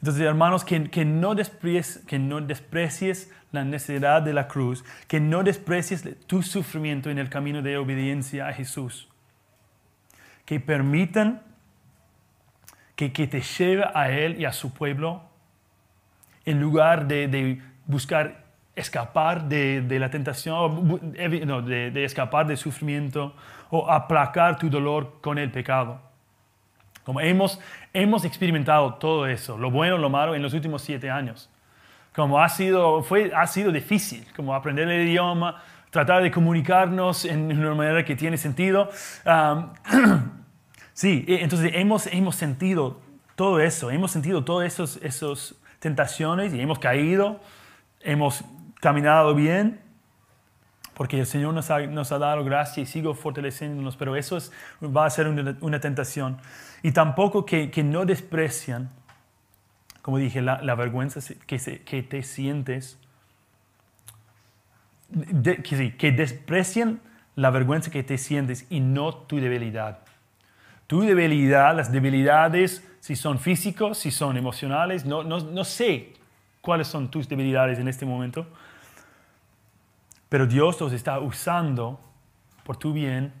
Entonces, 0.00 0.22
hermanos, 0.22 0.64
que, 0.64 0.90
que, 0.90 1.04
no 1.04 1.34
desprecies, 1.34 2.04
que 2.06 2.18
no 2.18 2.40
desprecies 2.40 3.32
la 3.50 3.64
necesidad 3.64 4.22
de 4.22 4.32
la 4.32 4.46
cruz, 4.46 4.84
que 5.08 5.20
no 5.20 5.42
desprecies 5.42 6.06
tu 6.26 6.42
sufrimiento 6.42 7.10
en 7.10 7.18
el 7.18 7.28
camino 7.28 7.62
de 7.62 7.78
obediencia 7.78 8.48
a 8.48 8.52
Jesús. 8.52 9.08
Que 10.44 10.60
permitan 10.60 11.42
que, 13.06 13.26
te 13.28 13.40
lleve 13.40 13.84
a 13.94 14.10
Él 14.10 14.40
y 14.40 14.44
a 14.44 14.52
su 14.52 14.72
pueblo 14.72 15.22
en 16.44 16.60
lugar 16.60 17.06
de, 17.06 17.60
buscar 17.86 18.44
escapar 18.74 19.48
de, 19.48 19.98
la 19.98 20.10
tentación, 20.10 21.00
no, 21.46 21.62
de, 21.62 22.04
escapar 22.04 22.46
del 22.46 22.56
sufrimiento 22.56 23.34
o 23.70 23.90
aplacar 23.90 24.58
tu 24.58 24.68
dolor 24.70 25.20
con 25.20 25.38
el 25.38 25.50
pecado. 25.50 26.00
Como 27.04 27.20
hemos, 27.20 27.58
hemos 27.92 28.24
experimentado 28.24 28.94
todo 28.94 29.26
eso, 29.26 29.56
lo 29.56 29.70
bueno, 29.70 29.96
lo 29.96 30.10
malo, 30.10 30.34
en 30.34 30.42
los 30.42 30.52
últimos 30.52 30.82
siete 30.82 31.10
años. 31.10 31.50
como 32.14 32.40
ha 32.42 32.48
sido, 32.48 33.02
fue, 33.02 33.32
ha 33.34 33.46
sido 33.46 33.70
difícil, 33.70 34.26
como 34.34 34.54
aprender 34.54 34.88
el 34.88 35.08
idioma, 35.08 35.62
tratar 35.90 36.22
de 36.22 36.30
comunicarnos 36.30 37.24
en 37.24 37.56
una 37.56 37.74
manera 37.74 38.04
que 38.04 38.16
tiene 38.16 38.36
sentido. 38.36 38.90
sí, 40.92 41.24
e, 41.26 41.42
entonces 41.42 41.72
hemos, 41.74 42.06
hemos 42.08 42.36
sentido 42.36 43.00
todo 43.36 43.60
eso, 43.60 43.90
hemos 43.90 44.10
sentido 44.10 44.44
todas 44.44 44.66
esas 44.66 44.96
esos 45.02 45.54
tentaciones 45.78 46.52
y 46.52 46.60
hemos 46.60 46.78
caído, 46.78 47.40
hemos 48.00 48.44
caminado 48.80 49.34
bien, 49.34 49.80
porque 50.98 51.20
el 51.20 51.26
Señor 51.26 51.54
nos 51.54 51.70
ha, 51.70 51.78
nos 51.86 52.10
ha 52.10 52.18
dado 52.18 52.42
gracia 52.42 52.82
y 52.82 52.86
sigo 52.86 53.14
fortaleciéndonos, 53.14 53.96
pero 53.96 54.16
eso 54.16 54.36
es, 54.36 54.50
va 54.82 55.06
a 55.06 55.10
ser 55.10 55.28
una, 55.28 55.56
una 55.60 55.78
tentación. 55.78 56.38
Y 56.82 56.90
tampoco 56.90 57.46
que, 57.46 57.70
que, 57.70 57.84
no 57.84 58.04
desprecian, 58.04 58.90
como 60.02 60.18
dije, 60.18 60.42
la, 60.42 60.60
la 60.60 60.74
vergüenza 60.74 61.20
que, 61.46 61.60
se, 61.60 61.82
que 61.82 62.02
te 62.02 62.24
sientes, 62.24 62.98
de, 65.08 65.62
que, 65.62 65.96
que 65.96 66.10
desprecian 66.10 67.00
la 67.36 67.50
vergüenza 67.50 67.92
que 67.92 68.02
te 68.02 68.18
sientes 68.18 68.66
y 68.68 68.80
no 68.80 69.14
tu 69.14 69.36
debilidad. 69.36 70.00
Tu 70.88 71.02
debilidad, 71.02 71.76
las 71.76 71.92
debilidades, 71.92 72.84
si 72.98 73.14
son 73.14 73.38
físicos, 73.38 73.98
si 73.98 74.10
son 74.10 74.36
emocionales, 74.36 75.04
no, 75.04 75.22
no, 75.22 75.38
no 75.38 75.62
sé 75.62 76.14
cuáles 76.60 76.88
son 76.88 77.08
tus 77.08 77.28
debilidades 77.28 77.78
en 77.78 77.86
este 77.86 78.04
momento, 78.04 78.48
pero 80.28 80.46
Dios 80.46 80.80
los 80.80 80.92
está 80.92 81.18
usando 81.20 81.98
por 82.64 82.76
tu 82.76 82.92
bien 82.92 83.32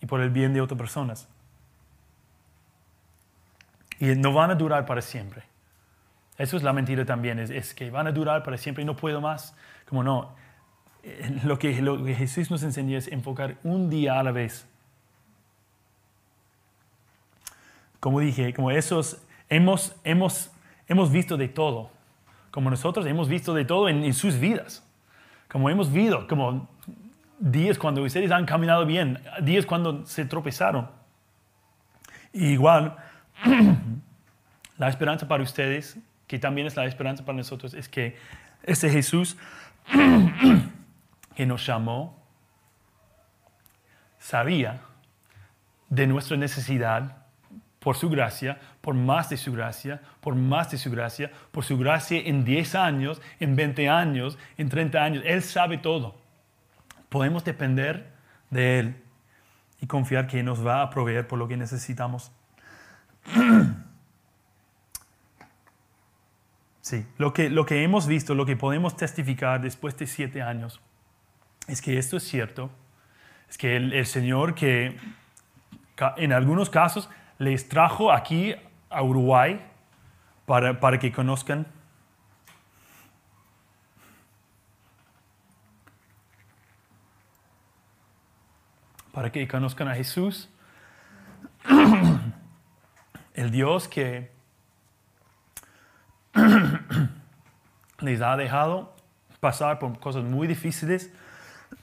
y 0.00 0.06
por 0.06 0.20
el 0.20 0.30
bien 0.30 0.52
de 0.52 0.60
otras 0.60 0.78
personas. 0.78 1.28
Y 3.98 4.06
no 4.16 4.32
van 4.32 4.50
a 4.50 4.54
durar 4.54 4.86
para 4.86 5.02
siempre. 5.02 5.44
Eso 6.36 6.56
es 6.56 6.62
la 6.62 6.72
mentira 6.72 7.04
también, 7.04 7.38
es, 7.38 7.74
que 7.74 7.90
van 7.90 8.06
a 8.06 8.12
durar 8.12 8.42
para 8.42 8.56
siempre 8.56 8.82
y 8.82 8.86
no 8.86 8.96
puedo 8.96 9.20
más. 9.20 9.54
Como 9.86 10.02
no, 10.02 10.34
eh, 11.02 11.40
lo 11.44 11.58
que, 11.58 11.74
Jesús 12.14 12.50
nos 12.50 12.62
enseña 12.62 12.98
es 12.98 13.08
enfocar 13.08 13.56
un 13.62 13.90
día 13.90 14.18
a 14.18 14.22
la 14.22 14.32
vez. 14.32 14.66
Como 17.98 18.20
dije, 18.20 18.54
como 18.54 18.70
esos, 18.70 19.22
hemos, 19.50 19.94
hemos, 20.04 20.50
hemos 20.88 21.12
visto 21.12 21.36
de 21.36 21.48
todo. 21.48 21.90
Como 22.50 22.70
nosotros 22.70 23.04
hemos 23.06 23.28
visto 23.28 23.52
de 23.52 23.66
todo 23.66 23.88
en 23.88 24.12
sus 24.14 24.38
vidas 24.38 24.82
como 25.50 25.68
hemos 25.68 25.92
visto, 25.92 26.26
como 26.28 26.68
días 27.38 27.78
cuando 27.78 28.02
ustedes 28.02 28.30
han 28.30 28.46
caminado 28.46 28.86
bien, 28.86 29.18
días 29.42 29.66
cuando 29.66 30.06
se 30.06 30.24
tropezaron. 30.24 30.88
igual, 32.32 32.96
la 34.78 34.88
esperanza 34.88 35.26
para 35.26 35.42
ustedes, 35.42 35.98
que 36.28 36.38
también 36.38 36.66
es 36.66 36.76
la 36.76 36.84
esperanza 36.86 37.24
para 37.24 37.36
nosotros, 37.36 37.74
es 37.74 37.88
que 37.88 38.16
ese 38.62 38.90
Jesús 38.90 39.36
que 41.34 41.46
nos 41.46 41.66
llamó 41.66 42.16
sabía 44.18 44.82
de 45.88 46.06
nuestra 46.06 46.36
necesidad 46.36 47.16
por 47.80 47.96
su 47.96 48.08
gracia, 48.08 48.60
por 48.80 48.94
más 48.94 49.28
de 49.30 49.36
su 49.36 49.52
gracia, 49.52 50.00
por 50.20 50.34
más 50.34 50.70
de 50.70 50.78
su 50.78 50.90
gracia, 50.90 51.30
por 51.50 51.64
su 51.64 51.76
gracia 51.76 52.20
en 52.24 52.44
10 52.44 52.74
años, 52.74 53.20
en 53.38 53.56
20 53.56 53.88
años, 53.88 54.38
en 54.56 54.68
30 54.68 55.02
años. 55.02 55.22
Él 55.26 55.42
sabe 55.42 55.78
todo. 55.78 56.16
Podemos 57.08 57.44
depender 57.44 58.12
de 58.50 58.78
Él 58.78 58.96
y 59.80 59.86
confiar 59.86 60.26
que 60.26 60.42
nos 60.42 60.66
va 60.66 60.82
a 60.82 60.90
proveer 60.90 61.26
por 61.26 61.38
lo 61.38 61.48
que 61.48 61.56
necesitamos. 61.56 62.32
Sí, 66.82 67.06
lo 67.18 67.32
que, 67.32 67.50
lo 67.50 67.66
que 67.66 67.84
hemos 67.84 68.08
visto, 68.08 68.34
lo 68.34 68.46
que 68.46 68.56
podemos 68.56 68.96
testificar 68.96 69.60
después 69.60 69.96
de 69.96 70.08
siete 70.08 70.42
años, 70.42 70.80
es 71.68 71.80
que 71.82 71.98
esto 71.98 72.16
es 72.16 72.24
cierto, 72.24 72.68
es 73.48 73.58
que 73.58 73.76
el, 73.76 73.92
el 73.92 74.06
Señor 74.06 74.56
que 74.56 74.96
en 76.16 76.32
algunos 76.32 76.68
casos 76.68 77.08
les 77.38 77.68
trajo 77.68 78.10
aquí 78.10 78.54
a 78.90 79.02
Uruguay 79.02 79.64
para, 80.46 80.80
para 80.80 80.98
que 80.98 81.12
conozcan. 81.12 81.66
Para 89.12 89.30
que 89.32 89.46
conozcan 89.48 89.88
a 89.88 89.94
Jesús, 89.94 90.48
el 93.34 93.50
Dios 93.50 93.88
que 93.88 94.30
les 98.00 98.20
ha 98.22 98.36
dejado 98.36 98.94
pasar 99.40 99.78
por 99.78 99.98
cosas 99.98 100.24
muy 100.24 100.46
difíciles, 100.46 101.12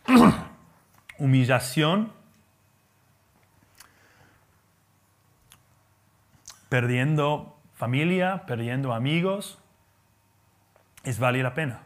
humillación, 1.17 2.11
perdiendo 6.69 7.57
familia, 7.75 8.45
perdiendo 8.45 8.93
amigos, 8.93 9.59
es 11.03 11.19
vale 11.19 11.43
la 11.43 11.53
pena. 11.53 11.81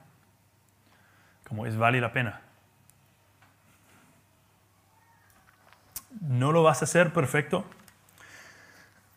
Como 1.47 1.65
es 1.65 1.77
vale 1.77 1.99
la 2.01 2.13
pena. 2.13 2.41
No 6.21 6.51
lo 6.51 6.63
vas 6.63 6.82
a 6.82 6.86
hacer 6.86 7.13
perfecto. 7.13 7.65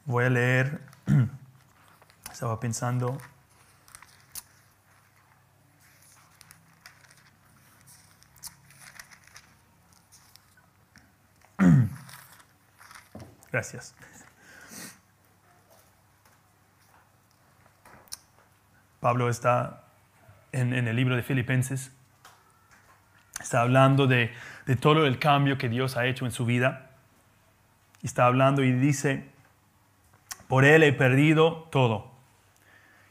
Voy 0.04 0.24
a 0.24 0.30
leer. 0.30 0.80
Estaba 2.32 2.60
pensando. 2.60 3.18
Gracias. 13.52 13.94
Pablo 19.05 19.28
está 19.28 19.82
en, 20.50 20.72
el 20.72 20.96
libro 20.96 21.14
de 21.14 21.22
Filipenses, 21.22 21.94
está 23.38 23.61
hablando 23.61 24.07
de, 24.07 24.32
todo 24.80 25.05
el 25.05 25.18
cambio 25.18 25.59
que 25.59 25.68
Dios 25.68 25.98
ha 25.98 26.07
hecho 26.07 26.24
en 26.24 26.30
su 26.30 26.46
vida. 26.46 26.88
Está 28.02 28.24
hablando 28.24 28.64
y 28.64 28.72
dice, 28.72 29.26
por 30.48 30.64
Él 30.64 30.82
he 30.82 30.94
perdido 30.94 31.68
todo 31.70 32.12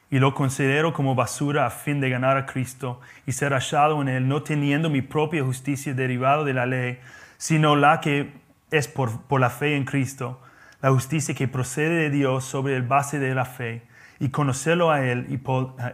y 0.09 0.17
lo 0.17 0.33
considero 0.33 0.93
como 0.93 1.13
basura 1.13 1.67
a 1.67 1.69
fin 1.69 2.01
de 2.01 2.09
ganar 2.09 2.37
a 2.37 2.47
Cristo 2.47 2.99
y 3.27 3.33
ser 3.33 3.53
hallado 3.53 4.01
en 4.01 4.07
Él, 4.07 4.27
no 4.27 4.41
teniendo 4.41 4.89
mi 4.89 5.03
propia 5.03 5.43
justicia 5.43 5.93
derivada 5.93 6.43
de 6.43 6.55
la 6.55 6.65
ley, 6.65 6.97
sino 7.37 7.75
la 7.75 8.01
que 8.01 8.33
es 8.71 8.87
por, 8.87 9.39
la 9.39 9.51
fe 9.51 9.75
en 9.75 9.85
Cristo, 9.85 10.41
la 10.81 10.89
justicia 10.89 11.35
que 11.35 11.47
procede 11.47 11.93
de 11.97 12.09
Dios 12.09 12.45
sobre 12.45 12.75
el 12.75 12.81
base 12.81 13.19
de 13.19 13.35
la 13.35 13.45
fe 13.45 13.92
y 14.23 14.29
conocerlo 14.29 14.89
a 14.89 15.05
Él 15.05 15.27
y 15.27 15.33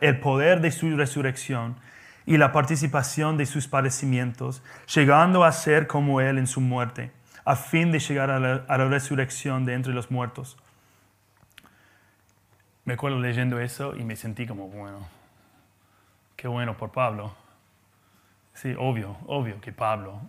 el 0.06 0.20
poder 0.20 0.62
de 0.62 0.70
su 0.70 0.96
resurrección 0.96 1.78
y 2.28 2.38
la 2.38 2.52
participación 2.52 3.38
de 3.38 3.48
sus 3.48 3.68
padecimientos, 3.68 4.62
llegando 4.94 5.44
a 5.44 5.52
ser 5.52 5.88
como 5.88 6.22
Él 6.22 6.38
en 6.38 6.46
su 6.46 6.62
muerte, 6.62 7.12
a 7.44 7.56
fin 7.56 7.92
de 7.92 7.98
llegar 7.98 8.30
a 8.30 8.40
la, 8.40 8.88
resurrección 8.88 9.66
de 9.66 9.74
entre 9.74 9.94
los 9.94 10.12
muertos. 10.12 10.60
Me 12.86 12.94
acuerdo 12.94 13.20
leyendo 13.20 13.60
eso 13.60 13.96
y 13.96 14.04
me 14.04 14.16
sentí 14.16 14.46
como, 14.46 14.68
bueno, 14.68 15.08
qué 16.36 16.48
bueno 16.48 16.78
por 16.78 16.92
Pablo. 16.92 17.34
Sí, 18.54 18.76
obvio, 18.78 19.18
obvio 19.26 19.60
que 19.60 19.72
Pablo 19.72 20.22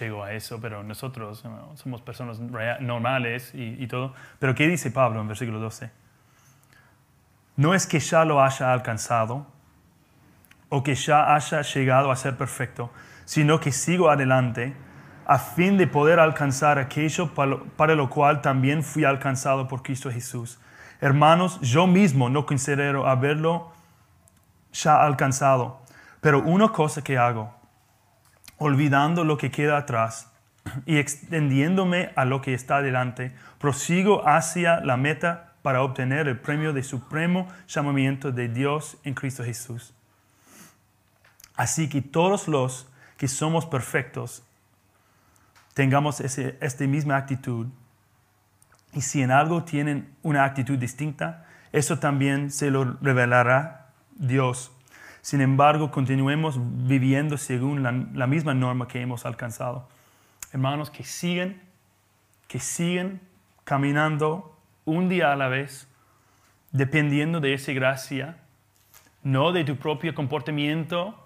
llegó 0.00 0.24
a 0.24 0.32
eso, 0.32 0.60
pero 0.60 0.82
nosotros 0.82 1.44
somos 1.76 2.02
personas 2.02 2.40
normales 2.40 3.54
y, 3.54 3.80
y, 3.80 3.86
todo. 3.86 4.12
Pero 4.40 4.56
¿qué 4.56 4.66
dice 4.66 4.90
Pablo 4.90 5.20
en 5.20 5.28
versículo 5.28 5.60
12? 5.60 5.99
No 7.60 7.74
es 7.74 7.86
que 7.86 8.00
ya 8.00 8.24
lo 8.24 8.42
haya 8.42 8.72
alcanzado 8.72 9.46
o 10.70 10.82
que 10.82 10.94
ya 10.94 11.34
haya 11.34 11.60
llegado 11.60 12.10
a 12.10 12.16
ser 12.16 12.38
perfecto, 12.38 12.90
sino 13.26 13.60
que 13.60 13.70
sigo 13.70 14.08
adelante 14.08 14.74
a 15.26 15.38
fin 15.38 15.76
de 15.76 15.86
poder 15.86 16.20
alcanzar 16.20 16.78
aquello 16.78 17.34
para 17.34 17.94
lo 17.94 18.08
cual 18.08 18.40
también 18.40 18.82
fui 18.82 19.04
alcanzado 19.04 19.68
por 19.68 19.82
Cristo 19.82 20.10
Jesús. 20.10 20.58
Hermanos, 21.02 21.60
yo 21.60 21.86
mismo 21.86 22.30
no 22.30 22.46
considero 22.46 23.06
haberlo 23.06 23.74
ya 24.72 25.04
alcanzado, 25.04 25.82
pero 26.22 26.40
una 26.40 26.70
cosa 26.70 27.04
que 27.04 27.18
hago, 27.18 27.54
olvidando 28.56 29.22
lo 29.22 29.36
que 29.36 29.50
queda 29.50 29.76
atrás 29.76 30.32
y 30.86 30.96
extendiéndome 30.96 32.10
a 32.16 32.24
lo 32.24 32.40
que 32.40 32.54
está 32.54 32.76
adelante, 32.76 33.36
prosigo 33.58 34.26
hacia 34.26 34.80
la 34.80 34.96
meta 34.96 35.49
para 35.62 35.82
obtener 35.82 36.28
el 36.28 36.38
premio 36.38 36.72
de 36.72 36.82
supremo 36.82 37.48
llamamiento 37.68 38.32
de 38.32 38.48
Dios 38.48 38.96
en 39.04 39.14
Cristo 39.14 39.44
Jesús. 39.44 39.94
Así 41.54 41.88
que 41.88 42.00
todos 42.00 42.48
los 42.48 42.88
que 43.16 43.28
somos 43.28 43.66
perfectos 43.66 44.42
tengamos 45.74 46.20
esta 46.20 46.86
misma 46.86 47.16
actitud. 47.16 47.66
Y 48.92 49.02
si 49.02 49.22
en 49.22 49.30
algo 49.30 49.64
tienen 49.64 50.14
una 50.22 50.44
actitud 50.44 50.78
distinta, 50.78 51.46
eso 51.72 51.98
también 51.98 52.50
se 52.50 52.70
lo 52.70 52.96
revelará 53.00 53.90
Dios. 54.16 54.72
Sin 55.20 55.42
embargo, 55.42 55.90
continuemos 55.90 56.58
viviendo 56.58 57.36
según 57.36 57.82
la, 57.82 57.92
la 57.92 58.26
misma 58.26 58.54
norma 58.54 58.88
que 58.88 59.00
hemos 59.00 59.26
alcanzado. 59.26 59.86
Hermanos, 60.52 60.90
que 60.90 61.04
siguen, 61.04 61.60
que 62.48 62.58
siguen 62.58 63.20
caminando 63.64 64.56
un 64.90 65.08
día 65.08 65.32
a 65.32 65.36
la 65.36 65.48
vez, 65.48 65.88
dependiendo 66.72 67.40
de 67.40 67.54
esa 67.54 67.72
gracia, 67.72 68.36
no 69.22 69.52
de 69.52 69.64
tu 69.64 69.76
propio 69.76 70.14
comportamiento, 70.14 71.16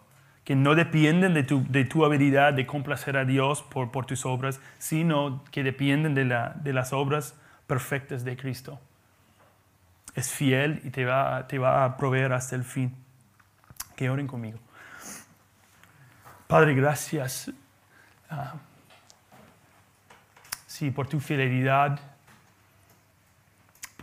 que 0.45 0.55
no 0.55 0.75
dependen 0.75 1.33
de 1.33 1.43
tu, 1.43 1.65
de 1.69 1.85
tu 1.85 2.05
habilidad 2.05 2.53
de 2.53 2.67
complacer 2.67 3.17
a 3.17 3.25
Dios 3.25 3.63
por, 3.63 3.91
por 3.91 4.05
tus 4.05 4.27
obras, 4.27 4.61
sino 4.79 5.43
que 5.51 5.63
dependen 5.63 6.15
de, 6.15 6.27
la, 6.27 6.55
de 6.63 6.75
las 6.75 6.93
obras 6.93 7.35
perfectas 7.67 8.25
de 8.25 8.37
Cristo. 8.37 8.79
Es 10.15 10.31
fiel 10.31 10.83
y 10.85 10.91
te 10.91 11.07
va, 11.07 11.47
te 11.49 11.59
va 11.59 11.85
a 11.85 11.97
proveer 11.97 12.35
hasta 12.35 12.57
el 12.57 12.65
fin. 12.65 12.95
Que 13.97 14.11
oren 14.11 14.27
conmigo. 14.27 14.59
Padre, 16.47 16.75
gracias. 16.75 17.51
ah, 18.29 18.55
sí, 20.67 20.91
por 20.91 21.09
tu 21.09 21.21
fidelidad, 21.21 21.99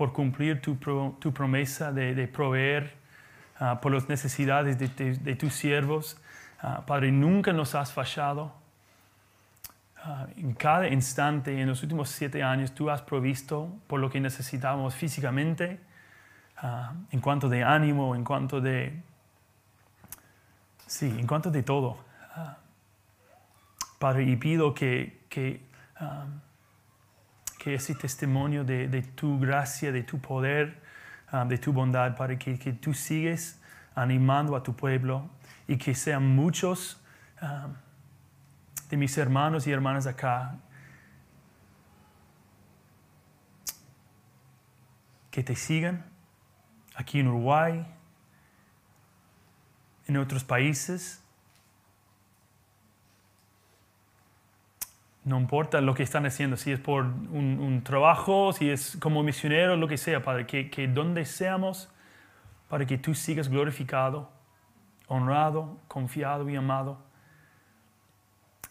por 0.02 0.14
cumplir 0.14 0.60
tu, 0.64 0.80
pro- 0.80 1.16
tu 1.20 1.32
promesa 1.32 1.92
de, 1.92 2.16
de 2.16 2.28
proveer 2.28 2.92
ah, 3.60 3.80
por 3.80 3.92
las 3.94 4.10
necesidades 4.10 4.80
de, 4.80 4.88
de- 4.88 5.16
de 5.16 5.36
tus 5.36 5.54
siervos. 5.54 6.18
Ah, 6.60 6.84
Padre, 6.88 7.12
nunca 7.12 7.54
nos 7.54 7.76
has 7.76 7.94
fallado. 7.94 8.52
Ah, 9.98 10.26
en 10.38 10.56
cada 10.56 10.88
instante, 10.88 11.62
en 11.62 11.68
los 11.68 11.84
últimos 11.84 12.10
siete 12.10 12.42
años, 12.42 12.72
tú 12.74 12.90
has 12.90 13.04
provisto 13.04 13.70
por 13.86 14.00
lo 14.00 14.10
que 14.10 14.20
necesitábamos 14.20 14.96
físicamente, 14.96 15.80
en 17.12 17.22
cuanto 17.22 17.48
de 17.48 17.64
ánimo, 17.64 18.16
en 18.16 18.24
cuanto 18.24 18.60
de... 18.60 19.04
Sí, 20.88 21.16
en 21.20 21.28
cuanto 21.28 21.52
de 21.52 21.62
todo. 21.62 22.04
Padre, 24.00 24.24
y 24.24 24.36
pido 24.36 24.74
que, 24.74 25.22
que, 25.30 25.62
ah, 26.00 26.26
que 27.62 27.76
ese 27.76 27.94
testimonio 27.94 28.64
de, 28.64 28.88
de 28.88 29.04
tu 29.04 29.38
gracia, 29.38 29.92
de 29.92 30.02
tu 30.02 30.20
poder, 30.20 30.82
ah, 31.32 31.46
de 31.46 31.60
tu 31.60 31.72
bondad, 31.72 32.18
Padre, 32.18 32.40
que, 32.40 32.58
que 32.58 32.74
tú 32.74 32.92
sigues 32.92 33.62
animando 33.94 34.56
a 34.56 34.64
tu 34.64 34.76
pueblo 34.76 35.30
y 35.68 35.78
que 35.78 35.94
sean 35.94 36.36
muchos 36.36 37.00
ah, 37.40 37.68
de 38.90 38.98
mis 38.98 39.16
hermanos 39.16 39.68
y 39.68 39.72
hermanas 39.72 40.08
acá 40.08 40.58
que 45.30 45.44
te 45.44 45.56
sigan 45.56 46.04
aquí 46.96 47.20
en 47.20 47.28
Uruguay, 47.28 47.86
en 50.08 50.18
otros 50.18 50.44
países. 50.44 51.21
No 55.24 55.40
importa 55.40 55.82
lo 55.82 55.94
que 55.94 56.04
están 56.04 56.26
haciendo, 56.26 56.58
si 56.58 56.72
es 56.72 56.80
por 56.80 57.04
un, 57.04 57.82
trabajo, 57.84 58.54
si 58.54 58.70
es 58.70 58.98
como 59.00 59.22
misionero, 59.22 59.76
lo 59.78 59.88
que 59.88 59.98
sea, 59.98 60.24
Padre, 60.24 60.48
que, 60.48 60.72
que 60.72 60.88
donde 60.88 61.26
seamos, 61.26 61.90
para 62.70 62.86
que 62.86 62.98
tú 62.98 63.14
sigas 63.14 63.50
glorificado, 63.50 64.32
honrado, 65.08 65.78
confiado 65.88 66.50
y 66.50 66.56
amado, 66.56 66.98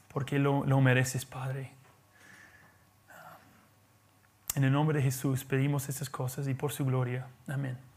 porque 0.08 0.38
lo, 0.38 0.64
lo 0.64 0.80
mereces, 0.80 1.24
Padre. 1.24 1.72
En 4.56 4.64
el 4.64 4.72
nombre 4.72 4.98
de 4.98 5.04
Jesús 5.04 5.44
pedimos 5.44 5.88
estas 5.88 6.10
cosas 6.10 6.48
y 6.48 6.54
por 6.54 6.72
su 6.72 6.84
gloria. 6.84 7.28
Amén. 7.46 7.89